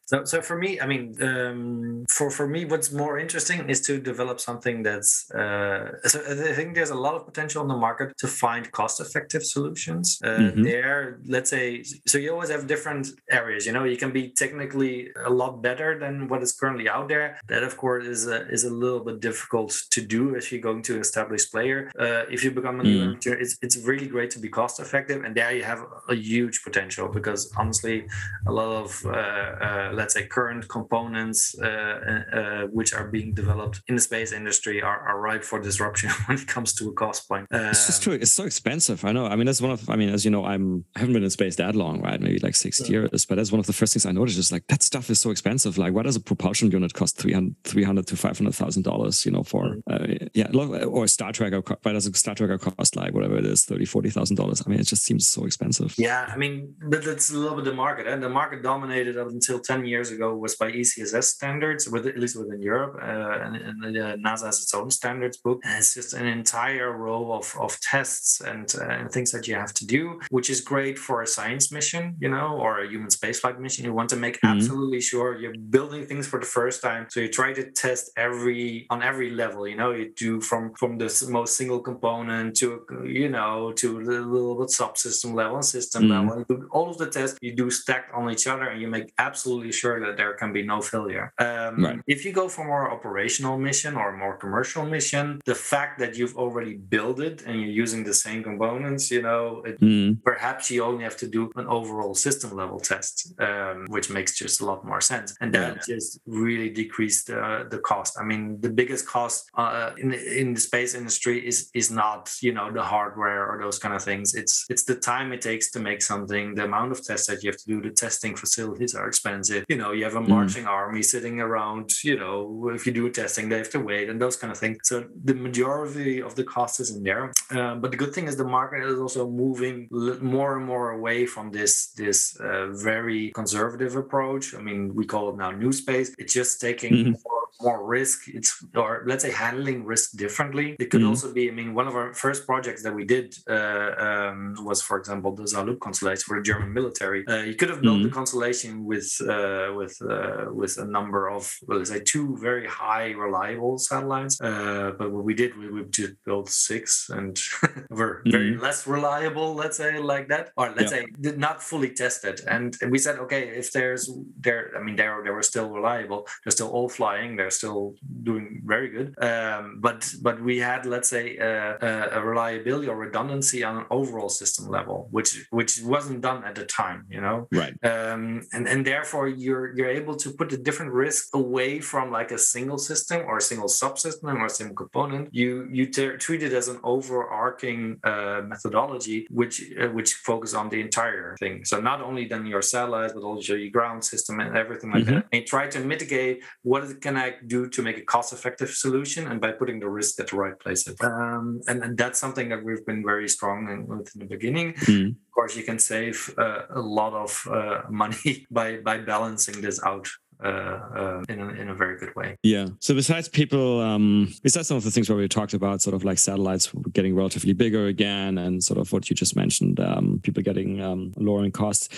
So, 0.06 0.26
so 0.26 0.42
for 0.42 0.58
me, 0.58 0.80
I 0.80 0.86
mean, 0.86 1.16
um, 1.22 2.06
for 2.10 2.30
for 2.30 2.48
me, 2.48 2.66
what's 2.66 2.92
more 2.92 3.18
interesting 3.18 3.70
is 3.70 3.82
to 3.82 4.00
develop 4.00 4.40
something 4.40 4.84
that's. 4.84 5.32
Uh, 5.32 5.98
so 6.06 6.20
I 6.20 6.54
think 6.54 6.76
there's 6.76 6.90
a 6.90 6.96
lot 6.96 7.16
of 7.16 7.26
potential 7.26 7.62
on 7.62 7.68
the 7.68 7.78
market 7.78 8.18
to 8.18 8.28
find 8.28 8.70
cost-effective 8.72 9.44
solutions. 9.44 10.20
Uh, 10.24 10.28
mm-hmm. 10.28 10.64
There, 10.64 11.20
let's 11.26 11.50
say, 11.50 11.84
so 12.06 12.18
you 12.18 12.32
always 12.32 12.50
have 12.50 12.68
different 12.68 13.08
areas. 13.32 13.66
You 13.66 13.72
know, 13.72 13.86
you 13.86 13.98
can 13.98 14.12
be 14.12 14.30
technically 14.30 15.10
a 15.26 15.30
lot 15.30 15.62
better 15.62 15.98
than 15.98 16.28
what 16.28 16.42
is 16.44 16.52
currently 16.52 16.90
out 16.90 17.08
there. 17.08 17.40
That, 17.48 17.64
of 17.64 17.78
course, 17.78 18.06
is 18.06 18.28
a, 18.28 18.48
is 18.50 18.66
a 18.66 18.74
little 18.74 19.04
bit 19.04 19.22
difficult 19.22 19.72
to 19.92 20.02
do 20.02 20.36
if 20.36 20.52
you're 20.52 20.62
going 20.62 20.82
to 20.84 21.00
establish 21.00 21.50
player. 21.50 21.92
Uh, 21.98 22.24
if 22.30 22.44
you 22.44 22.52
become 22.52 22.80
a 22.82 22.84
new 22.84 23.16
mm. 23.16 23.42
it's 23.44 23.58
it's 23.62 23.78
really 23.78 24.08
great 24.08 24.32
to 24.32 24.40
be 24.40 24.50
cost-effective, 24.50 25.24
and 25.24 25.36
there 25.36 25.56
you 25.56 25.64
have 25.64 25.82
a 26.10 26.16
huge 26.16 26.64
potential 26.64 27.08
because 27.08 27.52
honestly, 27.58 28.06
a 28.48 28.52
lot 28.52 28.72
of 28.84 29.06
uh, 29.06 29.10
uh, 29.10 29.93
let's 29.94 30.14
say 30.14 30.26
current 30.26 30.68
components 30.70 31.56
uh, 31.60 32.24
uh, 32.34 32.62
which 32.68 32.94
are 32.94 33.08
being 33.08 33.34
developed 33.34 33.82
in 33.88 33.96
the 33.96 34.02
space 34.02 34.32
industry 34.32 34.82
are, 34.82 35.00
are 35.08 35.20
ripe 35.20 35.44
for 35.44 35.60
disruption 35.60 36.10
when 36.26 36.38
it 36.38 36.48
comes 36.48 36.74
to 36.74 36.90
a 36.90 36.94
cost 36.94 37.28
point. 37.28 37.48
it's 37.52 37.86
just 37.86 38.04
true. 38.04 38.14
It's 38.14 38.32
so 38.32 38.46
expensive. 38.46 39.06
I 39.06 39.12
know. 39.12 39.26
I 39.26 39.36
mean, 39.36 39.46
that's 39.46 39.62
one 39.62 39.72
of. 39.72 39.90
I 39.90 39.96
mean, 39.96 40.10
as 40.10 40.26
you 40.26 40.32
know, 40.32 40.46
I'm 40.46 40.86
I 40.96 41.00
haven't 41.00 41.14
been 41.14 41.24
in 41.24 41.30
space 41.30 41.56
that 41.58 41.76
long, 41.76 42.02
right? 42.02 42.20
Maybe 42.20 42.40
like 42.40 42.56
six 42.56 42.80
yeah. 42.82 42.88
years. 42.88 43.26
But 43.26 43.36
that's 43.36 43.52
one 43.52 43.60
of 43.60 43.68
the 43.68 43.74
first 43.74 43.94
things 43.94 44.06
I 44.06 44.12
noticed. 44.12 44.38
Is 44.38 44.52
like 44.52 44.68
that 44.68 44.84
stuff 44.84 45.10
is 45.10 45.20
so 45.20 45.32
expensive. 45.32 45.78
Like, 45.78 45.94
why 45.94 46.04
does 46.04 46.16
a 46.16 46.20
propulsion 46.22 46.72
unit 46.72 46.94
cost 46.94 47.18
300, 47.18 47.56
300 47.64 48.08
to 48.08 48.16
five 48.16 48.38
hundred 48.38 48.56
thousand 48.56 48.84
dollars? 48.84 49.26
You 49.26 49.32
know, 49.32 49.44
for 49.44 49.76
mm. 49.76 49.82
uh, 49.90 50.28
yeah, 50.34 50.50
or 50.54 51.08
star 51.08 51.32
tracker. 51.32 51.62
Why 51.82 51.94
does 51.94 52.08
a 52.08 52.14
star 52.14 52.36
tracker 52.36 52.58
cost 52.58 52.96
like 52.96 53.14
whatever 53.14 53.38
it 53.38 53.46
is, 53.46 53.66
thirty, 53.66 53.86
forty 53.86 54.10
thousand 54.10 54.38
dollars? 54.38 54.64
I 54.66 54.70
mean, 54.70 54.80
it 54.80 54.88
just 54.88 55.04
seems 55.04 55.28
so 55.28 55.46
expensive. 55.46 55.94
Yeah, 55.98 56.26
I 56.28 56.38
mean, 56.38 56.76
but 56.90 57.04
that's 57.04 57.32
a 57.32 57.38
little 57.38 57.56
bit 57.56 57.66
the 57.66 57.74
market, 57.74 58.08
and 58.08 58.22
the 58.22 58.30
market 58.30 58.64
dominated 58.64 59.18
up 59.18 59.28
until 59.28 59.60
ten 59.60 59.83
years 59.86 60.12
ago 60.12 60.36
was 60.36 60.56
by 60.56 60.72
ECSS 60.72 61.26
standards, 61.26 61.90
with 61.90 62.06
at 62.08 62.18
least 62.18 62.38
within 62.38 62.62
Europe, 62.62 62.96
uh, 63.02 63.40
and, 63.44 63.56
and 63.56 63.98
uh, 63.98 64.16
NASA 64.18 64.46
has 64.46 64.62
its 64.62 64.74
own 64.74 64.90
standards 64.90 65.38
book. 65.38 65.62
And 65.64 65.78
it's 65.78 65.94
just 65.94 66.14
an 66.14 66.26
entire 66.26 66.92
row 66.96 67.34
of, 67.34 67.56
of 67.60 67.80
tests 67.80 68.42
and, 68.42 68.74
uh, 68.80 68.86
and 68.86 69.12
things 69.12 69.32
that 69.32 69.48
you 69.48 69.56
have 69.56 69.74
to 69.76 69.86
do, 69.86 70.20
which 70.30 70.50
is 70.50 70.62
great 70.62 70.98
for 70.98 71.22
a 71.22 71.28
science 71.28 71.72
mission, 71.72 72.16
you 72.20 72.30
know, 72.30 72.58
or 72.58 72.82
a 72.82 72.90
human 72.90 73.10
spaceflight 73.10 73.60
mission. 73.60 73.86
You 73.86 73.94
want 73.94 74.10
to 74.10 74.16
make 74.16 74.38
mm-hmm. 74.38 74.58
absolutely 74.58 75.02
sure 75.02 75.38
you're 75.40 75.58
building 75.70 76.06
things 76.06 76.28
for 76.28 76.40
the 76.40 76.46
first 76.46 76.82
time, 76.82 77.08
so 77.10 77.20
you 77.20 77.28
try 77.28 77.54
to 77.54 77.72
test 77.72 78.12
every 78.18 78.88
on 78.90 79.04
every 79.04 79.30
level. 79.32 79.68
You 79.68 79.76
know, 79.76 79.92
you 79.92 80.14
do 80.16 80.42
from 80.42 80.74
from 80.76 80.98
the 80.98 81.10
most 81.30 81.58
single 81.58 81.80
component 81.80 82.56
to 82.58 82.86
you 83.04 83.30
know 83.30 83.72
to 83.74 84.04
the 84.04 84.22
little 84.22 84.56
bit 84.60 84.70
subsystem 84.70 85.34
level 85.34 85.58
and 85.58 85.66
system 85.66 86.04
mm-hmm. 86.04 86.28
level. 86.28 86.46
You 86.50 86.56
do 86.56 86.70
all 86.72 86.90
of 86.90 86.98
the 86.98 87.10
tests 87.10 87.38
you 87.42 87.56
do 87.56 87.70
stacked 87.70 88.14
on 88.14 88.32
each 88.32 88.48
other, 88.48 88.66
and 88.70 88.82
you 88.82 88.88
make 88.88 89.14
absolutely 89.18 89.73
sure 89.74 90.00
that 90.06 90.18
there 90.18 90.34
can 90.34 90.54
be 90.54 90.64
no 90.64 90.82
failure. 90.82 91.34
Um, 91.40 91.84
right. 91.84 92.00
If 92.08 92.26
you 92.26 92.32
go 92.32 92.48
for 92.48 92.66
more 92.66 92.92
operational 92.92 93.58
mission 93.58 93.96
or 93.96 94.16
more 94.16 94.36
commercial 94.38 94.86
mission, 94.86 95.42
the 95.46 95.56
fact 95.56 96.00
that 96.00 96.16
you've 96.18 96.38
already 96.38 96.76
built 96.76 97.20
it 97.20 97.44
and 97.46 97.60
you're 97.60 97.78
using 97.84 98.04
the 98.04 98.14
same 98.14 98.44
components, 98.44 99.12
you 99.12 99.22
know, 99.22 99.64
it, 99.66 99.80
mm. 99.80 100.22
perhaps 100.24 100.70
you 100.72 100.84
only 100.84 101.04
have 101.04 101.18
to 101.18 101.28
do 101.28 101.52
an 101.56 101.68
overall 101.68 102.14
system 102.16 102.56
level 102.56 102.80
test, 102.80 103.34
um, 103.40 103.86
which 103.90 104.10
makes 104.10 104.38
just 104.38 104.62
a 104.62 104.66
lot 104.66 104.86
more 104.86 105.02
sense, 105.02 105.36
and 105.42 105.54
that 105.54 105.76
yeah. 105.76 105.96
just 105.96 106.20
really 106.26 106.70
decreased 106.70 107.28
the, 107.28 107.68
the 107.70 107.80
cost. 107.80 108.18
I 108.20 108.24
mean, 108.24 108.60
the 108.62 108.70
biggest 108.70 109.08
cost 109.08 109.50
uh, 109.56 109.92
in 109.98 110.14
in 110.14 110.54
the 110.54 110.60
space 110.60 110.94
industry 110.96 111.46
is 111.46 111.70
is 111.74 111.92
not 111.92 112.32
you 112.42 112.54
know 112.54 112.72
the 112.72 112.84
hardware 112.84 113.48
or 113.50 113.60
those 113.62 113.80
kind 113.80 113.96
of 113.96 114.04
things. 114.04 114.36
It's 114.36 114.66
it's 114.70 114.84
the 114.84 114.96
time 114.96 115.32
it 115.34 115.42
takes 115.42 115.72
to 115.72 115.80
make 115.80 116.02
something, 116.02 116.56
the 116.56 116.66
amount 116.66 116.92
of 116.92 117.04
tests 117.04 117.28
that 117.28 117.44
you 117.44 117.50
have 117.52 117.58
to 117.58 117.68
do. 117.68 117.82
The 117.82 117.92
testing 117.92 118.36
facilities 118.36 118.96
are 118.96 119.08
expensive. 119.08 119.63
You 119.68 119.78
know, 119.78 119.92
you 119.92 120.04
have 120.04 120.16
a 120.16 120.22
mm. 120.22 120.28
marching 120.28 120.66
mm. 120.66 120.70
army 120.70 121.02
sitting 121.02 121.40
around. 121.40 122.04
You 122.04 122.18
know, 122.18 122.72
if 122.74 122.86
you 122.86 122.92
do 122.92 123.10
testing, 123.10 123.50
they 123.50 123.58
have 123.58 123.70
to 123.72 123.80
wait 123.80 124.10
and 124.10 124.22
those 124.22 124.36
kind 124.36 124.52
of 124.52 124.58
things. 124.58 124.78
So 124.84 125.06
the 125.24 125.34
majority 125.34 126.22
of 126.22 126.36
the 126.36 126.44
cost 126.44 126.80
is 126.80 126.96
in 126.96 127.04
there. 127.04 127.32
Um, 127.52 127.82
but 127.82 127.92
the 127.92 127.98
good 127.98 128.14
thing 128.14 128.28
is 128.28 128.36
the 128.36 128.44
market 128.44 128.84
is 128.84 129.00
also 129.00 129.30
moving 129.30 129.88
more 130.22 130.58
and 130.58 130.66
more 130.66 130.92
away 130.92 131.26
from 131.26 131.52
this 131.52 131.88
this 131.96 132.36
uh, 132.40 132.68
very 132.68 133.32
conservative 133.32 133.96
approach. 133.96 134.56
I 134.56 134.62
mean, 134.62 134.94
we 134.96 135.06
call 135.06 135.30
it 135.30 135.38
now 135.38 135.52
new 135.52 135.72
space. 135.72 136.14
It's 136.18 136.34
just 136.34 136.62
taking 136.62 136.94
mm-hmm. 136.94 137.12
more 137.26 137.43
more 137.62 137.86
risk 137.86 138.28
it's 138.28 138.64
or 138.76 139.04
let's 139.06 139.24
say 139.24 139.32
handling 139.32 139.86
risk 139.86 140.12
differently 140.18 140.76
it 140.80 140.90
could 140.90 141.02
mm-hmm. 141.02 141.10
also 141.10 141.34
be 141.34 141.50
i 141.50 141.52
mean 141.52 141.74
one 141.74 141.88
of 141.88 141.96
our 141.96 142.14
first 142.14 142.46
projects 142.46 142.84
that 142.84 142.94
we 142.94 143.06
did 143.06 143.36
uh, 143.50 143.92
um, 143.98 144.56
was 144.62 144.82
for 144.82 144.98
example 144.98 145.34
the 145.36 145.48
SAR-Lupe 145.48 145.80
constellation 145.80 146.24
for 146.26 146.38
the 146.38 146.44
german 146.44 146.74
military 146.74 147.26
uh, 147.28 147.44
you 147.44 147.56
could 147.56 147.70
have 147.70 147.82
built 147.82 147.98
mm-hmm. 147.98 148.08
the 148.08 148.10
constellation 148.10 148.86
with 148.86 149.10
uh, 149.30 149.72
with 149.76 149.96
uh, 150.10 150.46
with 150.52 150.78
a 150.78 150.86
number 150.86 151.30
of 151.30 151.54
well, 151.68 151.78
let's 151.78 151.90
say 151.90 152.00
two 152.00 152.38
very 152.42 152.68
high 152.68 153.12
reliable 153.12 153.78
satellites 153.78 154.40
uh, 154.42 154.92
but 154.98 155.12
what 155.12 155.24
we 155.24 155.34
did 155.34 155.56
we, 155.58 155.70
we 155.70 155.84
just 155.86 156.14
built 156.26 156.50
six 156.50 157.10
and 157.10 157.40
were 157.90 158.22
mm-hmm. 158.22 158.32
very 158.32 158.58
less 158.58 158.88
reliable 158.88 159.54
let's 159.54 159.78
say 159.78 160.00
like 160.00 160.28
that 160.28 160.52
or 160.58 160.70
let's 160.78 160.92
yeah. 160.92 161.02
say 161.02 161.06
did 161.22 161.38
not 161.38 161.62
fully 161.62 161.92
tested 161.92 162.42
and 162.48 162.78
we 162.90 162.98
said 162.98 163.20
okay 163.20 163.50
if 163.50 163.72
there's 163.72 164.12
there 164.40 164.72
i 164.78 164.82
mean 164.82 164.96
they 164.96 165.08
they 165.24 165.30
were 165.30 165.44
still 165.44 165.70
reliable 165.70 166.28
they're 166.44 166.52
still 166.52 166.70
all 166.70 166.90
flying 166.90 167.36
they're 167.44 167.52
still 167.52 167.96
doing 168.30 168.62
very 168.66 168.90
good. 168.96 169.10
Um, 169.30 169.80
but 169.82 170.00
but 170.22 170.42
we 170.42 170.56
had 170.60 170.86
let's 170.86 171.10
say 171.10 171.26
a, 171.38 172.10
a, 172.18 172.22
reliability 172.32 172.88
or 172.88 172.96
redundancy 172.96 173.60
on 173.70 173.74
an 173.82 173.86
overall 173.92 174.30
system 174.30 174.66
level, 174.78 174.98
which 175.12 175.32
which 175.50 175.82
wasn't 175.94 176.22
done 176.22 176.40
at 176.46 176.56
the 176.56 176.66
time. 176.66 177.00
You 177.10 177.22
know, 177.26 177.48
right? 177.52 177.76
Um, 177.84 178.24
and 178.54 178.66
and 178.72 178.80
therefore 178.86 179.28
you're 179.28 179.76
you're 179.76 179.94
able 180.02 180.16
to 180.24 180.30
put 180.40 180.54
a 180.54 180.58
different 180.68 180.92
risk 180.94 181.22
away 181.34 181.72
from 181.92 182.06
like 182.12 182.32
a 182.32 182.38
single 182.38 182.78
system 182.78 183.20
or 183.28 183.36
a 183.38 183.46
single 183.52 183.72
subsystem 183.82 184.36
or 184.42 184.46
a 184.46 184.56
single 184.60 184.78
component. 184.84 185.24
You 185.34 185.68
you 185.78 185.86
t- 185.88 186.18
treat 186.26 186.42
it 186.48 186.54
as 186.54 186.68
an 186.74 186.80
overarching 186.84 188.00
uh, 188.12 188.42
methodology, 188.54 189.28
which 189.30 189.56
uh, 189.82 189.90
which 189.98 190.14
focus 190.30 190.54
on 190.54 190.70
the 190.70 190.80
entire 190.80 191.36
thing. 191.42 191.66
So 191.66 191.76
not 191.82 192.00
only 192.08 192.24
then 192.32 192.46
your 192.46 192.62
satellites, 192.62 193.14
but 193.16 193.24
also 193.24 193.56
your 193.56 193.72
ground 193.78 194.02
system 194.06 194.40
and 194.40 194.56
everything 194.64 194.92
like 194.92 195.04
mm-hmm. 195.04 195.16
that. 195.16 195.26
And 195.34 195.46
try 195.46 195.68
to 195.76 195.80
mitigate 195.94 196.44
what 196.62 197.02
can 197.02 197.18
I 197.18 197.33
do 197.48 197.70
to 197.70 197.82
make 197.82 197.98
a 197.98 198.02
cost-effective 198.02 198.70
solution 198.70 199.28
and 199.28 199.40
by 199.40 199.52
putting 199.52 199.80
the 199.80 199.90
risk 199.90 200.20
at 200.20 200.28
the 200.28 200.38
right 200.38 200.58
place. 200.60 200.88
Um, 201.02 201.62
and, 201.68 201.84
and, 201.84 201.98
that's 201.98 202.20
something 202.20 202.50
that 202.50 202.64
we've 202.64 202.86
been 202.86 203.04
very 203.04 203.30
strong 203.30 203.70
in, 203.70 203.88
with 203.88 204.14
in 204.16 204.20
the 204.20 204.26
beginning. 204.26 204.74
Mm. 204.74 205.10
Of 205.12 205.32
course, 205.34 205.56
you 205.56 205.64
can 205.64 205.80
save 205.80 206.34
uh, 206.38 206.64
a 206.70 206.80
lot 206.80 207.14
of 207.14 207.48
uh, 207.50 207.82
money 207.90 208.46
by 208.52 208.78
by 208.78 208.98
balancing 208.98 209.62
this 209.62 209.82
out 209.84 210.08
uh, 210.44 210.48
uh, 210.48 211.24
in, 211.30 211.40
a, 211.40 211.48
in 211.50 211.70
a 211.70 211.76
very 211.76 211.98
good 211.98 212.16
way. 212.16 212.38
Yeah. 212.44 212.68
So 212.80 212.94
besides 212.94 213.28
people, 213.30 213.80
um, 213.80 214.34
besides 214.44 214.68
some 214.68 214.78
of 214.78 214.84
the 214.84 214.92
things 214.92 215.10
where 215.10 215.18
we 215.18 215.28
talked 215.28 215.54
about, 215.54 215.82
sort 215.82 215.94
of 215.94 216.04
like 216.04 216.18
satellites 216.18 216.72
getting 216.92 217.16
relatively 217.16 217.54
bigger 217.54 217.88
again, 217.88 218.38
and 218.38 218.64
sort 218.64 218.80
of 218.80 218.92
what 218.92 219.10
you 219.10 219.16
just 219.16 219.36
mentioned, 219.36 219.80
um, 219.80 220.20
people 220.24 220.44
getting 220.44 220.82
um, 220.82 221.14
lowering 221.18 221.52
costs. 221.52 221.90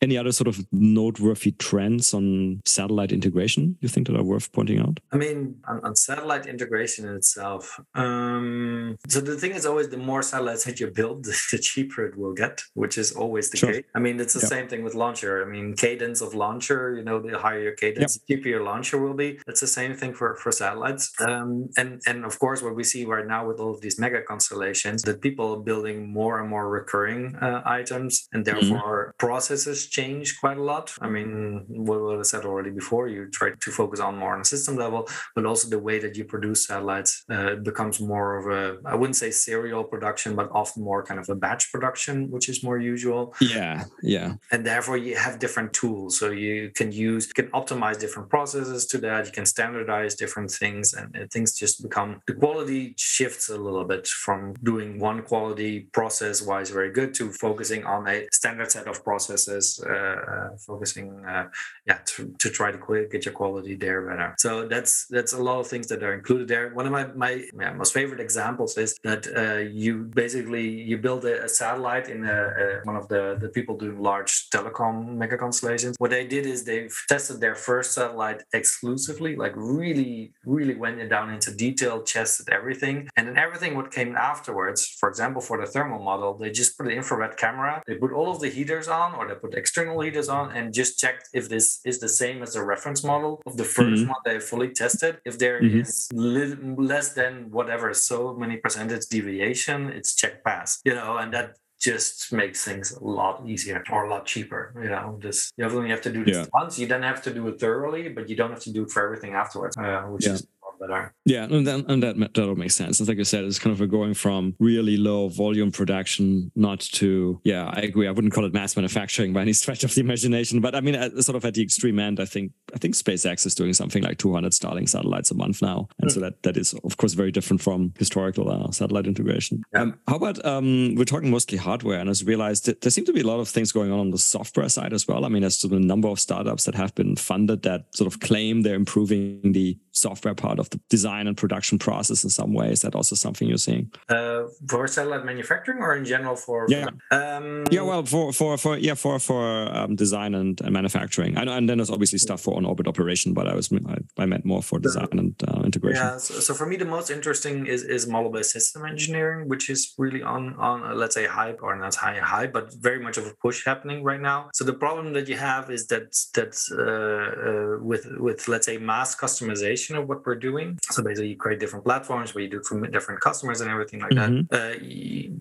Any 0.00 0.16
other 0.16 0.32
sort 0.32 0.48
of 0.48 0.64
noteworthy 0.72 1.52
trends 1.52 2.14
on 2.14 2.62
satellite 2.64 3.12
integration 3.12 3.76
you 3.80 3.88
think 3.88 4.06
that 4.06 4.16
are 4.16 4.22
worth 4.22 4.52
pointing 4.52 4.78
out? 4.80 5.00
I 5.12 5.16
mean, 5.16 5.56
on, 5.66 5.84
on 5.84 5.94
satellite 5.94 6.46
integration 6.46 7.06
in 7.06 7.14
itself. 7.14 7.80
Um, 7.94 8.96
so 9.08 9.20
the 9.20 9.36
thing 9.36 9.52
is 9.52 9.66
always 9.66 9.88
the 9.88 9.96
more 9.96 10.22
satellites 10.22 10.64
that 10.64 10.80
you 10.80 10.90
build, 10.90 11.24
the 11.52 11.58
cheaper 11.60 12.06
it 12.06 12.16
will 12.16 12.32
get, 12.32 12.62
which 12.74 12.96
is 12.96 13.12
always 13.12 13.50
the 13.50 13.58
sure. 13.58 13.72
case. 13.72 13.84
I 13.94 13.98
mean, 13.98 14.18
it's 14.20 14.34
the 14.34 14.40
same 14.40 14.68
thing 14.68 14.82
with 14.82 14.94
launcher. 14.94 15.44
I 15.44 15.50
mean, 15.50 15.74
cadence 15.74 16.20
of 16.20 16.34
launcher. 16.34 16.94
You 16.96 17.04
know, 17.04 17.20
the 17.20 17.38
higher 17.38 17.60
your 17.60 17.72
cadence 17.72 17.89
yep. 17.98 18.10
the 18.10 18.20
cheaper 18.28 18.48
your 18.48 18.62
launcher 18.62 18.98
will 18.98 19.14
be. 19.14 19.38
That's 19.46 19.60
the 19.60 19.66
same 19.66 19.94
thing 19.94 20.14
for 20.14 20.36
for 20.36 20.52
satellites. 20.52 21.12
Um, 21.20 21.68
and 21.76 22.00
and 22.06 22.24
of 22.24 22.38
course, 22.38 22.62
what 22.62 22.74
we 22.74 22.84
see 22.84 23.04
right 23.04 23.26
now 23.26 23.46
with 23.46 23.58
all 23.60 23.72
of 23.74 23.80
these 23.80 23.98
mega 23.98 24.22
constellations, 24.22 25.02
that 25.02 25.20
people 25.20 25.54
are 25.54 25.60
building 25.60 26.12
more 26.12 26.40
and 26.40 26.48
more 26.48 26.68
recurring 26.68 27.36
uh, 27.36 27.62
items, 27.64 28.28
and 28.32 28.44
mm-hmm. 28.44 28.60
therefore 28.60 28.98
mm-hmm. 28.98 29.26
processes 29.26 29.88
change 29.88 30.38
quite 30.40 30.58
a 30.58 30.62
lot. 30.62 30.92
I 31.00 31.08
mean, 31.08 31.64
what, 31.68 32.00
what 32.00 32.18
I 32.18 32.22
said 32.22 32.44
already 32.44 32.70
before, 32.70 33.08
you 33.08 33.28
try 33.30 33.50
to 33.58 33.70
focus 33.70 34.00
on 34.00 34.16
more 34.16 34.34
on 34.34 34.40
a 34.40 34.44
system 34.44 34.76
level, 34.76 35.08
but 35.34 35.44
also 35.46 35.68
the 35.68 35.78
way 35.78 35.98
that 35.98 36.16
you 36.16 36.24
produce 36.24 36.66
satellites 36.66 37.24
uh, 37.30 37.56
becomes 37.56 38.00
more 38.00 38.38
of 38.38 38.46
a 38.46 38.78
I 38.86 38.94
wouldn't 38.94 39.16
say 39.16 39.30
serial 39.30 39.84
production, 39.84 40.34
but 40.34 40.48
often 40.52 40.82
more 40.82 41.02
kind 41.04 41.20
of 41.20 41.28
a 41.28 41.34
batch 41.34 41.70
production, 41.72 42.30
which 42.30 42.48
is 42.48 42.62
more 42.62 42.78
usual. 42.78 43.34
Yeah, 43.40 43.84
yeah. 44.02 44.34
And 44.52 44.64
therefore, 44.64 44.96
you 44.96 45.16
have 45.16 45.38
different 45.38 45.72
tools, 45.72 46.18
so 46.18 46.30
you 46.30 46.70
can 46.74 46.92
use 46.92 47.28
you 47.28 47.34
can 47.34 47.50
optimize 47.52 47.79
optimize 47.80 47.98
different 47.98 48.28
processes 48.28 48.86
to 48.86 48.98
that. 48.98 49.26
You 49.26 49.32
can 49.32 49.46
standardize 49.46 50.14
different 50.14 50.50
things, 50.50 50.94
and, 50.94 51.30
things 51.30 51.52
just 51.58 51.82
become 51.82 52.20
the 52.26 52.34
quality 52.34 52.94
shifts 52.96 53.48
a 53.48 53.56
little 53.56 53.84
bit 53.84 54.06
from 54.06 54.54
doing 54.62 54.98
one 54.98 55.22
quality 55.22 55.80
process 55.92 56.42
wise 56.42 56.70
very 56.70 56.90
good 56.90 57.14
to 57.14 57.30
focusing 57.32 57.84
on 57.84 58.08
a 58.08 58.26
standard 58.32 58.70
set 58.70 58.86
of 58.86 59.02
processes, 59.04 59.80
uh 59.82 60.50
focusing 60.58 61.24
uh, 61.24 61.46
yeah 61.86 61.98
to, 62.04 62.34
to 62.38 62.50
try 62.50 62.70
to 62.70 62.78
get 63.10 63.24
your 63.24 63.34
quality 63.34 63.74
there 63.74 64.02
better. 64.02 64.34
So 64.38 64.66
that's 64.66 65.06
that's 65.06 65.32
a 65.32 65.42
lot 65.42 65.60
of 65.60 65.66
things 65.66 65.86
that 65.88 66.02
are 66.02 66.14
included 66.14 66.48
there. 66.48 66.74
One 66.74 66.86
of 66.86 66.92
my 66.92 67.06
my 67.24 67.44
yeah, 67.58 67.72
most 67.72 67.92
favorite 67.92 68.20
examples 68.20 68.76
is 68.78 68.98
that 69.04 69.22
uh, 69.36 69.58
you 69.80 70.04
basically 70.24 70.66
you 70.68 70.96
build 70.98 71.24
a, 71.24 71.44
a 71.44 71.48
satellite 71.48 72.08
in 72.08 72.24
a, 72.24 72.40
a, 72.62 72.64
one 72.84 72.96
of 72.96 73.08
the 73.08 73.36
the 73.40 73.48
people 73.48 73.76
doing 73.76 74.00
large 74.00 74.50
telecom 74.50 74.94
mega 75.22 75.36
constellations. 75.36 75.96
What 75.98 76.10
they 76.10 76.26
did 76.26 76.46
is 76.46 76.64
they've 76.64 76.96
tested 77.08 77.40
their 77.40 77.54
first 77.54 77.69
satellite 77.82 78.42
exclusively, 78.52 79.32
like 79.44 79.54
really 79.56 80.32
really 80.44 80.76
went 80.84 80.96
down 81.08 81.28
into 81.34 81.50
detail, 81.66 81.94
tested 82.02 82.48
everything, 82.58 82.96
and 83.16 83.22
then 83.26 83.36
everything 83.46 83.72
what 83.76 83.88
came 83.98 84.12
afterwards. 84.16 84.80
For 85.00 85.08
example, 85.08 85.40
for 85.48 85.56
the 85.60 85.66
thermal 85.74 86.02
model, 86.10 86.30
they 86.40 86.50
just 86.50 86.76
put 86.76 86.86
an 86.86 86.92
infrared 86.92 87.34
camera, 87.36 87.82
they 87.86 87.96
put 88.04 88.12
all 88.12 88.30
of 88.30 88.40
the 88.40 88.50
heaters 88.56 88.88
on, 88.88 89.08
or 89.14 89.22
they 89.28 89.34
put 89.34 89.54
external 89.54 90.00
heaters 90.00 90.28
on, 90.28 90.44
and 90.56 90.74
just 90.80 90.98
checked 91.02 91.28
if 91.32 91.48
this 91.48 91.66
is 91.84 92.00
the 92.00 92.12
same 92.22 92.42
as 92.42 92.54
the 92.54 92.64
reference 92.74 93.02
model 93.04 93.32
of 93.46 93.56
the 93.56 93.68
1st 93.76 94.00
mm-hmm. 94.00 94.08
one 94.08 94.22
they 94.24 94.38
fully 94.40 94.70
tested. 94.70 95.18
If 95.24 95.38
there 95.38 95.60
mm-hmm. 95.60 95.80
is 95.80 96.08
less 96.12 97.08
than 97.20 97.50
whatever 97.50 97.92
so 97.94 98.34
many 98.34 98.56
percentage 98.56 99.06
deviation, 99.06 99.88
it's 99.90 100.14
check 100.14 100.44
pass. 100.44 100.80
You 100.84 100.94
know, 100.94 101.16
and 101.18 101.32
that 101.34 101.56
just 101.80 102.32
makes 102.32 102.62
things 102.64 102.92
a 102.92 103.02
lot 103.02 103.42
easier 103.46 103.82
or 103.90 104.04
a 104.04 104.10
lot 104.10 104.26
cheaper. 104.26 104.72
You 104.82 104.90
know, 104.90 105.18
just 105.20 105.52
you 105.56 105.64
only 105.64 105.90
have 105.90 106.02
to 106.02 106.12
do 106.12 106.24
this 106.24 106.36
yeah. 106.36 106.46
once. 106.52 106.78
You 106.78 106.86
don't 106.86 107.02
have 107.02 107.22
to 107.22 107.32
do 107.32 107.48
it 107.48 107.58
thoroughly, 107.58 108.08
but 108.10 108.28
you 108.28 108.36
don't 108.36 108.50
have 108.50 108.60
to 108.60 108.72
do 108.72 108.82
it 108.84 108.90
for 108.90 109.02
everything 109.02 109.34
afterwards, 109.34 109.76
uh, 109.76 110.02
which 110.02 110.26
yeah. 110.26 110.34
is 110.34 110.46
that 110.80 110.90
are. 110.90 111.14
Yeah, 111.24 111.44
and, 111.44 111.66
then, 111.66 111.84
and 111.88 112.02
that 112.02 112.16
that 112.18 112.48
all 112.48 112.54
makes 112.54 112.74
sense. 112.74 113.00
It's 113.00 113.08
like 113.08 113.18
I 113.18 113.22
said, 113.22 113.44
it's 113.44 113.58
kind 113.58 113.72
of 113.72 113.80
a 113.80 113.86
going 113.86 114.14
from 114.14 114.56
really 114.58 114.96
low 114.96 115.28
volume 115.28 115.70
production, 115.70 116.50
not 116.54 116.80
to 116.80 117.40
yeah. 117.44 117.70
I 117.72 117.80
agree. 117.80 118.08
I 118.08 118.10
wouldn't 118.10 118.32
call 118.32 118.44
it 118.44 118.52
mass 118.52 118.76
manufacturing 118.76 119.32
by 119.32 119.42
any 119.42 119.52
stretch 119.62 119.84
of 119.84 119.94
the 119.94 120.00
imagination, 120.00 120.60
but 120.60 120.74
I 120.74 120.80
mean, 120.80 120.94
at, 120.94 121.12
sort 121.22 121.36
of 121.36 121.44
at 121.44 121.54
the 121.54 121.62
extreme 121.62 121.98
end, 121.98 122.20
I 122.20 122.24
think 122.24 122.52
I 122.74 122.78
think 122.78 122.94
SpaceX 122.94 123.46
is 123.46 123.54
doing 123.54 123.72
something 123.72 124.02
like 124.02 124.18
200 124.18 124.52
Starlink 124.52 124.88
satellites 124.88 125.30
a 125.30 125.34
month 125.34 125.62
now, 125.62 125.88
and 126.00 126.10
mm. 126.10 126.14
so 126.14 126.20
that 126.20 126.42
that 126.42 126.56
is 126.56 126.74
of 126.84 126.96
course 126.96 127.14
very 127.14 127.30
different 127.30 127.60
from 127.60 127.92
historical 127.98 128.50
uh, 128.50 128.70
satellite 128.70 129.06
integration. 129.06 129.62
Yeah. 129.72 129.82
Um, 129.82 130.00
how 130.08 130.16
about 130.16 130.44
um, 130.44 130.94
we're 130.96 131.04
talking 131.04 131.30
mostly 131.30 131.58
hardware, 131.58 132.00
and 132.00 132.08
I 132.08 132.12
realized 132.24 132.66
that 132.66 132.80
there 132.80 132.90
seem 132.90 133.04
to 133.04 133.12
be 133.12 133.20
a 133.20 133.26
lot 133.26 133.40
of 133.40 133.48
things 133.48 133.72
going 133.72 133.92
on 133.92 134.00
on 134.00 134.10
the 134.10 134.18
software 134.18 134.68
side 134.68 134.92
as 134.92 135.06
well. 135.06 135.24
I 135.24 135.28
mean, 135.28 135.44
as 135.44 135.58
to 135.58 135.68
the 135.68 135.78
number 135.78 136.08
of 136.08 136.18
startups 136.18 136.64
that 136.64 136.74
have 136.74 136.94
been 136.94 137.16
funded 137.16 137.62
that 137.62 137.84
sort 137.94 138.12
of 138.12 138.20
claim 138.20 138.62
they're 138.62 138.74
improving 138.74 139.52
the 139.52 139.78
software 139.92 140.34
part 140.34 140.58
of 140.58 140.70
the 140.70 140.80
design 140.88 141.26
and 141.26 141.36
production 141.36 141.78
process 141.78 142.24
in 142.24 142.30
some 142.30 142.52
ways. 142.52 142.80
That 142.80 142.94
also 142.94 143.16
something 143.16 143.48
you're 143.48 143.58
seeing 143.58 143.90
uh, 144.08 144.44
for 144.68 144.86
satellite 144.86 145.24
manufacturing, 145.24 145.78
or 145.78 145.96
in 145.96 146.04
general 146.04 146.36
for 146.36 146.66
yeah, 146.68 146.88
um, 147.10 147.64
yeah. 147.70 147.82
Well, 147.82 148.04
for 148.04 148.32
for 148.32 148.56
for 148.56 148.76
yeah 148.78 148.94
for 148.94 149.18
for 149.18 149.68
um, 149.76 149.96
design 149.96 150.34
and, 150.34 150.60
and 150.60 150.72
manufacturing. 150.72 151.36
I 151.36 151.44
know, 151.44 151.52
and 151.52 151.68
then 151.68 151.78
there's 151.78 151.90
obviously 151.90 152.18
stuff 152.18 152.40
for 152.40 152.56
on 152.56 152.64
orbit 152.64 152.86
operation, 152.86 153.34
but 153.34 153.46
I 153.46 153.54
was 153.54 153.72
I, 153.72 153.98
I 154.18 154.26
meant 154.26 154.44
more 154.44 154.62
for 154.62 154.78
design 154.78 155.08
and 155.12 155.34
uh, 155.48 155.62
integration. 155.62 156.04
Yeah. 156.04 156.18
So, 156.18 156.34
so, 156.40 156.54
for 156.54 156.66
me, 156.66 156.76
the 156.76 156.84
most 156.84 157.10
interesting 157.10 157.66
is 157.66 157.82
is 157.82 158.06
model 158.06 158.30
based 158.30 158.52
system 158.52 158.84
engineering, 158.84 159.48
which 159.48 159.70
is 159.70 159.94
really 159.98 160.22
on 160.22 160.54
on 160.56 160.84
uh, 160.84 160.94
let's 160.94 161.14
say 161.14 161.26
hype 161.26 161.60
or 161.62 161.76
not 161.76 161.94
high 161.94 162.18
hype, 162.18 162.52
but 162.52 162.72
very 162.74 163.00
much 163.00 163.16
of 163.16 163.26
a 163.26 163.34
push 163.42 163.64
happening 163.64 164.02
right 164.02 164.20
now. 164.20 164.50
So 164.54 164.64
the 164.64 164.74
problem 164.74 165.12
that 165.14 165.28
you 165.28 165.36
have 165.36 165.70
is 165.70 165.86
that 165.88 166.16
that 166.34 166.52
uh, 166.72 167.40
uh, 167.48 167.84
with 167.84 168.06
with 168.18 168.48
let's 168.48 168.66
say 168.66 168.78
mass 168.78 169.16
customization 169.16 169.79
of 169.88 170.08
what 170.08 170.24
we're 170.24 170.34
doing. 170.50 170.78
So 170.90 171.02
basically, 171.02 171.28
you 171.28 171.36
create 171.36 171.60
different 171.60 171.84
platforms 171.84 172.34
where 172.34 172.44
you 172.44 172.50
do 172.50 172.58
it 172.58 172.66
for 172.66 172.86
different 172.86 173.20
customers 173.20 173.60
and 173.60 173.70
everything 173.70 174.00
like 174.00 174.12
mm-hmm. 174.12 174.42
that. 174.50 174.60
Uh, 174.60 174.78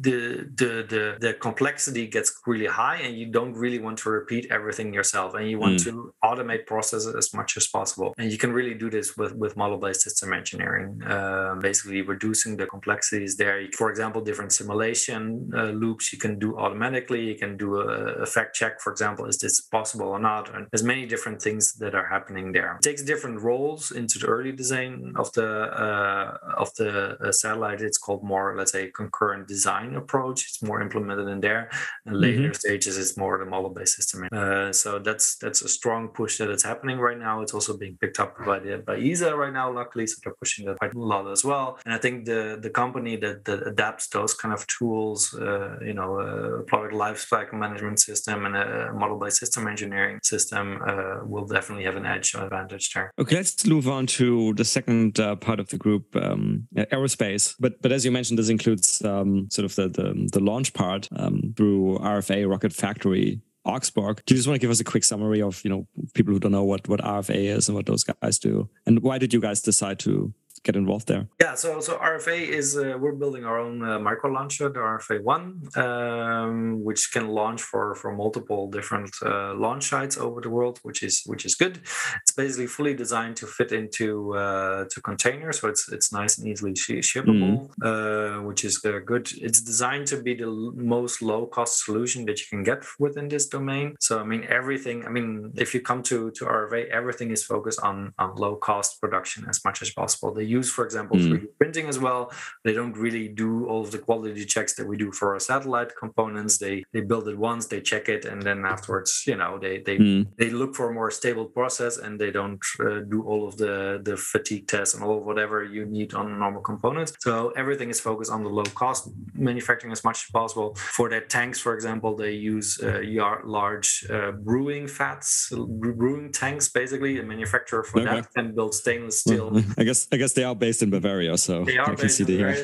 the, 0.07 0.47
the 0.55 0.71
the 0.93 1.03
the 1.19 1.33
complexity 1.33 2.07
gets 2.07 2.29
really 2.45 2.65
high, 2.67 2.97
and 2.97 3.17
you 3.19 3.27
don't 3.37 3.53
really 3.53 3.79
want 3.79 3.97
to 3.99 4.09
repeat 4.09 4.43
everything 4.57 4.93
yourself, 4.93 5.33
and 5.35 5.49
you 5.49 5.59
want 5.59 5.79
mm. 5.79 5.83
to 5.85 6.13
automate 6.23 6.65
processes 6.65 7.13
as 7.15 7.33
much 7.33 7.57
as 7.57 7.67
possible. 7.67 8.13
And 8.17 8.31
you 8.31 8.37
can 8.37 8.51
really 8.53 8.73
do 8.73 8.89
this 8.89 9.17
with 9.17 9.33
with 9.35 9.57
model-based 9.57 10.01
system 10.01 10.33
engineering, 10.33 11.01
uh, 11.03 11.55
basically 11.55 12.01
reducing 12.01 12.57
the 12.57 12.67
complexities 12.67 13.35
there. 13.37 13.57
For 13.75 13.89
example, 13.89 14.21
different 14.21 14.51
simulation 14.51 15.51
uh, 15.55 15.71
loops 15.83 16.13
you 16.13 16.19
can 16.19 16.39
do 16.39 16.57
automatically. 16.57 17.21
You 17.31 17.35
can 17.35 17.57
do 17.57 17.77
a, 17.81 18.23
a 18.25 18.25
fact 18.25 18.55
check, 18.55 18.79
for 18.81 18.91
example, 18.91 19.25
is 19.25 19.37
this 19.37 19.61
possible 19.61 20.07
or 20.07 20.19
not? 20.19 20.53
And 20.53 20.67
there's 20.71 20.83
many 20.83 21.05
different 21.05 21.41
things 21.41 21.73
that 21.73 21.95
are 21.95 22.07
happening 22.07 22.51
there. 22.51 22.75
It 22.75 22.83
takes 22.83 23.03
different 23.03 23.41
roles 23.41 23.91
into 23.91 24.19
the 24.19 24.28
early 24.29 24.51
design 24.51 25.13
of 25.15 25.31
the 25.33 25.49
uh, 25.85 26.37
of 26.57 26.73
the 26.75 27.17
uh, 27.19 27.31
satellite. 27.31 27.81
It's 27.81 27.97
called 27.97 28.23
more, 28.23 28.55
let's 28.57 28.71
say, 28.71 28.91
concurrent 29.01 29.47
design 29.47 29.95
approach. 29.95 30.39
It's 30.47 30.61
more 30.61 30.81
implemented 30.81 31.27
in 31.27 31.39
there. 31.41 31.69
And 32.05 32.19
later 32.25 32.49
mm-hmm. 32.49 32.53
stages, 32.53 32.97
it's 32.97 33.17
more 33.17 33.37
the 33.37 33.45
model-based 33.45 33.95
system. 33.95 34.27
Uh, 34.31 34.71
so 34.71 34.99
that's 34.99 35.27
that's 35.37 35.61
a 35.61 35.69
strong 35.69 36.09
push 36.09 36.37
that 36.39 36.49
is 36.49 36.63
happening 36.63 36.97
right 36.99 37.19
now. 37.27 37.41
It's 37.41 37.53
also 37.53 37.77
being 37.83 37.97
picked 38.01 38.19
up 38.23 38.31
by 38.45 38.59
the 38.59 38.71
by 38.89 38.95
ESA 38.99 39.35
right 39.43 39.53
now, 39.61 39.67
luckily. 39.81 40.05
So 40.07 40.15
they're 40.23 40.39
pushing 40.43 40.65
that 40.65 40.77
quite 40.79 40.93
a 40.93 40.99
lot 41.13 41.29
as 41.35 41.43
well. 41.43 41.67
And 41.85 41.93
I 41.93 41.97
think 41.97 42.25
the 42.25 42.41
the 42.65 42.69
company 42.69 43.15
that, 43.23 43.45
that 43.45 43.59
adapts 43.67 44.07
those 44.07 44.33
kind 44.41 44.53
of 44.53 44.61
tools, 44.67 45.19
uh, 45.33 45.77
you 45.89 45.95
know, 45.99 46.11
a 46.19 46.63
product 46.63 46.93
lifecycle 46.93 47.57
management 47.65 47.99
system 47.99 48.45
and 48.45 48.55
a 48.55 48.93
model-based 48.93 49.39
system 49.43 49.67
engineering 49.67 50.19
system 50.23 50.79
uh, 50.85 51.25
will 51.25 51.45
definitely 51.45 51.85
have 51.85 51.95
an 51.95 52.05
edge 52.05 52.35
advantage 52.35 52.85
there. 52.93 53.11
Okay, 53.19 53.35
let's 53.35 53.65
move 53.65 53.87
on 53.87 54.05
to 54.17 54.18
the 54.19 54.65
second 54.65 55.19
uh, 55.19 55.35
part 55.35 55.59
of 55.59 55.69
the 55.69 55.77
group, 55.77 56.15
um, 56.15 56.67
aerospace. 56.75 57.55
But 57.59 57.81
but 57.81 57.91
as 57.91 58.05
you 58.05 58.11
mentioned, 58.11 58.39
this 58.39 58.49
includes 58.49 59.03
um, 59.03 59.49
sort 59.49 59.65
of 59.65 59.75
the, 59.75 59.89
the, 59.89 60.29
the 60.31 60.39
launch 60.39 60.73
part 60.73 61.07
um, 61.15 61.53
through 61.55 61.99
RFA 61.99 62.49
Rocket 62.49 62.73
Factory 62.73 63.41
Augsburg. 63.65 64.21
Do 64.25 64.33
you 64.33 64.37
just 64.37 64.47
want 64.47 64.55
to 64.55 64.59
give 64.59 64.71
us 64.71 64.79
a 64.79 64.83
quick 64.83 65.03
summary 65.03 65.41
of 65.41 65.63
you 65.63 65.69
know 65.69 65.87
people 66.13 66.33
who 66.33 66.39
don't 66.39 66.51
know 66.51 66.63
what 66.63 66.87
what 66.87 67.01
RFA 67.01 67.35
is 67.35 67.67
and 67.67 67.75
what 67.75 67.85
those 67.85 68.03
guys 68.03 68.39
do, 68.39 68.69
and 68.85 69.01
why 69.01 69.17
did 69.17 69.33
you 69.33 69.39
guys 69.39 69.61
decide 69.61 69.99
to 69.99 70.33
get 70.63 70.75
involved 70.75 71.07
there? 71.07 71.27
Yeah, 71.39 71.55
so 71.55 71.79
so 71.79 71.97
RFA 71.97 72.39
is 72.59 72.77
uh, 72.77 72.97
we're 72.99 73.13
building 73.13 73.45
our 73.45 73.59
own 73.59 73.83
uh, 73.83 73.99
micro 73.99 74.29
launcher, 74.31 74.69
the 74.69 74.79
RFA 74.79 75.21
One, 75.23 75.61
um, 75.75 76.83
which 76.83 77.11
can 77.11 77.29
launch 77.29 77.61
for 77.61 77.95
for 77.95 78.11
multiple 78.15 78.69
different 78.69 79.11
uh, 79.25 79.53
launch 79.53 79.89
sites 79.89 80.17
over 80.17 80.41
the 80.41 80.49
world, 80.49 80.79
which 80.83 81.03
is 81.03 81.23
which 81.25 81.45
is 81.45 81.55
good. 81.55 81.79
It's 82.21 82.31
basically 82.35 82.67
fully 82.67 82.93
designed 82.93 83.35
to 83.37 83.47
fit 83.47 83.71
into 83.71 84.35
uh, 84.35 84.85
to 84.91 85.01
containers, 85.01 85.59
so 85.59 85.67
it's 85.67 85.91
it's 85.91 86.11
nice 86.11 86.37
and 86.37 86.47
easily 86.47 86.73
shippable, 86.73 87.69
mm. 87.81 88.43
which 88.43 88.65
is 88.65 88.83
uh, 88.85 88.99
good. 89.05 89.29
It's 89.41 89.61
designed 89.61 90.07
to 90.07 90.21
be 90.21 90.33
the 90.35 90.51
most 90.75 91.21
low 91.21 91.45
cost 91.45 91.85
solution 91.85 92.25
that 92.25 92.39
you 92.39 92.47
can 92.49 92.63
get 92.63 92.83
within 92.99 93.27
this 93.27 93.47
domain. 93.47 93.95
So 93.99 94.19
I 94.19 94.23
mean 94.23 94.43
everything. 94.49 95.05
I 95.05 95.09
mean 95.09 95.51
if 95.55 95.73
you 95.73 95.81
come 95.81 96.03
to 96.03 96.31
to 96.31 96.45
RFA, 96.45 96.89
everything 96.89 97.31
is 97.31 97.43
focused 97.43 97.81
on 97.81 98.13
on 98.17 98.35
low 98.35 98.55
cost 98.55 98.99
production 99.01 99.45
as 99.49 99.63
much 99.63 99.81
as 99.81 99.91
possible. 99.91 100.33
They 100.33 100.48
use, 100.57 100.69
for 100.71 100.83
example, 100.85 101.15
mm. 101.17 101.29
3D 101.29 101.45
printing 101.59 101.87
as 101.93 101.99
well. 101.99 102.21
They 102.65 102.73
don't 102.73 102.97
really 103.05 103.27
do 103.27 103.67
all 103.69 103.81
of 103.85 103.91
the 103.91 103.99
quality 104.07 104.45
checks 104.45 104.73
that 104.75 104.87
we 104.87 104.97
do 104.97 105.11
for 105.11 105.33
our 105.33 105.39
satellite 105.39 105.91
components. 106.03 106.57
They 106.57 106.83
they 106.93 107.01
build 107.01 107.27
it 107.27 107.37
once, 107.37 107.63
they 107.67 107.81
check 107.81 108.09
it, 108.15 108.25
and 108.25 108.41
then 108.41 108.65
afterwards, 108.65 109.11
you 109.29 109.37
know, 109.41 109.51
they 109.63 109.75
they 109.87 109.97
mm. 109.97 110.27
they 110.37 110.49
look 110.49 110.71
for 110.75 110.89
a 110.89 110.93
more 110.93 111.11
stable 111.11 111.45
process, 111.45 111.97
and 111.97 112.19
they 112.21 112.31
don't 112.31 112.63
uh, 112.79 112.99
do 113.13 113.19
all 113.29 113.47
of 113.47 113.53
the 113.57 113.75
the 114.03 114.17
fatigue 114.17 114.67
tests 114.67 114.93
and 114.95 115.03
all 115.03 115.17
of 115.19 115.25
whatever 115.25 115.63
you 115.63 115.85
need 115.85 116.13
on 116.13 116.39
normal 116.39 116.61
components. 116.61 117.13
So 117.19 117.51
everything 117.61 117.89
is 117.89 117.99
focused 117.99 118.31
on 118.31 118.43
the 118.43 118.49
low 118.49 118.69
cost 118.83 119.09
manufacturing 119.33 119.91
as 119.91 120.03
much 120.03 120.17
as 120.25 120.31
possible. 120.31 120.75
For 120.75 121.09
their 121.09 121.25
tanks, 121.37 121.59
for 121.59 121.73
example, 121.73 122.15
they 122.15 122.33
use 122.33 122.79
uh, 122.81 123.01
large 123.43 124.05
uh, 124.09 124.31
brewing 124.31 124.87
fats, 124.87 125.51
brewing 125.51 126.31
tanks, 126.31 126.69
basically. 126.69 127.19
A 127.19 127.23
manufacturer 127.23 127.83
for 127.83 128.01
okay. 128.01 128.21
that 128.21 128.33
can 128.33 128.55
build 128.55 128.73
stainless 128.73 129.21
steel. 129.21 129.51
Well, 129.51 129.63
I 129.77 129.83
guess 129.83 130.07
I 130.11 130.17
guess 130.17 130.33
they 130.39 130.45
are 130.45 130.55
based 130.55 130.81
in 130.81 130.89
Bavaria, 130.89 131.37
so 131.37 131.65
they 131.65 131.77
are 131.77 131.91
I 131.91 131.95
based 131.95 132.21
in 132.21 132.27
Bavaria. 132.27 132.63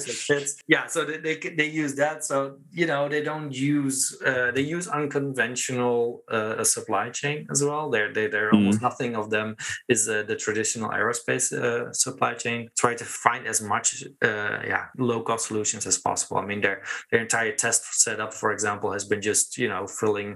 Yeah, 0.67 0.88
so 0.88 1.03
they, 1.03 1.17
they, 1.17 1.36
they 1.59 1.69
use 1.84 1.93
that. 1.95 2.23
So 2.23 2.36
you 2.71 2.86
know 2.86 3.09
they 3.09 3.21
don't 3.21 3.51
use 3.53 3.97
uh, 4.26 4.51
they 4.55 4.61
use 4.61 4.88
unconventional 4.88 6.23
uh, 6.32 6.63
supply 6.63 7.09
chain 7.09 7.38
as 7.51 7.61
well. 7.67 7.89
They're 7.89 8.13
they, 8.13 8.28
they're 8.28 8.51
mm-hmm. 8.51 8.67
almost 8.67 8.82
nothing 8.82 9.11
of 9.21 9.30
them 9.30 9.57
is 9.89 10.07
uh, 10.07 10.23
the 10.32 10.38
traditional 10.45 10.89
aerospace 10.99 11.45
uh, 11.51 11.91
supply 11.91 12.34
chain. 12.43 12.69
Try 12.78 12.93
to 12.95 13.05
find 13.26 13.45
as 13.45 13.59
much 13.61 13.88
uh, 14.21 14.59
yeah 14.71 14.86
low 14.97 15.21
cost 15.21 15.47
solutions 15.49 15.86
as 15.86 15.97
possible. 15.97 16.38
I 16.38 16.45
mean 16.45 16.61
their 16.61 16.78
their 17.11 17.21
entire 17.28 17.53
test 17.63 17.82
setup, 18.03 18.34
for 18.34 18.53
example, 18.53 18.93
has 18.93 19.03
been 19.03 19.21
just 19.21 19.57
you 19.57 19.67
know 19.67 19.86
filling 20.01 20.30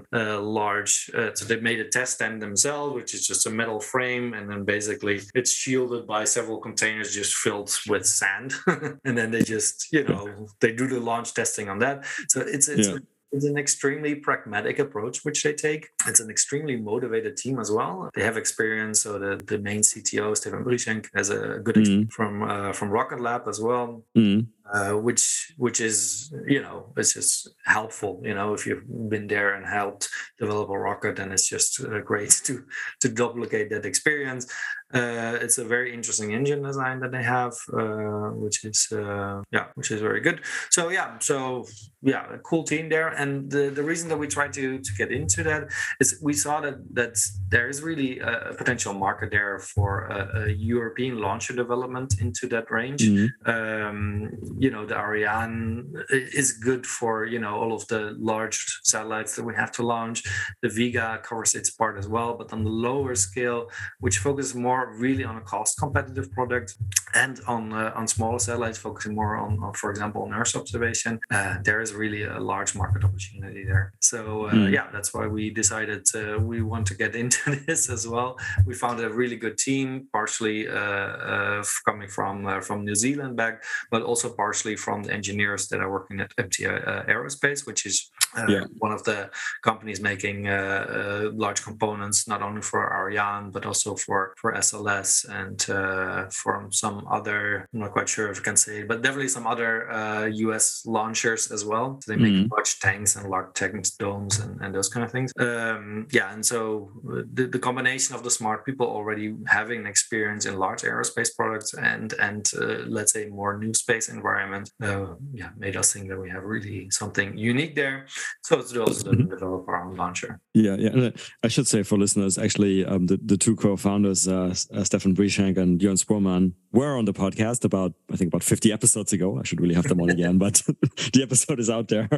large. 0.60 0.92
so 1.36 1.42
they 1.48 1.58
made 1.70 1.80
a 1.80 1.88
test 1.88 2.10
stand 2.18 2.42
themselves, 2.42 2.94
which 2.94 3.14
is 3.14 3.26
just 3.26 3.46
a 3.46 3.50
metal 3.60 3.80
frame, 3.80 4.34
and 4.36 4.44
then 4.50 4.62
basically 4.76 5.16
it's 5.34 5.52
shielded 5.62 6.06
by 6.06 6.22
several 6.24 6.58
containers 6.68 7.14
just 7.14 7.29
filled 7.34 7.76
with 7.88 8.06
sand 8.06 8.54
and 9.04 9.16
then 9.18 9.30
they 9.30 9.42
just 9.42 9.88
you 9.92 10.04
know 10.04 10.46
they 10.60 10.72
do 10.72 10.86
the 10.86 11.00
launch 11.00 11.34
testing 11.34 11.68
on 11.68 11.78
that 11.78 12.04
so 12.28 12.40
it's 12.40 12.68
it's 12.68 12.88
yeah. 12.88 12.98
it's 13.32 13.44
an 13.44 13.56
extremely 13.56 14.14
pragmatic 14.14 14.78
approach 14.78 15.24
which 15.24 15.42
they 15.42 15.52
take. 15.52 15.88
It's 16.06 16.20
an 16.20 16.30
extremely 16.30 16.76
motivated 16.76 17.36
team 17.36 17.58
as 17.60 17.70
well. 17.70 18.10
They 18.14 18.24
have 18.24 18.36
experience. 18.36 19.02
So 19.02 19.18
the, 19.18 19.40
the 19.46 19.58
main 19.58 19.80
CTO, 19.80 20.36
Stefan 20.36 20.64
Brieschenk, 20.64 21.06
has 21.14 21.30
a 21.30 21.60
good 21.62 21.76
experience 21.76 22.14
from 22.14 22.42
uh, 22.42 22.72
from 22.72 22.90
Rocket 22.90 23.20
Lab 23.20 23.46
as 23.46 23.60
well. 23.60 24.04
Mm. 24.16 24.46
Uh, 24.72 24.92
which 24.92 25.52
which 25.56 25.80
is 25.80 26.32
you 26.46 26.62
know 26.62 26.92
it's 26.96 27.14
just 27.14 27.48
helpful 27.66 28.22
you 28.22 28.32
know 28.32 28.54
if 28.54 28.64
you've 28.66 28.84
been 29.08 29.26
there 29.26 29.54
and 29.54 29.66
helped 29.66 30.08
develop 30.38 30.70
a 30.70 30.78
rocket 30.78 31.16
then 31.16 31.32
it's 31.32 31.48
just 31.48 31.80
uh, 31.80 31.98
great 31.98 32.30
to 32.44 32.64
to 33.00 33.08
duplicate 33.08 33.68
that 33.68 33.84
experience 33.84 34.46
uh, 34.94 35.38
it's 35.44 35.58
a 35.58 35.64
very 35.64 35.92
interesting 35.94 36.32
engine 36.32 36.62
design 36.62 37.00
that 37.00 37.12
they 37.12 37.22
have 37.22 37.54
uh, 37.72 38.30
which 38.44 38.64
is 38.64 38.88
uh, 38.92 39.42
yeah 39.52 39.66
which 39.74 39.90
is 39.90 40.00
very 40.00 40.20
good 40.20 40.40
so 40.70 40.88
yeah 40.88 41.18
so 41.18 41.64
yeah 42.02 42.24
a 42.32 42.38
cool 42.38 42.64
team 42.64 42.88
there 42.88 43.08
and 43.08 43.50
the, 43.50 43.70
the 43.70 43.82
reason 43.82 44.08
that 44.08 44.18
we 44.18 44.26
tried 44.26 44.52
to 44.52 44.78
to 44.78 44.92
get 44.96 45.10
into 45.12 45.42
that 45.42 45.62
is 46.00 46.18
we 46.22 46.32
saw 46.32 46.60
that 46.60 46.76
that 46.94 47.14
there 47.48 47.68
is 47.68 47.82
really 47.82 48.18
a 48.20 48.54
potential 48.56 48.92
market 48.94 49.30
there 49.30 49.58
for 49.58 50.06
a, 50.06 50.44
a 50.44 50.48
european 50.50 51.18
launcher 51.18 51.54
development 51.54 52.14
into 52.20 52.46
that 52.48 52.70
range 52.70 53.00
Mm. 53.00 53.28
um, 53.46 54.30
you 54.58 54.70
know 54.70 54.84
the 54.84 54.96
Ariane 54.96 55.92
is 56.10 56.52
good 56.52 56.86
for 56.86 57.24
you 57.24 57.38
know 57.38 57.54
all 57.54 57.72
of 57.72 57.86
the 57.88 58.14
large 58.18 58.58
satellites 58.84 59.36
that 59.36 59.44
we 59.44 59.54
have 59.54 59.72
to 59.72 59.82
launch. 59.82 60.22
The 60.62 60.68
Vega 60.68 61.20
covers 61.22 61.54
its 61.54 61.70
part 61.70 61.98
as 61.98 62.08
well, 62.08 62.34
but 62.36 62.52
on 62.52 62.64
the 62.64 62.70
lower 62.70 63.14
scale, 63.14 63.70
which 64.00 64.18
focuses 64.18 64.54
more 64.54 64.79
really 64.88 65.24
on 65.24 65.36
a 65.36 65.40
cost 65.40 65.78
competitive 65.78 66.30
product, 66.32 66.76
and 67.14 67.40
on 67.46 67.72
uh, 67.72 67.92
on 67.94 68.06
smaller 68.06 68.38
satellites 68.38 68.78
focusing 68.78 69.14
more 69.14 69.36
on, 69.36 69.58
on, 69.62 69.72
for 69.74 69.90
example, 69.90 70.22
on 70.22 70.32
Earth 70.32 70.54
observation, 70.56 71.18
uh, 71.30 71.56
there 71.64 71.80
is 71.80 71.92
really 71.94 72.22
a 72.24 72.38
large 72.38 72.74
market 72.74 73.04
opportunity 73.04 73.64
there. 73.64 73.92
So 74.00 74.46
uh, 74.46 74.50
Mm. 74.60 74.72
yeah, 74.72 74.86
that's 74.92 75.12
why 75.14 75.26
we 75.26 75.50
decided 75.50 76.02
uh, 76.14 76.38
we 76.38 76.60
want 76.62 76.86
to 76.88 76.94
get 76.94 77.14
into 77.22 77.56
this 77.66 77.88
as 77.90 78.06
well. 78.06 78.38
We 78.66 78.74
found 78.74 79.00
a 79.00 79.08
really 79.08 79.36
good 79.36 79.56
team, 79.58 80.08
partially 80.12 80.68
uh, 80.68 81.10
uh, 81.32 81.62
coming 81.86 82.08
from 82.08 82.46
uh, 82.46 82.60
from 82.60 82.84
New 82.84 82.94
Zealand 82.94 83.36
back, 83.36 83.62
but 83.90 84.02
also 84.02 84.28
partially 84.34 84.76
from 84.76 85.02
the 85.04 85.12
engineers 85.12 85.68
that 85.68 85.80
are 85.80 85.90
working 85.90 86.20
at 86.20 86.32
MT 86.38 86.66
uh, 86.66 87.02
Aerospace, 87.14 87.66
which 87.66 87.86
is 87.86 88.10
uh, 88.38 88.46
Yeah. 88.48 88.64
one 88.78 88.92
of 88.92 89.02
the 89.04 89.30
companies 89.62 90.00
making 90.00 90.48
uh, 90.48 90.52
uh, 90.98 91.30
large 91.34 91.62
components 91.62 92.26
not 92.28 92.42
only 92.42 92.62
for 92.62 92.80
Ariane 92.92 93.50
but 93.50 93.66
also 93.66 93.94
for 93.96 94.34
for 94.40 94.52
SLS 94.54 95.24
and 95.28 95.58
uh, 95.70 96.28
from 96.30 96.72
some 96.72 97.06
other. 97.10 97.66
I'm 97.72 97.80
not 97.80 97.92
quite 97.92 98.08
sure 98.08 98.30
if 98.30 98.38
I 98.40 98.42
can 98.42 98.56
say, 98.56 98.80
it, 98.80 98.88
but 98.88 99.02
definitely 99.02 99.28
some 99.28 99.46
other 99.46 99.90
uh, 99.90 100.24
U.S. 100.46 100.82
launchers 100.86 101.50
as 101.50 101.64
well. 101.64 101.98
So 102.02 102.12
they 102.12 102.18
make 102.18 102.34
Mhm. 102.34 102.50
large 102.50 102.78
tanks 102.80 103.16
and 103.16 103.28
large 103.28 103.52
tanks, 103.54 103.90
domes, 103.90 104.38
and, 104.40 104.60
and 104.62 104.74
those 104.74 104.88
kind 104.88 105.04
of 105.04 105.10
things. 105.12 105.32
Um, 105.38 106.06
yeah, 106.10 106.32
and 106.34 106.44
so 106.44 106.90
uh, 107.08 107.22
the, 107.34 107.46
the 107.46 107.58
combination 107.58 108.14
of 108.16 108.22
the 108.22 108.30
smart 108.30 108.64
people 108.64 108.86
already 108.86 109.34
having 109.46 109.86
experience 109.86 110.44
in 110.46 110.54
large 110.58 110.82
aerospace 110.82 111.30
products 111.36 111.74
and 111.74 112.12
and 112.20 112.50
uh, 112.60 112.84
let's 112.96 113.12
say 113.12 113.26
more 113.28 113.52
new 113.58 113.72
space 113.74 114.08
environment, 114.08 114.70
uh, 114.82 115.14
yeah, 115.32 115.50
made 115.56 115.76
us 115.76 115.92
think 115.92 116.08
that 116.08 116.18
we 116.24 116.30
have 116.30 116.44
really 116.44 116.90
something 116.90 117.36
unique 117.36 117.74
there. 117.74 118.06
So 118.42 118.58
it's 118.58 118.76
also 118.76 119.12
to 119.12 119.16
develop 119.16 119.68
our 119.68 119.84
own 119.84 119.94
launcher. 119.96 120.40
Yeah, 120.54 120.74
yeah. 120.76 120.88
And 120.90 121.02
uh, 121.04 121.10
I 121.44 121.48
should 121.48 121.68
say 121.68 121.84
for 121.84 121.96
listeners, 121.96 122.36
actually, 122.36 122.84
um, 122.84 123.06
the, 123.06 123.16
the 123.24 123.36
two 123.36 123.54
co-founders, 123.54 124.26
uh, 124.26 124.52
uh, 124.74 124.82
Stefan 124.82 125.14
Brieschenk 125.14 125.56
and 125.56 125.78
Jörn 125.80 125.96
Spurmann, 126.04 126.54
were 126.72 126.96
on 126.98 127.04
the 127.04 127.12
podcast 127.12 127.64
about, 127.64 127.92
I 128.12 128.16
think, 128.16 128.28
about 128.28 128.42
50 128.42 128.72
episodes 128.72 129.12
ago. 129.12 129.38
I 129.38 129.44
should 129.44 129.60
really 129.60 129.74
have 129.74 129.84
them 129.88 130.00
on 130.00 130.10
again, 130.10 130.38
but 130.38 130.62
the 131.12 131.20
episode 131.22 131.60
is 131.60 131.70
out 131.70 131.88
there. 131.88 132.08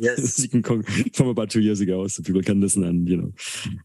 Yes. 0.00 0.38
you 0.42 0.48
can 0.48 0.62
co- 0.62 0.82
from 1.12 1.28
about 1.28 1.50
two 1.50 1.60
years 1.60 1.80
ago, 1.82 2.06
so 2.08 2.22
people 2.22 2.42
can 2.42 2.60
listen 2.62 2.84
and 2.84 3.06
you 3.08 3.16
know 3.16 3.32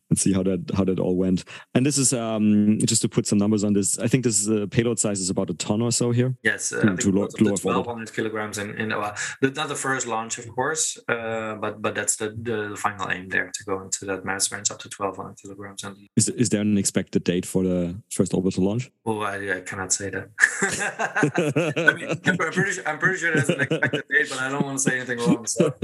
and 0.09 0.17
see 0.17 0.31
how 0.33 0.43
that 0.43 0.71
how 0.77 0.85
that 0.85 0.99
all 0.99 1.15
went. 1.17 1.43
And 1.73 1.85
this 1.85 1.97
is 1.97 2.13
um 2.13 2.77
just 2.85 3.01
to 3.01 3.09
put 3.09 3.27
some 3.27 3.37
numbers 3.39 3.63
on 3.63 3.73
this. 3.73 3.97
I 3.99 4.07
think 4.07 4.23
this 4.23 4.39
is 4.39 4.47
a 4.47 4.67
payload 4.67 4.99
size 4.99 5.19
is 5.19 5.29
about 5.29 5.49
a 5.49 5.53
ton 5.53 5.81
or 5.81 5.91
so 5.91 6.11
here. 6.11 6.35
Yes, 6.43 6.71
uh, 6.71 6.81
To- 6.81 6.81
I 6.81 6.87
think 6.87 6.99
to 7.01 7.09
it 7.09 7.15
low- 7.15 7.21
was 7.21 7.33
up 7.33 7.39
to 7.39 7.45
1200 7.67 8.13
kilograms 8.13 8.57
in, 8.57 8.75
in 8.79 8.91
uh, 8.93 9.15
the- 9.41 9.51
not 9.51 9.67
the 9.69 9.75
first 9.75 10.07
launch, 10.07 10.37
of 10.37 10.47
course, 10.53 10.97
uh, 11.07 11.55
but 11.59 11.81
but 11.81 11.95
that's 11.95 12.15
the, 12.15 12.29
the 12.41 12.75
final 12.77 13.09
aim 13.11 13.29
there 13.29 13.51
to 13.53 13.63
go 13.65 13.81
into 13.81 14.05
that 14.05 14.25
mass 14.25 14.51
range 14.51 14.71
up 14.71 14.79
to 14.79 14.89
1200 14.89 15.37
kilograms. 15.41 15.83
And 15.83 15.95
Is 16.15 16.29
is 16.29 16.49
there 16.49 16.61
an 16.61 16.77
expected 16.77 17.23
date 17.23 17.45
for 17.45 17.63
the 17.63 17.95
first 18.11 18.33
orbital 18.33 18.63
launch? 18.63 18.91
oh, 19.09 19.21
I, 19.21 19.57
I 19.57 19.61
cannot 19.61 19.91
say 19.91 20.09
that. 20.11 20.29
I 21.75 21.93
mean, 21.93 22.09
I'm, 22.25 22.37
pretty 22.37 22.71
sure, 22.71 22.87
I'm 22.87 22.99
pretty 22.99 23.17
sure 23.17 23.33
there's 23.33 23.49
an 23.49 23.61
expected 23.61 24.03
date, 24.09 24.27
but 24.29 24.39
I 24.39 24.49
don't 24.49 24.63
want 24.63 24.77
to 24.77 24.83
say 24.83 24.97
anything 24.97 25.19
wrong. 25.19 25.45
So. 25.45 25.73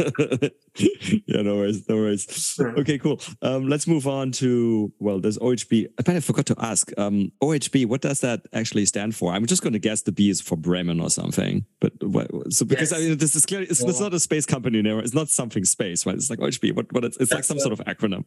yeah, 0.77 1.41
no 1.41 1.55
worries, 1.55 1.87
no 1.89 1.95
worries. 1.95 2.59
Okay, 2.59 2.97
cool. 2.97 3.19
Um, 3.41 3.67
let's 3.67 3.87
move 3.87 4.07
on 4.07 4.31
to 4.33 4.91
well, 4.99 5.19
there's 5.19 5.37
OHB. 5.39 5.87
I 5.97 6.03
kind 6.03 6.17
of 6.17 6.23
forgot 6.23 6.45
to 6.47 6.55
ask. 6.59 6.91
Um, 6.97 7.31
OHB, 7.41 7.87
what 7.87 8.01
does 8.01 8.21
that 8.21 8.41
actually 8.53 8.85
stand 8.85 9.15
for? 9.15 9.31
I'm 9.31 9.45
just 9.45 9.61
going 9.61 9.73
to 9.73 9.79
guess 9.79 10.03
the 10.03 10.11
B 10.11 10.29
is 10.29 10.41
for 10.41 10.55
Bremen 10.55 10.99
or 10.99 11.09
something. 11.09 11.65
But 11.79 11.93
what, 12.03 12.29
so 12.53 12.65
because 12.65 12.93
I 12.93 12.99
mean, 12.99 13.17
this 13.17 13.35
is 13.35 13.45
clearly 13.45 13.67
it's, 13.67 13.81
it's 13.81 13.99
not 13.99 14.13
a 14.13 14.19
space 14.19 14.45
company 14.45 14.81
name. 14.81 14.99
It's 14.99 15.13
not 15.13 15.29
something 15.29 15.64
space, 15.65 16.05
right? 16.05 16.15
It's 16.15 16.29
like 16.29 16.39
OHB. 16.39 16.75
What? 16.75 16.91
What? 16.93 17.03
It's, 17.05 17.17
it's 17.17 17.31
like 17.31 17.43
some 17.43 17.57
a- 17.57 17.61
sort 17.61 17.73
of 17.73 17.79
acronym. 17.85 18.23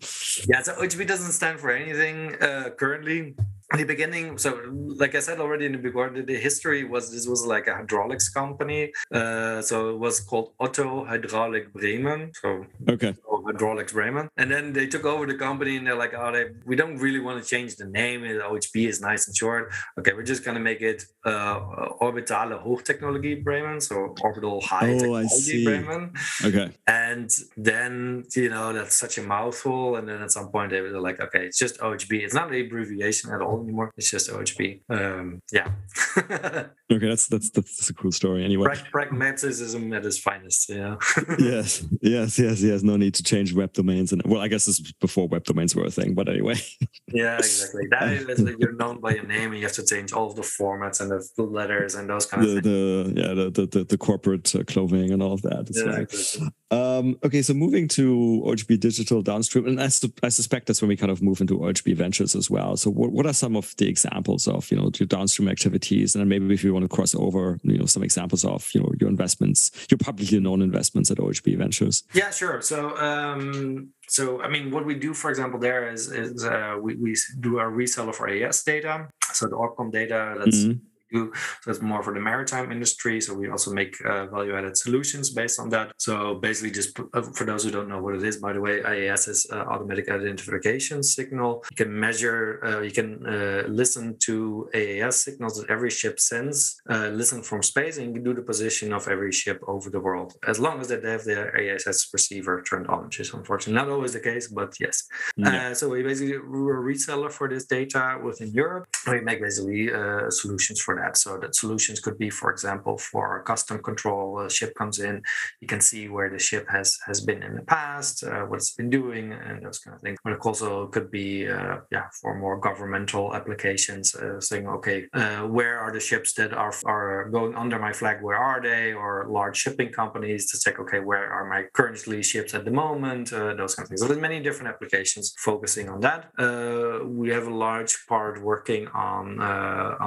Yeah, 0.48 0.62
so 0.62 0.74
OHB 0.74 1.06
doesn't 1.06 1.32
stand 1.32 1.60
for 1.60 1.70
anything 1.70 2.34
uh, 2.42 2.70
currently. 2.76 3.34
The 3.76 3.84
beginning, 3.84 4.38
so 4.38 4.58
like 4.72 5.14
I 5.14 5.20
said 5.20 5.40
already 5.40 5.66
in 5.66 5.72
the 5.72 5.78
beginning, 5.78 6.24
the- 6.24 6.36
history 6.38 6.84
was 6.84 7.12
this 7.12 7.26
was 7.28 7.44
like 7.44 7.66
a 7.66 7.74
hydraulics 7.74 8.30
company. 8.30 8.92
Uh, 9.12 9.60
so 9.60 9.90
it 9.90 9.98
was 9.98 10.20
called 10.20 10.52
Otto 10.58 11.04
Hydraulic 11.04 11.70
Bremen. 11.74 12.32
So 12.40 12.64
Okay. 12.88 13.14
or 13.24 13.42
Hydraulics 13.44 13.92
Bremen. 13.92 14.30
And 14.38 14.50
then 14.50 14.72
they 14.72 14.86
took 14.86 15.04
over 15.04 15.26
the 15.26 15.34
company 15.34 15.76
and 15.76 15.86
they're 15.86 15.94
like, 16.04 16.14
oh, 16.16 16.32
they, 16.32 16.46
we 16.64 16.76
don't 16.76 16.96
really 16.96 17.20
want 17.20 17.42
to 17.42 17.46
change 17.48 17.76
the 17.76 17.84
name. 17.84 18.22
OHB 18.22 18.88
is 18.88 19.02
nice 19.02 19.26
and 19.26 19.36
short. 19.36 19.70
Okay, 19.98 20.12
we're 20.14 20.22
just 20.22 20.44
going 20.46 20.56
to 20.56 20.62
make 20.62 20.80
it 20.80 21.04
uh, 21.26 21.60
Orbitale 22.00 22.56
Hochtechnologie 22.64 23.44
Bremen. 23.44 23.82
So 23.82 24.14
Orbital 24.22 24.62
High 24.62 24.92
Oh, 24.92 24.94
I 24.94 24.98
Technology 24.98 25.28
see. 25.28 25.64
Bremen. 25.64 26.12
Okay. 26.42 26.70
And 26.86 27.30
then, 27.58 28.24
you 28.34 28.48
know, 28.48 28.72
that's 28.72 28.96
such 28.96 29.18
a 29.18 29.22
mouthful. 29.22 29.96
And 29.96 30.08
then 30.08 30.22
at 30.22 30.32
some 30.32 30.48
point 30.48 30.70
they 30.70 30.80
were 30.80 30.98
like, 31.00 31.20
okay, 31.20 31.44
it's 31.44 31.58
just 31.58 31.78
OHB. 31.80 32.12
It's 32.24 32.32
not 32.34 32.50
an 32.50 32.58
abbreviation 32.64 33.30
at 33.30 33.42
all 33.42 33.57
anymore. 33.62 33.92
It's 33.96 34.10
just 34.10 34.30
OHB. 34.30 34.80
Um, 34.90 35.40
yeah. 35.52 35.68
Okay. 36.90 37.06
That's 37.06 37.26
that's 37.26 37.50
that's 37.50 37.90
a 37.90 37.92
cool 37.92 38.10
story. 38.12 38.42
Anyway. 38.42 38.64
Prag- 38.64 38.90
pragmatism 38.90 39.92
at 39.92 40.06
its 40.06 40.18
finest, 40.18 40.70
know. 40.70 40.96
yes, 41.38 41.84
yes, 42.00 42.38
yes, 42.38 42.62
yes. 42.62 42.82
No 42.82 42.96
need 42.96 43.12
to 43.16 43.22
change 43.22 43.52
web 43.52 43.74
domains, 43.74 44.10
and 44.10 44.22
well, 44.24 44.40
I 44.40 44.48
guess 44.48 44.64
this 44.64 44.80
was 44.80 44.92
before 44.92 45.28
web 45.28 45.44
domains 45.44 45.76
were 45.76 45.84
a 45.84 45.90
thing. 45.90 46.14
But 46.14 46.30
anyway, 46.30 46.54
Yeah, 47.12 47.36
exactly. 47.36 47.88
That 47.90 48.08
is 48.30 48.40
like 48.40 48.56
you're 48.58 48.72
known 48.72 49.00
by 49.00 49.10
your 49.16 49.24
name, 49.26 49.50
and 49.52 49.56
you 49.58 49.64
have 49.64 49.74
to 49.74 49.84
change 49.84 50.14
all 50.14 50.28
of 50.30 50.36
the 50.36 50.40
formats 50.42 51.02
and 51.02 51.10
the 51.10 51.42
letters 51.42 51.94
and 51.94 52.08
those 52.08 52.24
kind 52.24 52.42
of 52.42 52.48
the 52.54 52.62
things. 52.62 53.14
the 53.14 53.20
yeah 53.20 53.34
the 53.34 53.50
the, 53.50 53.66
the, 53.66 53.84
the 53.84 53.98
corporate 53.98 54.54
uh, 54.56 54.64
clothing 54.64 55.10
and 55.12 55.22
all 55.22 55.34
of 55.34 55.42
that. 55.42 55.66
It's 55.68 55.78
Yeah, 55.80 55.90
like- 55.92 56.02
exactly. 56.04 56.48
um, 56.70 57.18
okay, 57.22 57.42
so 57.42 57.52
moving 57.52 57.86
to 57.88 58.42
OHB 58.46 58.80
Digital 58.80 59.20
downstream, 59.20 59.66
and 59.66 59.78
I, 59.80 59.88
su- 59.88 60.12
I 60.22 60.30
suspect 60.30 60.66
that's 60.68 60.80
when 60.80 60.88
we 60.88 60.96
kind 60.96 61.12
of 61.12 61.20
move 61.22 61.42
into 61.42 61.58
OHB 61.58 61.96
Ventures 61.96 62.34
as 62.34 62.48
well. 62.50 62.76
So, 62.78 62.88
what, 62.90 63.12
what 63.12 63.26
are 63.26 63.34
some 63.34 63.47
of 63.56 63.74
the 63.76 63.88
examples 63.88 64.46
of 64.48 64.70
you 64.70 64.76
know 64.76 64.90
your 64.98 65.06
downstream 65.06 65.48
activities, 65.48 66.14
and 66.14 66.20
then 66.20 66.28
maybe 66.28 66.52
if 66.54 66.64
you 66.64 66.72
want 66.72 66.84
to 66.84 66.88
cross 66.88 67.14
over, 67.14 67.58
you 67.62 67.78
know, 67.78 67.86
some 67.86 68.02
examples 68.02 68.44
of 68.44 68.68
you 68.74 68.80
know 68.80 68.90
your 69.00 69.08
investments, 69.08 69.70
your 69.90 69.98
publicly 69.98 70.40
known 70.40 70.62
investments 70.62 71.10
at 71.10 71.18
OHB 71.18 71.56
Ventures. 71.58 72.04
Yeah, 72.14 72.30
sure. 72.30 72.60
So, 72.62 72.96
um, 72.98 73.88
so 74.08 74.40
I 74.42 74.48
mean, 74.48 74.70
what 74.70 74.84
we 74.84 74.94
do, 74.94 75.14
for 75.14 75.30
example, 75.30 75.58
there 75.60 75.90
is 75.92 76.10
is 76.10 76.44
uh, 76.44 76.76
we 76.80 76.96
we 76.96 77.16
do 77.40 77.58
our 77.58 77.70
reseller 77.70 78.14
for 78.14 78.28
AIS 78.28 78.62
data, 78.64 79.08
so 79.32 79.46
the 79.46 79.56
ORBCOMM 79.56 79.92
data. 79.92 80.34
That's 80.38 80.56
Mhm. 80.64 80.80
Do. 81.10 81.32
So 81.62 81.70
it's 81.70 81.80
more 81.80 82.02
for 82.02 82.12
the 82.14 82.20
maritime 82.20 82.70
industry. 82.70 83.20
So 83.20 83.34
we 83.34 83.48
also 83.48 83.72
make 83.72 83.96
uh, 84.04 84.26
value-added 84.26 84.76
solutions 84.76 85.30
based 85.30 85.58
on 85.58 85.68
that. 85.70 85.92
So 85.98 86.34
basically, 86.34 86.72
just 86.72 86.98
uh, 87.00 87.22
for 87.22 87.44
those 87.44 87.64
who 87.64 87.70
don't 87.70 87.88
know 87.88 88.02
what 88.02 88.14
it 88.14 88.22
is, 88.22 88.36
by 88.36 88.52
the 88.52 88.60
way, 88.60 88.82
AIS 88.84 89.28
is 89.28 89.46
uh, 89.52 89.56
automatic 89.56 90.10
identification 90.10 91.02
signal. 91.02 91.64
You 91.70 91.76
can 91.76 91.98
measure, 91.98 92.60
uh, 92.64 92.80
you 92.80 92.90
can 92.90 93.26
uh, 93.26 93.64
listen 93.68 94.16
to 94.26 94.68
AIS 94.74 95.16
signals 95.22 95.58
that 95.58 95.70
every 95.70 95.90
ship 95.90 96.20
sends, 96.20 96.80
uh, 96.90 97.08
listen 97.08 97.42
from 97.42 97.62
space, 97.62 97.96
and 97.98 98.08
you 98.08 98.12
can 98.14 98.24
do 98.24 98.34
the 98.34 98.42
position 98.42 98.92
of 98.92 99.08
every 99.08 99.32
ship 99.32 99.60
over 99.66 99.90
the 99.90 100.00
world, 100.00 100.34
as 100.46 100.58
long 100.58 100.80
as 100.80 100.88
they 100.88 101.00
have 101.00 101.24
their 101.24 101.56
AIS 101.58 102.08
receiver 102.12 102.62
turned 102.62 102.86
on, 102.88 103.06
which 103.06 103.20
is 103.20 103.32
unfortunately 103.32 103.74
not 103.74 103.88
always 103.88 104.12
the 104.12 104.20
case, 104.20 104.48
but 104.48 104.74
yes. 104.80 105.04
Yeah. 105.36 105.70
Uh, 105.70 105.74
so 105.74 105.88
we 105.88 106.02
basically 106.02 106.38
we're 106.38 106.80
a 106.82 106.94
reseller 106.94 107.30
for 107.30 107.48
this 107.48 107.66
data 107.66 108.18
within 108.22 108.50
Europe. 108.52 108.86
We 109.06 109.20
make 109.20 109.40
basically 109.40 109.92
uh, 109.92 110.30
solutions 110.30 110.80
for 110.80 110.97
So 111.16 111.38
that 111.38 111.54
solutions 111.54 112.00
could 112.00 112.18
be, 112.18 112.30
for 112.30 112.50
example, 112.50 112.98
for 112.98 113.42
custom 113.42 113.82
control. 113.82 114.40
A 114.40 114.50
ship 114.50 114.74
comes 114.74 114.98
in, 114.98 115.22
you 115.60 115.68
can 115.68 115.80
see 115.80 116.08
where 116.08 116.30
the 116.30 116.38
ship 116.38 116.66
has 116.68 116.98
has 117.06 117.20
been 117.20 117.42
in 117.42 117.54
the 117.54 117.62
past, 117.62 118.24
uh, 118.24 118.42
what 118.42 118.56
it's 118.56 118.74
been 118.74 118.90
doing, 118.90 119.32
and 119.32 119.64
those 119.64 119.78
kind 119.78 119.94
of 119.94 120.00
things. 120.00 120.18
But 120.24 120.32
it 120.34 120.40
also 120.44 120.86
could 120.88 121.10
be, 121.10 121.48
uh, 121.48 121.78
yeah, 121.90 122.06
for 122.20 122.34
more 122.34 122.58
governmental 122.58 123.34
applications, 123.34 124.14
uh, 124.14 124.40
saying, 124.40 124.66
okay, 124.68 125.06
uh, 125.14 125.42
where 125.46 125.78
are 125.78 125.92
the 125.92 126.00
ships 126.00 126.32
that 126.34 126.52
are 126.52 126.72
are 126.86 127.28
going 127.30 127.54
under 127.54 127.78
my 127.78 127.92
flag? 127.92 128.22
Where 128.22 128.36
are 128.36 128.60
they? 128.60 128.92
Or 128.92 129.26
large 129.28 129.56
shipping 129.56 129.90
companies 129.92 130.50
to 130.50 130.60
check, 130.60 130.78
okay, 130.80 131.00
where 131.00 131.28
are 131.30 131.46
my 131.48 131.64
currently 131.72 132.22
ships 132.22 132.54
at 132.54 132.64
the 132.64 132.70
moment? 132.70 133.32
Uh, 133.32 133.54
those 133.54 133.74
kind 133.74 133.84
of 133.84 133.88
things. 133.88 134.00
So 134.00 134.08
there's 134.08 134.20
many 134.20 134.40
different 134.40 134.68
applications 134.74 135.34
focusing 135.38 135.88
on 135.88 136.00
that. 136.00 136.30
Uh, 136.38 137.04
we 137.04 137.30
have 137.30 137.46
a 137.46 137.54
large 137.54 138.06
part 138.06 138.42
working 138.42 138.88
on 138.88 139.40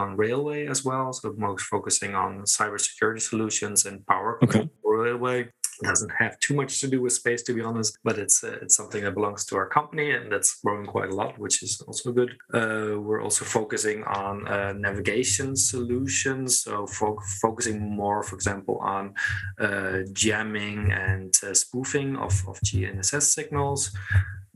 on 0.02 0.18
railway 0.18 0.68
as 0.68 0.81
well, 0.84 1.14
so 1.14 1.34
most 1.38 1.64
focusing 1.64 2.16
on 2.16 2.42
cybersecurity 2.42 3.22
solutions 3.22 3.86
and 3.86 4.06
power 4.06 4.40
okay. 4.44 4.70
railway 4.84 5.50
doesn't 5.84 6.12
have 6.18 6.40
too 6.40 6.54
much 6.54 6.80
to 6.80 6.88
do 6.88 7.02
with 7.02 7.14
space 7.14 7.44
to 7.44 7.54
be 7.54 7.62
honest 7.62 7.98
but 8.04 8.18
it's 8.18 8.44
uh, 8.44 8.58
it's 8.62 8.76
something 8.76 9.04
that 9.04 9.14
belongs 9.14 9.46
to 9.46 9.56
our 9.56 9.68
company 9.68 10.12
and 10.12 10.32
that's 10.32 10.60
growing 10.62 10.86
quite 10.86 11.10
a 11.10 11.16
lot 11.16 11.38
which 11.40 11.64
is 11.64 11.82
also 11.88 12.12
good 12.12 12.32
uh, 12.54 13.00
we're 13.00 13.22
also 13.22 13.46
focusing 13.46 14.04
on 14.04 14.48
uh, 14.48 14.74
navigation 14.74 15.56
solutions 15.56 16.64
so 16.64 16.86
fo- 16.88 17.20
focusing 17.42 17.80
more 17.96 18.24
for 18.24 18.36
example 18.36 18.78
on 18.78 19.14
uh, 19.60 20.00
jamming 20.14 20.92
and 20.92 21.34
uh, 21.44 21.54
spoofing 21.54 22.16
of, 22.16 22.34
of 22.48 22.60
gnss 22.62 23.24
signals 23.24 23.92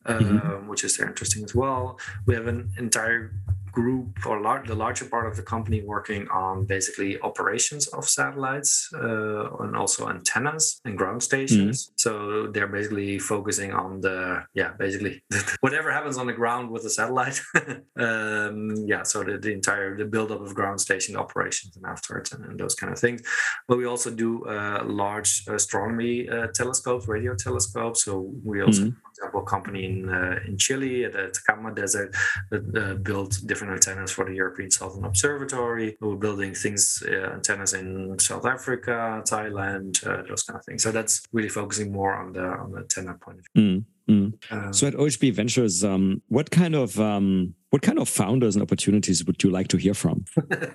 mm-hmm. 0.05 0.37
Um, 0.37 0.67
which 0.67 0.83
is 0.83 0.99
interesting 0.99 1.43
as 1.43 1.55
well 1.55 1.99
we 2.27 2.35
have 2.35 2.47
an 2.47 2.69
entire 2.77 3.31
group 3.75 4.25
or 4.25 4.41
lar- 4.41 4.65
the 4.65 4.79
larger 4.85 5.05
part 5.13 5.25
of 5.29 5.35
the 5.35 5.43
company 5.53 5.79
working 5.95 6.27
on 6.29 6.65
basically 6.65 7.11
operations 7.29 7.83
of 7.97 8.03
satellites 8.19 8.71
uh, 8.95 9.63
and 9.63 9.75
also 9.75 10.09
antennas 10.15 10.65
and 10.85 10.97
ground 10.97 11.21
stations. 11.21 11.75
Mm-hmm. 11.77 11.93
So 12.03 12.11
they're 12.53 12.73
basically 12.77 13.19
focusing 13.19 13.71
on 13.83 13.89
the 14.05 14.17
yeah 14.53 14.71
basically 14.85 15.13
whatever 15.65 15.91
happens 15.91 16.17
on 16.17 16.27
the 16.31 16.37
ground 16.41 16.71
with 16.73 16.83
the 16.83 16.93
satellite. 16.99 17.37
um, 18.05 18.57
yeah, 18.91 19.03
so 19.03 19.17
the, 19.27 19.37
the 19.45 19.51
entire 19.59 19.89
the 20.01 20.05
buildup 20.05 20.41
of 20.41 20.55
ground 20.59 20.79
station 20.87 21.13
operations 21.23 21.75
and 21.77 21.85
afterwards 21.85 22.31
and, 22.33 22.41
and 22.45 22.59
those 22.59 22.75
kind 22.75 22.91
of 22.93 22.99
things. 23.05 23.21
But 23.67 23.77
we 23.77 23.85
also 23.85 24.09
do 24.09 24.29
uh, 24.45 24.83
large 24.85 25.31
astronomy 25.47 26.29
uh, 26.29 26.47
telescopes, 26.59 27.07
radio 27.07 27.35
telescopes. 27.35 27.99
So 28.05 28.13
we 28.43 28.61
also. 28.61 28.83
Mm-hmm 28.83 29.03
example, 29.17 29.41
a 29.41 29.45
company 29.45 29.85
in 29.85 30.09
uh, 30.09 30.39
in 30.47 30.57
Chile 30.57 31.05
at 31.05 31.13
the 31.13 31.23
Atacama 31.29 31.73
Desert 31.73 32.15
that 32.51 32.63
uh, 32.77 32.95
built 32.95 33.39
different 33.45 33.73
antennas 33.73 34.11
for 34.11 34.25
the 34.25 34.35
European 34.35 34.69
Southern 34.71 35.05
Observatory. 35.05 35.97
We 36.01 36.07
were 36.07 36.17
building 36.27 36.53
things, 36.53 37.03
uh, 37.07 37.33
antennas 37.33 37.73
in 37.73 38.17
South 38.19 38.45
Africa, 38.45 39.21
Thailand, 39.25 40.05
uh, 40.05 40.23
those 40.27 40.43
kind 40.43 40.57
of 40.59 40.65
things. 40.65 40.83
So 40.83 40.91
that's 40.91 41.23
really 41.31 41.49
focusing 41.49 41.91
more 41.91 42.13
on 42.15 42.33
the 42.33 42.45
on 42.45 42.71
the 42.71 42.79
antenna 42.79 43.13
point 43.15 43.39
of 43.39 43.45
view. 43.53 43.63
Mm. 43.63 43.83
Mm. 44.09 44.33
Um, 44.51 44.73
so 44.73 44.87
at 44.87 44.93
OHB 44.93 45.33
Ventures, 45.33 45.83
um, 45.83 46.21
what 46.27 46.51
kind 46.51 46.75
of 46.75 46.99
um, 46.99 47.55
what 47.71 47.81
kind 47.81 47.99
of 47.99 48.07
founders 48.07 48.55
and 48.55 48.63
opportunities 48.63 49.25
would 49.25 49.43
you 49.43 49.49
like 49.49 49.67
to 49.67 49.77
hear 49.77 49.93
from? 49.93 50.23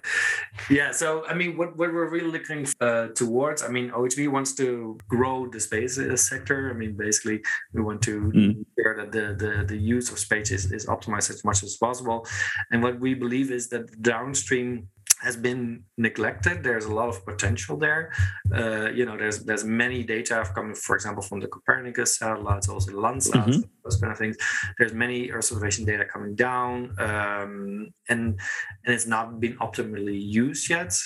yeah, 0.70 0.91
so 0.91 1.24
I 1.26 1.35
mean, 1.35 1.57
what, 1.57 1.76
what 1.78 1.93
we're 1.95 2.11
really 2.11 2.31
looking 2.31 2.66
uh, 2.81 3.09
towards, 3.14 3.62
I 3.62 3.68
mean, 3.68 3.91
OHB 3.91 4.28
wants 4.28 4.53
to 4.57 4.99
grow 5.09 5.49
the 5.49 5.61
space 5.61 5.99
uh, 5.99 6.16
sector. 6.16 6.70
I 6.70 6.74
mean, 6.74 6.97
basically, 6.97 7.41
we 7.72 7.81
want 7.83 8.03
to 8.03 8.20
mm. 8.20 8.64
ensure 8.76 8.97
that 8.97 9.12
the, 9.12 9.35
the 9.43 9.64
the 9.64 9.78
use 9.78 10.11
of 10.11 10.18
space 10.18 10.51
is, 10.51 10.72
is 10.72 10.87
optimized 10.87 11.31
as 11.31 11.45
much 11.45 11.62
as 11.62 11.76
possible. 11.76 12.26
And 12.70 12.83
what 12.83 13.01
we 13.01 13.14
believe 13.14 13.51
is 13.51 13.68
that 13.68 14.03
downstream 14.03 14.89
has 15.21 15.37
been 15.37 15.85
neglected. 15.99 16.62
There's 16.62 16.87
a 16.87 16.95
lot 16.95 17.09
of 17.09 17.25
potential 17.25 17.77
there. 17.77 18.12
Uh, 18.55 18.91
you 18.91 19.05
know, 19.05 19.16
there's 19.16 19.45
there's 19.45 19.64
many 19.64 20.03
data 20.03 20.49
coming, 20.55 20.75
for 20.75 20.97
example, 20.97 21.23
from 21.23 21.41
the 21.41 21.49
Copernicus 21.49 22.16
satellites, 22.18 22.68
also 22.68 22.93
Landsat, 22.93 23.45
mm-hmm. 23.45 23.61
those 23.85 23.97
kind 24.01 24.12
of 24.12 24.18
things. 24.18 24.37
There's 24.79 24.95
many 24.95 25.31
Earth 25.31 25.51
observation 25.51 25.85
data 25.85 26.05
coming 26.05 26.35
down, 26.35 26.95
um, 26.99 27.91
and 28.09 28.39
and 28.85 28.95
it's 28.95 29.07
not 29.07 29.41
been 29.41 29.57
optimally 29.59 30.21
used 30.21 30.71
yet. 30.71 30.97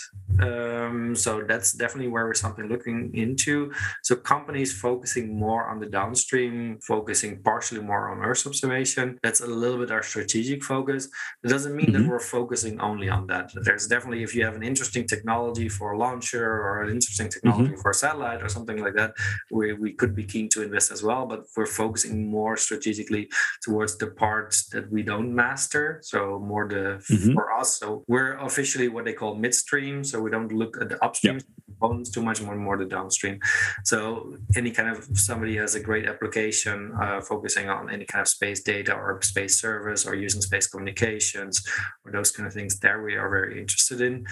Um, 0.40 1.14
so 1.14 1.42
that's 1.46 1.72
definitely 1.72 2.08
where 2.08 2.24
we're 2.26 2.34
something 2.34 2.68
looking 2.68 3.10
into. 3.14 3.72
So 4.02 4.16
companies 4.16 4.72
focusing 4.72 5.38
more 5.38 5.68
on 5.68 5.80
the 5.80 5.86
downstream, 5.86 6.78
focusing 6.80 7.42
partially 7.42 7.80
more 7.80 8.10
on 8.10 8.18
Earth 8.22 8.46
observation. 8.46 9.18
That's 9.22 9.40
a 9.40 9.46
little 9.46 9.78
bit 9.78 9.90
our 9.90 10.02
strategic 10.02 10.62
focus. 10.62 11.08
It 11.42 11.48
doesn't 11.48 11.74
mean 11.74 11.86
mm-hmm. 11.86 12.02
that 12.02 12.10
we're 12.10 12.20
focusing 12.20 12.80
only 12.80 13.08
on 13.08 13.26
that. 13.28 13.50
There's 13.54 13.86
definitely 13.86 14.03
definitely 14.04 14.22
if 14.22 14.34
you 14.34 14.44
have 14.44 14.54
an 14.54 14.62
interesting 14.62 15.06
technology 15.06 15.68
for 15.68 15.92
a 15.92 15.98
launcher 15.98 16.44
or 16.44 16.82
an 16.82 16.90
interesting 16.90 17.28
technology 17.28 17.70
mm-hmm. 17.70 17.80
for 17.80 17.90
a 17.90 17.94
satellite 17.94 18.42
or 18.42 18.48
something 18.48 18.78
like 18.82 18.94
that, 18.94 19.14
we, 19.50 19.72
we 19.72 19.92
could 19.92 20.14
be 20.14 20.24
keen 20.24 20.48
to 20.50 20.62
invest 20.62 20.92
as 20.92 21.02
well. 21.02 21.26
But 21.26 21.44
we're 21.56 21.66
focusing 21.66 22.30
more 22.30 22.56
strategically 22.56 23.30
towards 23.64 23.96
the 23.96 24.08
parts 24.08 24.68
that 24.72 24.90
we 24.92 25.02
don't 25.02 25.34
master. 25.34 26.00
So 26.02 26.38
more 26.38 26.68
the 26.68 26.84
mm-hmm. 27.10 27.32
for 27.32 27.52
us. 27.52 27.78
So 27.78 28.04
we're 28.08 28.36
officially 28.36 28.88
what 28.88 29.04
they 29.06 29.14
call 29.14 29.34
midstream. 29.36 30.04
So 30.04 30.20
we 30.20 30.30
don't 30.30 30.52
look 30.52 30.76
at 30.80 30.90
the 30.90 31.02
upstream 31.02 31.36
yep. 31.36 31.44
components 31.66 32.10
too 32.10 32.22
much, 32.22 32.42
more 32.42 32.56
more 32.56 32.76
the 32.76 32.84
downstream. 32.84 33.38
So 33.84 34.36
any 34.54 34.70
kind 34.70 34.88
of 34.90 34.98
somebody 35.14 35.56
has 35.56 35.74
a 35.74 35.80
great 35.80 36.06
application 36.06 36.92
uh, 37.00 37.20
focusing 37.20 37.68
on 37.70 37.90
any 37.90 38.04
kind 38.04 38.20
of 38.20 38.28
space 38.28 38.62
data 38.62 38.92
or 38.94 39.20
space 39.22 39.58
service 39.60 40.06
or 40.06 40.14
using 40.14 40.42
space 40.42 40.66
communications 40.66 41.64
or 42.04 42.12
those 42.12 42.30
kind 42.30 42.46
of 42.46 42.52
things. 42.52 42.78
There 42.78 43.02
we 43.02 43.14
are 43.14 43.30
very 43.30 43.58
interested 43.58 43.93
interested 44.00 44.12
in. 44.12 44.26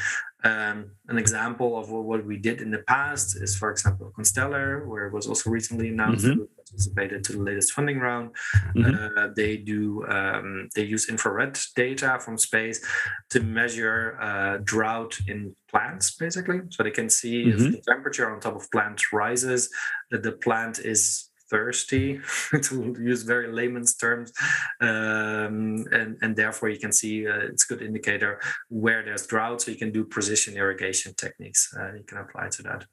Um, 0.44 0.90
an 1.06 1.18
example 1.18 1.78
of 1.78 1.90
what 1.90 2.26
we 2.26 2.36
did 2.36 2.60
in 2.60 2.72
the 2.72 2.82
past 2.88 3.36
is, 3.36 3.56
for 3.56 3.70
example, 3.70 4.12
Constellr, 4.18 4.86
where 4.86 5.06
it 5.06 5.12
was 5.12 5.28
also 5.28 5.50
recently 5.50 5.88
announced 5.88 6.24
mm-hmm. 6.24 6.40
that 6.40 6.48
we 6.48 6.56
participated 6.56 7.22
to 7.24 7.32
the 7.34 7.42
latest 7.42 7.72
funding 7.72 8.00
round. 8.00 8.30
Mm-hmm. 8.74 9.18
Uh, 9.18 9.28
they 9.36 9.56
do 9.56 10.04
um, 10.08 10.68
they 10.74 10.82
use 10.82 11.08
infrared 11.08 11.56
data 11.76 12.18
from 12.20 12.38
space 12.38 12.84
to 13.30 13.40
measure 13.40 14.18
uh, 14.20 14.58
drought 14.64 15.16
in 15.28 15.54
plants, 15.70 16.16
basically, 16.16 16.60
so 16.70 16.82
they 16.82 16.90
can 16.90 17.08
see 17.08 17.44
mm-hmm. 17.44 17.66
if 17.66 17.72
the 17.72 17.92
temperature 17.92 18.28
on 18.28 18.40
top 18.40 18.56
of 18.56 18.68
plants 18.72 19.12
rises, 19.12 19.70
that 20.10 20.24
the 20.24 20.32
plant 20.32 20.80
is 20.80 21.30
thirsty, 21.52 22.20
to 22.62 22.96
use 22.98 23.22
very 23.22 23.52
layman's 23.52 23.94
terms, 23.94 24.32
um, 24.80 25.84
and 25.92 26.16
and 26.22 26.34
therefore 26.34 26.68
you 26.70 26.80
can 26.84 26.92
see 26.92 27.28
uh, 27.28 27.50
it's 27.50 27.64
good 27.64 27.82
indicator 27.82 28.40
where 28.68 29.04
there's 29.04 29.26
drought, 29.26 29.62
so 29.62 29.70
you 29.70 29.78
can 29.78 29.92
do 29.92 30.04
precision 30.04 30.56
irrigation 30.56 31.14
techniques. 31.14 31.62
Uh, 31.78 31.92
you 31.98 32.04
can 32.10 32.18
apply 32.18 32.48
to 32.48 32.62
that. 32.62 32.86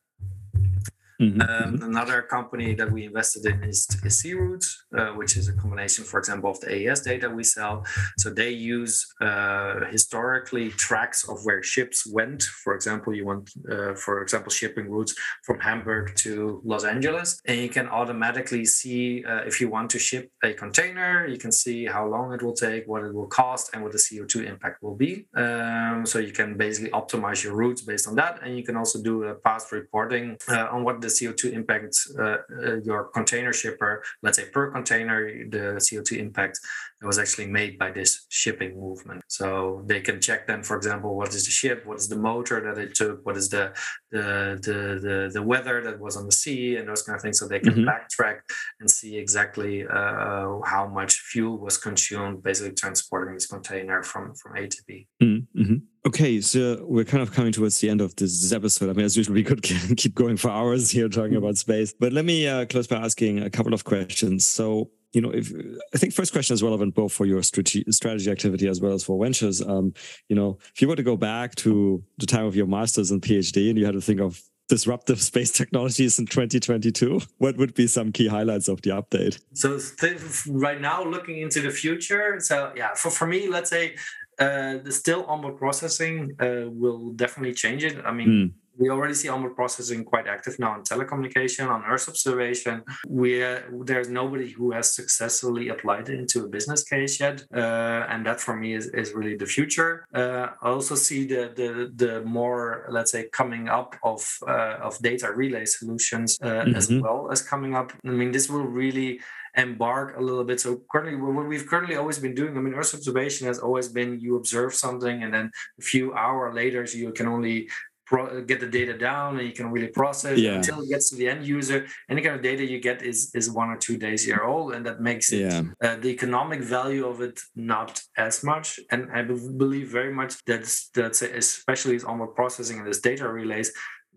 Mm-hmm. 1.21 1.41
Um, 1.41 1.47
mm-hmm. 1.49 1.83
another 1.83 2.21
company 2.21 2.73
that 2.75 2.89
we 2.89 3.05
invested 3.05 3.45
in 3.45 3.61
is, 3.63 3.85
is 4.05 4.23
Searoutes, 4.23 4.67
uh, 4.97 5.09
which 5.17 5.35
is 5.35 5.49
a 5.49 5.53
combination, 5.53 6.05
for 6.05 6.17
example, 6.17 6.49
of 6.51 6.59
the 6.61 6.71
AIS 6.73 7.01
data 7.01 7.29
we 7.29 7.43
sell. 7.43 7.85
So 8.17 8.29
they 8.29 8.51
use 8.51 9.05
uh, 9.19 9.85
historically 9.91 10.69
tracks 10.69 11.27
of 11.27 11.43
where 11.43 11.61
ships 11.61 12.07
went. 12.07 12.43
For 12.43 12.73
example, 12.73 13.13
you 13.13 13.25
want, 13.25 13.51
uh, 13.69 13.95
for 13.95 14.21
example, 14.21 14.49
shipping 14.49 14.89
routes 14.89 15.13
from 15.43 15.59
Hamburg 15.59 16.15
to 16.17 16.61
Los 16.63 16.85
Angeles, 16.85 17.41
and 17.45 17.59
you 17.59 17.69
can 17.69 17.87
automatically 17.89 18.63
see 18.63 19.25
uh, 19.25 19.41
if 19.45 19.59
you 19.59 19.69
want 19.69 19.89
to 19.91 19.99
ship 19.99 20.31
a 20.43 20.53
container. 20.53 21.27
You 21.27 21.37
can 21.37 21.51
see 21.51 21.85
how 21.85 22.07
long 22.07 22.31
it 22.31 22.41
will 22.41 22.53
take, 22.53 22.87
what 22.87 23.03
it 23.03 23.13
will 23.13 23.27
cost, 23.27 23.71
and 23.73 23.83
what 23.83 23.91
the 23.91 23.97
CO2 23.97 24.47
impact 24.47 24.81
will 24.81 24.95
be. 24.95 25.25
Um, 25.35 26.05
so 26.05 26.19
you 26.19 26.31
can 26.31 26.55
basically 26.55 26.91
optimize 26.91 27.43
your 27.43 27.55
routes 27.55 27.81
based 27.81 28.07
on 28.07 28.15
that, 28.15 28.41
and 28.41 28.57
you 28.57 28.63
can 28.63 28.77
also 28.77 29.01
do 29.01 29.25
a 29.25 29.35
past 29.35 29.73
reporting 29.73 30.37
uh, 30.47 30.67
on 30.71 30.85
what 30.85 31.01
the 31.01 31.08
CO2 31.09 31.53
impact 31.53 31.95
uh, 32.17 32.23
uh, 32.23 32.81
your 32.83 33.05
container 33.05 33.53
shipper, 33.53 34.03
let's 34.23 34.37
say 34.37 34.45
per 34.45 34.71
container, 34.71 35.27
the 35.49 35.79
CO2 35.85 36.17
impact 36.17 36.59
that 36.99 37.07
was 37.07 37.19
actually 37.19 37.47
made 37.47 37.77
by 37.77 37.91
this 37.91 38.25
shipping 38.29 38.79
movement. 38.79 39.23
So 39.27 39.83
they 39.85 40.01
can 40.01 40.19
check 40.19 40.47
then, 40.47 40.63
for 40.63 40.75
example, 40.75 41.15
what 41.15 41.29
is 41.29 41.45
the 41.45 41.51
ship, 41.51 41.85
what 41.85 41.97
is 41.97 42.07
the 42.07 42.17
motor 42.17 42.61
that 42.61 42.81
it 42.81 42.95
took, 42.95 43.25
what 43.25 43.37
is 43.37 43.49
the 43.49 43.73
the 44.11 44.59
the 44.61 44.99
the, 45.05 45.29
the 45.33 45.43
weather 45.43 45.81
that 45.81 45.99
was 45.99 46.17
on 46.17 46.25
the 46.25 46.31
sea, 46.31 46.75
and 46.77 46.87
those 46.87 47.03
kind 47.03 47.15
of 47.15 47.21
things. 47.21 47.39
So 47.39 47.47
they 47.47 47.59
can 47.59 47.73
mm-hmm. 47.73 47.89
backtrack 47.89 48.39
and 48.79 48.89
see 48.89 49.17
exactly 49.17 49.85
uh, 49.87 50.59
how 50.65 50.89
much 50.91 51.13
fuel 51.31 51.57
was 51.57 51.77
consumed, 51.77 52.43
basically 52.43 52.73
transporting 52.73 53.35
this 53.35 53.47
container 53.47 54.03
from 54.03 54.33
from 54.35 54.57
A 54.57 54.67
to 54.67 54.83
B. 54.87 55.07
Mm-hmm. 55.21 55.75
Okay, 56.05 56.39
so 56.39 56.85
we're 56.87 57.03
kind 57.03 57.21
of 57.21 57.33
coming 57.33 57.51
towards 57.51 57.79
the 57.79 57.89
end 57.89 57.99
of 57.99 58.15
this 58.15 58.53
episode. 58.53 58.89
I 58.89 58.93
mean, 58.93 59.05
as 59.05 59.17
usual, 59.17 59.35
we 59.35 59.43
could 59.43 59.61
keep 59.97 60.15
going 60.15 60.37
for 60.37 60.49
hours 60.49 60.89
here 60.89 61.09
talking 61.09 61.35
about 61.35 61.57
space. 61.57 61.93
But 61.93 62.13
let 62.13 62.23
me 62.23 62.47
uh, 62.47 62.65
close 62.65 62.87
by 62.87 62.97
asking 62.97 63.39
a 63.39 63.49
couple 63.49 63.73
of 63.73 63.83
questions. 63.83 64.47
So, 64.47 64.91
you 65.11 65.19
know, 65.19 65.31
if 65.31 65.51
I 65.93 65.97
think 65.97 66.13
first 66.13 66.31
question 66.31 66.53
is 66.53 66.63
relevant 66.63 66.95
both 66.95 67.11
for 67.11 67.25
your 67.25 67.43
strategy, 67.43 67.83
strategy 67.89 68.31
activity 68.31 68.67
as 68.67 68.79
well 68.79 68.93
as 68.93 69.03
for 69.03 69.21
ventures. 69.21 69.61
Um, 69.61 69.93
you 70.29 70.35
know, 70.37 70.57
if 70.73 70.81
you 70.81 70.87
were 70.87 70.95
to 70.95 71.03
go 71.03 71.17
back 71.17 71.55
to 71.55 72.01
the 72.17 72.25
time 72.25 72.45
of 72.45 72.55
your 72.55 72.67
master's 72.67 73.11
and 73.11 73.21
PhD, 73.21 73.69
and 73.69 73.77
you 73.77 73.85
had 73.85 73.95
to 73.95 74.01
think 74.01 74.21
of 74.21 74.41
disruptive 74.69 75.21
space 75.31 75.51
technologies 75.51 76.17
in 76.17 76.27
2022, 76.27 77.19
what 77.39 77.57
would 77.57 77.73
be 77.73 77.87
some 77.87 78.13
key 78.13 78.27
highlights 78.27 78.69
of 78.69 78.81
the 78.83 78.91
update? 78.91 79.41
So, 79.53 79.77
th- 79.99 80.47
right 80.47 80.79
now, 80.79 81.03
looking 81.03 81.39
into 81.39 81.59
the 81.59 81.71
future, 81.71 82.39
so 82.39 82.71
yeah, 82.73 82.93
for 82.93 83.09
for 83.09 83.27
me, 83.27 83.49
let's 83.49 83.69
say 83.69 83.95
Uh, 84.39 84.77
the 84.83 84.91
still 84.91 85.25
onboard 85.25 85.57
processing 85.57 86.33
uh, 86.39 86.65
will 86.81 87.11
definitely 87.23 87.53
change 87.53 87.83
it. 87.83 87.95
I 88.05 88.11
mean, 88.11 88.29
Mm. 88.29 88.51
we 88.81 88.89
already 88.89 89.13
see 89.13 89.27
onboard 89.27 89.55
processing 89.61 90.01
quite 90.05 90.27
active 90.35 90.55
now 90.57 90.71
in 90.77 90.81
telecommunication, 90.91 91.67
on 91.75 91.83
Earth 91.91 92.07
observation. 92.13 92.75
We 93.21 93.43
uh, 93.43 93.59
there's 93.89 94.09
nobody 94.21 94.49
who 94.57 94.71
has 94.77 94.85
successfully 94.99 95.65
applied 95.73 96.07
it 96.11 96.17
into 96.23 96.37
a 96.45 96.47
business 96.47 96.81
case 96.93 97.13
yet, 97.25 97.37
uh, 97.53 98.11
and 98.11 98.19
that 98.27 98.39
for 98.39 98.55
me 98.55 98.69
is, 98.79 98.85
is 99.01 99.11
really 99.19 99.35
the 99.43 99.49
future. 99.57 99.91
Uh, 100.19 100.45
I 100.65 100.67
also 100.75 100.95
see 100.95 101.21
the, 101.33 101.41
the 101.59 101.69
the 102.03 102.13
more 102.37 102.61
let's 102.95 103.11
say 103.11 103.21
coming 103.41 103.67
up 103.79 103.89
of 104.11 104.21
uh, 104.47 104.87
of 104.87 104.93
data 105.09 105.27
relay 105.41 105.65
solutions 105.65 106.29
uh, 106.41 106.63
as 106.79 106.85
well 107.03 107.19
as 107.33 107.39
coming 107.41 107.73
up. 107.75 107.91
I 108.05 108.11
mean, 108.21 108.31
this 108.31 108.47
will 108.51 108.67
really 108.83 109.19
embark 109.55 110.17
a 110.17 110.21
little 110.21 110.43
bit. 110.43 110.59
So 110.59 110.81
currently, 110.91 111.15
what 111.15 111.47
we've 111.47 111.67
currently 111.67 111.95
always 111.95 112.19
been 112.19 112.35
doing, 112.35 112.57
I 112.57 112.61
mean, 112.61 112.73
Earth 112.73 112.93
observation 112.93 113.47
has 113.47 113.59
always 113.59 113.87
been 113.89 114.19
you 114.19 114.35
observe 114.35 114.73
something, 114.75 115.23
and 115.23 115.33
then 115.33 115.51
a 115.79 115.81
few 115.81 116.13
hour 116.13 116.53
later 116.53 116.83
you 116.83 117.11
can 117.11 117.27
only 117.27 117.69
pro- 118.05 118.41
get 118.41 118.59
the 118.59 118.67
data 118.67 118.97
down 118.97 119.37
and 119.37 119.47
you 119.47 119.53
can 119.53 119.71
really 119.71 119.87
process 119.87 120.37
Yeah. 120.39 120.55
until 120.55 120.81
it 120.81 120.89
gets 120.89 121.09
to 121.11 121.15
the 121.15 121.27
end 121.29 121.45
user. 121.45 121.85
Any 122.09 122.21
kind 122.23 122.35
of 122.35 122.41
data 122.41 122.63
you 122.65 122.79
get 122.79 123.01
is 123.03 123.31
is 123.39 123.49
one 123.61 123.69
or 123.69 123.77
two 123.77 123.97
days 123.97 124.25
year 124.27 124.43
old, 124.43 124.73
and 124.73 124.85
that 124.87 124.99
makes 125.09 125.31
it 125.31 125.41
Yeah. 125.41 125.61
uh, 125.83 125.95
the 126.03 126.09
economic 126.17 126.61
value 126.61 127.05
of 127.07 127.21
it 127.21 127.39
not 127.55 128.01
as 128.17 128.43
much. 128.43 128.79
And 128.91 129.01
I 129.17 129.21
believe 129.63 129.87
very 129.99 130.13
much 130.13 130.31
that 130.49 130.63
that's 130.95 131.21
especially 131.21 131.95
as 131.99 132.03
onboard 132.03 132.33
processing 132.35 132.77
and 132.79 132.87
this 132.87 133.01
data 133.01 133.25
relays 133.41 133.69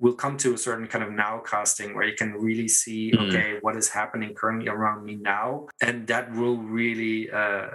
will 0.03 0.17
come 0.25 0.37
to 0.45 0.49
a 0.55 0.59
certain 0.69 0.89
kind 0.93 1.05
of 1.07 1.11
now 1.27 1.35
casting 1.53 1.89
where 1.95 2.07
you 2.11 2.17
can 2.23 2.31
really 2.49 2.69
see 2.83 3.03
Mm. 3.13 3.23
okay 3.25 3.49
what 3.65 3.75
is 3.83 3.89
happening 4.01 4.31
currently 4.41 4.69
around 4.77 5.01
me 5.09 5.15
now. 5.37 5.47
And 5.87 5.97
that 6.13 6.25
will 6.39 6.59
really 6.81 7.17
uh, 7.41 7.67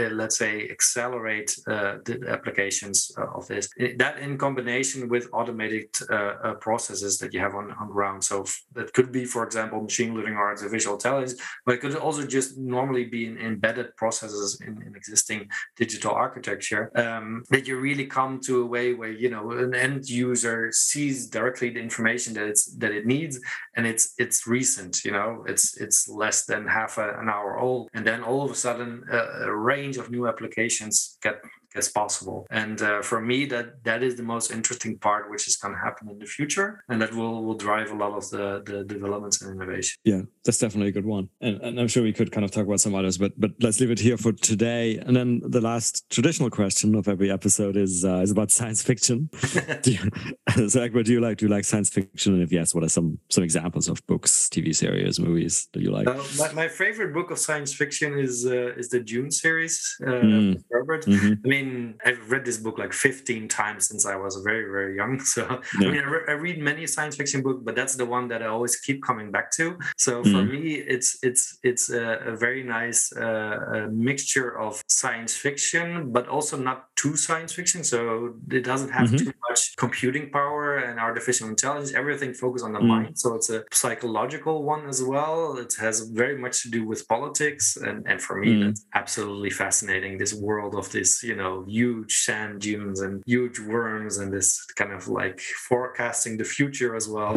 uh, 0.00 0.10
let's 0.20 0.36
say 0.42 0.52
accelerate 0.76 1.50
uh, 1.74 1.92
the 2.06 2.14
applications 2.36 2.98
uh, 3.18 3.38
of 3.38 3.42
this. 3.50 3.64
That 4.02 4.14
in 4.26 4.32
combination 4.46 5.00
with 5.12 5.24
automated 5.38 5.90
uh, 6.10 6.14
uh, 6.16 6.54
processes 6.66 7.12
that 7.20 7.30
you 7.34 7.40
have 7.46 7.54
on, 7.60 7.66
on 7.80 7.86
ground. 7.96 8.20
So 8.30 8.36
that 8.76 8.88
could 8.96 9.10
be 9.18 9.24
for 9.34 9.42
example 9.48 9.78
machine 9.90 10.12
learning 10.16 10.36
or 10.40 10.46
artificial 10.54 10.94
intelligence 10.98 11.34
but 11.64 11.72
it 11.76 11.80
could 11.82 11.96
also 12.06 12.22
just 12.36 12.48
normally 12.76 13.04
be 13.16 13.22
in 13.30 13.34
embedded 13.50 13.88
processes 14.02 14.48
in, 14.66 14.72
in 14.86 14.92
existing 15.00 15.40
digital 15.82 16.12
architecture 16.26 16.82
um, 17.04 17.26
that 17.52 17.66
you 17.68 17.74
really 17.88 18.06
come 18.18 18.32
to 18.48 18.52
a 18.64 18.66
way 18.74 18.86
where 18.98 19.14
you 19.22 19.30
know 19.34 19.44
an 19.64 19.74
end 19.86 20.08
user 20.08 20.58
sees 20.72 21.16
directly 21.36 21.68
the 21.76 21.82
information 21.88 22.34
that 22.34 22.46
it's 22.52 22.64
that 22.82 22.92
it 22.92 23.04
needs 23.06 23.34
and 23.76 23.86
it's 23.86 24.14
it's 24.18 24.46
recent 24.46 25.04
you 25.04 25.12
know? 25.12 25.44
It's 25.46 25.76
it's 25.84 26.08
less 26.08 26.38
than 26.50 26.66
half 26.66 26.98
a, 26.98 27.08
an 27.20 27.28
hour 27.28 27.58
old 27.58 27.88
and 27.94 28.04
then 28.06 28.22
all 28.22 28.42
of 28.44 28.50
a 28.50 28.54
sudden 28.64 29.04
a, 29.10 29.18
a 29.50 29.54
range 29.72 29.96
of 29.98 30.10
new 30.10 30.26
applications 30.26 31.18
get 31.22 31.36
gets 31.76 31.90
possible 32.02 32.38
and 32.62 32.76
uh, 32.82 33.00
for 33.10 33.20
me 33.30 33.38
that 33.54 33.66
that 33.88 34.00
is 34.06 34.12
the 34.20 34.26
most 34.34 34.46
interesting 34.58 34.92
part 35.06 35.22
which 35.32 35.44
is 35.50 35.54
going 35.62 35.74
to 35.76 35.80
happen 35.88 36.04
in 36.12 36.18
the 36.24 36.30
future 36.38 36.68
and 36.88 36.96
that 37.02 37.12
will 37.18 37.36
will 37.46 37.60
drive 37.68 37.88
a 37.96 37.98
lot 38.04 38.12
of 38.20 38.24
the 38.34 38.46
the 38.70 38.78
developments 38.96 39.36
and 39.40 39.48
innovation 39.56 39.94
Yeah, 40.12 40.22
that's 40.44 40.60
definitely 40.64 40.90
a 40.94 40.96
good 40.98 41.10
one. 41.18 41.24
And, 41.46 41.56
and 41.66 41.74
I'm 41.80 41.90
sure 41.92 42.02
we 42.10 42.16
could 42.18 42.30
kind 42.34 42.44
of 42.46 42.50
talk 42.56 42.66
about 42.68 42.80
some 42.86 42.94
others, 43.00 43.16
but 43.22 43.32
but 43.42 43.52
let's 43.64 43.78
leave 43.80 43.92
it 43.96 44.02
here 44.08 44.18
for 44.24 44.32
today. 44.50 44.84
And 45.06 45.14
then 45.18 45.28
the 45.56 45.62
last 45.70 45.92
traditional 46.16 46.50
question 46.60 46.88
of 47.00 47.04
every 47.14 47.28
episode 47.38 47.76
is 47.86 47.92
uh, 48.10 48.24
is 48.26 48.30
about 48.36 48.48
science 48.60 48.80
fiction. 48.90 49.18
you, 49.92 49.98
so, 50.72 50.76
Egbert, 50.84 51.06
do 51.08 51.12
you 51.16 51.22
like 51.26 51.36
do 51.38 51.44
you 51.46 51.52
like 51.56 51.66
science 51.72 51.90
fiction? 51.98 52.30
And 52.34 52.42
if 52.46 52.50
yes, 52.58 52.68
what 52.74 52.84
are 52.86 52.92
some 52.98 53.08
some 53.34 53.44
examples 53.48 53.86
of 53.92 53.96
books, 54.12 54.30
TV 54.54 54.66
series, 54.82 55.14
movies 55.28 55.54
that 55.72 55.82
you 55.84 55.90
like? 55.98 56.06
Uh, 56.12 56.22
my, 56.42 56.48
my 56.62 56.68
favorite 56.82 57.12
book 57.18 57.28
of 57.34 57.38
science 57.48 57.70
fiction 57.80 58.10
is 58.26 58.34
uh, 58.56 58.80
is 58.80 58.88
the 58.94 59.00
Dune 59.10 59.30
series. 59.44 59.76
Uh, 60.08 60.24
Mm. 60.26 60.54
Herbert. 60.72 61.04
Mhm. 61.06 61.32
I 61.44 61.48
mean, 61.54 61.65
I've 62.06 62.22
read 62.32 62.44
this 62.44 62.58
book 62.64 62.76
like 62.82 62.92
15 62.92 63.48
times 63.48 63.80
since 63.88 64.04
I 64.12 64.16
was 64.24 64.34
very 64.50 64.66
very 64.76 64.92
young. 65.00 65.12
So 65.34 65.42
Yeah. 65.80 65.88
I 65.88 65.90
mean, 65.92 66.02
I, 66.06 66.08
re- 66.14 66.26
I 66.32 66.34
read 66.46 66.58
many 66.70 66.84
science 66.94 67.14
fiction 67.20 67.40
books, 67.46 67.60
but 67.66 67.74
that's 67.78 67.94
the 68.02 68.06
one 68.16 68.24
that 68.32 68.40
I 68.42 68.48
always 68.56 68.74
keep 68.86 68.98
coming 69.08 69.28
back 69.36 69.48
to. 69.58 69.66
So 70.04 70.12
for 70.32 70.40
Mm. 70.42 70.50
me, 70.54 70.62
it's 70.94 71.08
it's 71.28 71.42
it's 71.70 71.84
a, 72.02 72.04
a 72.32 72.34
very 72.46 72.62
nice 72.78 73.00
uh, 73.26 73.56
uh 73.74 73.86
mixture 74.10 74.50
of 74.66 74.72
science 75.02 75.32
fiction, 75.44 75.86
but 76.16 76.24
also 76.36 76.54
not 76.70 76.78
too 77.02 77.14
science 77.26 77.52
fiction. 77.58 77.80
So 77.92 77.98
it 78.58 78.64
doesn't 78.70 78.92
have 78.98 79.08
Mhm. 79.10 79.18
too 79.22 79.32
much 79.48 79.60
computing 79.84 80.26
power 80.38 80.55
and 80.78 80.98
artificial 81.00 81.48
intelligence. 81.48 81.92
Everything 81.94 82.32
focused 82.34 82.64
on 82.64 82.72
the 82.72 82.80
Mm. 82.80 82.86
mind. 82.94 83.18
So 83.18 83.34
it's 83.34 83.50
a 83.50 83.64
psychological 83.72 84.56
one 84.64 84.86
as 84.88 85.02
well. 85.02 85.56
It 85.58 85.74
has 85.78 86.00
very 86.22 86.36
much 86.38 86.62
to 86.62 86.68
do 86.70 86.84
with 86.86 87.06
politics, 87.08 87.76
and 87.76 87.96
and 88.10 88.18
for 88.26 88.36
me, 88.42 88.48
Mm. 88.54 88.60
that's 88.64 88.82
absolutely 88.94 89.50
fascinating. 89.50 90.12
This 90.18 90.34
world 90.34 90.74
of 90.74 90.86
this, 90.96 91.22
you 91.22 91.36
know, 91.40 91.64
huge 91.66 92.12
sand 92.26 92.60
dunes 92.60 93.00
and 93.00 93.22
huge 93.26 93.58
worms, 93.60 94.18
and 94.18 94.28
this 94.32 94.48
kind 94.80 94.92
of 94.92 95.02
like 95.08 95.40
forecasting 95.68 96.36
the 96.38 96.44
future 96.56 96.94
as 97.00 97.06
well. 97.08 97.34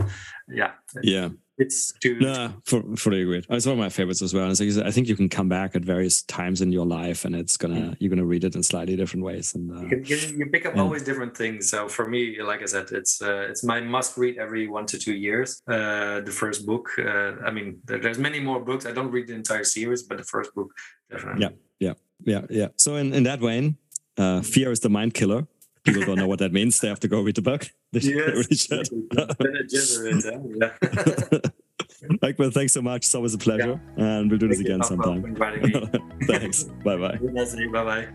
Yeah, 0.61 0.71
Yeah, 1.03 1.29
it's 1.60 1.91
too. 2.01 2.18
no, 2.20 2.53
for, 2.66 2.82
fully 2.95 3.22
agreed. 3.22 3.45
It's 3.49 3.66
one 3.66 3.74
of 3.74 3.80
my 3.80 3.89
favorites 3.89 4.22
as 4.22 4.34
well. 4.34 4.43
And 4.43 4.51
it's 4.51 4.60
like 4.62 4.72
said, 4.72 4.88
I 4.88 4.91
think 4.91 5.07
you 5.07 5.16
can 5.16 5.30
come 5.30 5.49
back 5.49 5.76
at 5.76 5.84
various 5.84 6.24
times 6.24 6.62
in 6.62 6.72
your 6.72 6.86
life, 6.86 7.26
and 7.26 7.36
it's 7.36 7.57
gonna 7.57 7.95
you're 7.99 8.10
gonna 8.10 8.26
read 8.26 8.43
it 8.43 8.55
in 8.55 8.64
slightly 8.64 8.95
different 8.95 9.24
ways. 9.26 9.53
And 9.55 9.70
uh, 9.72 9.82
You, 9.82 9.89
can, 9.89 10.05
you, 10.05 10.18
you 10.39 10.45
pick 10.47 10.66
up 10.66 10.76
Yeah. 10.76 10.82
always 10.84 11.03
different 11.03 11.36
things. 11.36 11.70
So 11.70 11.88
for 11.89 12.05
me, 12.10 12.41
like 12.41 12.62
I 12.62 12.66
said, 12.66 12.86
it's 12.91 13.22
uh, 13.22 13.47
it's 13.49 13.64
my 13.64 13.80
must 13.82 14.18
read 14.18 14.38
every 14.38 14.68
one 14.68 14.86
to 14.88 14.97
two 14.97 15.16
years. 15.16 15.62
Uh, 15.68 16.22
the 16.22 16.32
first 16.32 16.66
book. 16.66 16.86
Uh, 16.97 17.32
I 17.47 17.51
mean, 17.51 17.80
there, 17.86 17.99
there's 17.99 18.20
many 18.20 18.39
more 18.39 18.60
books. 18.60 18.86
I 18.86 18.91
don't 18.91 19.12
read 19.12 19.28
the 19.28 19.36
entire 19.36 19.66
series, 19.66 20.03
but 20.03 20.18
the 20.18 20.24
first 20.36 20.53
book 20.55 20.72
definitely. 21.12 21.41
Yeah. 21.41 21.49
yeah, 21.80 21.93
yeah. 22.34 22.41
Yeah. 22.49 22.68
So 22.78 22.95
in 22.95 23.14
in 23.14 23.24
that 23.24 23.39
vein, 23.39 23.78
uh, 24.18 24.41
fear 24.41 24.72
is 24.72 24.80
the 24.80 24.89
mind 24.89 25.14
killer. 25.14 25.45
People 25.84 26.03
don't 26.05 26.18
know 26.18 26.28
what 26.28 26.39
that 26.39 26.51
means. 26.51 26.80
They 26.80 26.88
have 26.89 26.99
to 26.99 27.07
go 27.07 27.22
read 27.22 27.36
the 27.36 27.41
book. 27.41 27.72
They, 27.91 27.99
they 27.99 28.13
Yes. 28.13 28.27
really 28.27 28.55
should. 28.55 29.09
Bene 29.09 29.63
Gesserit, 29.67 30.23
huh? 30.23 31.39
Yeah. 31.41 31.49
Ekman, 32.23 32.53
thanks 32.53 32.73
so 32.73 32.81
much. 32.81 33.05
It's 33.05 33.15
always 33.15 33.33
a 33.33 33.37
pleasure. 33.37 33.79
And 33.97 34.29
we'll 34.29 34.39
do 34.39 34.47
this 34.47 34.57
Thank 34.57 34.69
you, 34.69 34.75
again 34.75 34.83
sometime. 34.87 35.21
for 35.21 35.27
inviting 35.27 35.61
me. 35.63 36.25
thanks. 36.27 36.63
Bye 36.63 36.95
bye. 36.97 37.17
Bye 37.17 37.83
bye. 37.83 38.07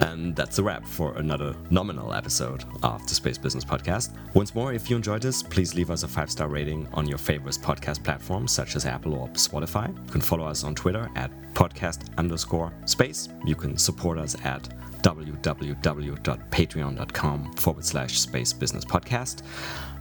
And 0.00 0.36
that's 0.36 0.58
a 0.58 0.62
wrap 0.62 0.86
for 0.86 1.14
another 1.16 1.56
nominal 1.70 2.12
episode 2.12 2.64
of 2.82 3.02
the 3.08 3.14
Space 3.14 3.38
Business 3.38 3.64
Podcast. 3.64 4.14
Once 4.34 4.54
more, 4.54 4.74
if 4.74 4.90
you 4.90 4.96
enjoyed 4.96 5.22
this, 5.22 5.42
please 5.42 5.74
leave 5.74 5.90
us 5.90 6.02
a 6.02 6.08
five 6.08 6.30
star 6.30 6.48
rating 6.48 6.86
on 6.92 7.08
your 7.08 7.16
favorite 7.18 7.54
podcast 7.62 8.04
platforms 8.04 8.52
such 8.52 8.76
as 8.76 8.84
Apple 8.84 9.14
or 9.14 9.28
Spotify. 9.30 9.88
You 10.06 10.12
can 10.12 10.20
follow 10.20 10.44
us 10.44 10.64
on 10.64 10.74
Twitter 10.74 11.10
at 11.16 11.30
podcast 11.54 12.14
underscore 12.18 12.74
space. 12.84 13.30
You 13.46 13.54
can 13.54 13.78
support 13.78 14.18
us 14.18 14.36
at 14.44 14.68
www.patreon.com 15.06 17.52
forward 17.52 17.84
slash 17.84 18.18
space 18.18 18.52
business 18.52 18.84
podcast. 18.84 19.42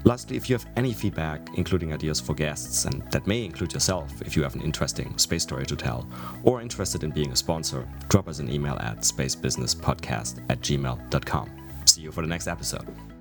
Lastly, 0.03 0.35
if 0.35 0.49
you 0.49 0.55
have 0.55 0.65
any 0.75 0.93
feedback, 0.93 1.47
including 1.57 1.93
ideas 1.93 2.19
for 2.19 2.33
guests, 2.33 2.85
and 2.85 3.03
that 3.11 3.27
may 3.27 3.45
include 3.45 3.73
yourself 3.73 4.19
if 4.23 4.35
you 4.35 4.41
have 4.43 4.55
an 4.55 4.61
interesting 4.61 5.15
space 5.17 5.43
story 5.43 5.65
to 5.65 5.75
tell, 5.75 6.07
or 6.43 6.61
interested 6.61 7.03
in 7.03 7.11
being 7.11 7.31
a 7.31 7.35
sponsor, 7.35 7.87
drop 8.09 8.27
us 8.27 8.39
an 8.39 8.51
email 8.51 8.77
at 8.81 8.99
spacebusinesspodcast 8.99 10.43
at 10.49 10.59
gmail.com. 10.61 11.49
See 11.85 12.01
you 12.01 12.11
for 12.11 12.21
the 12.21 12.27
next 12.27 12.47
episode. 12.47 13.14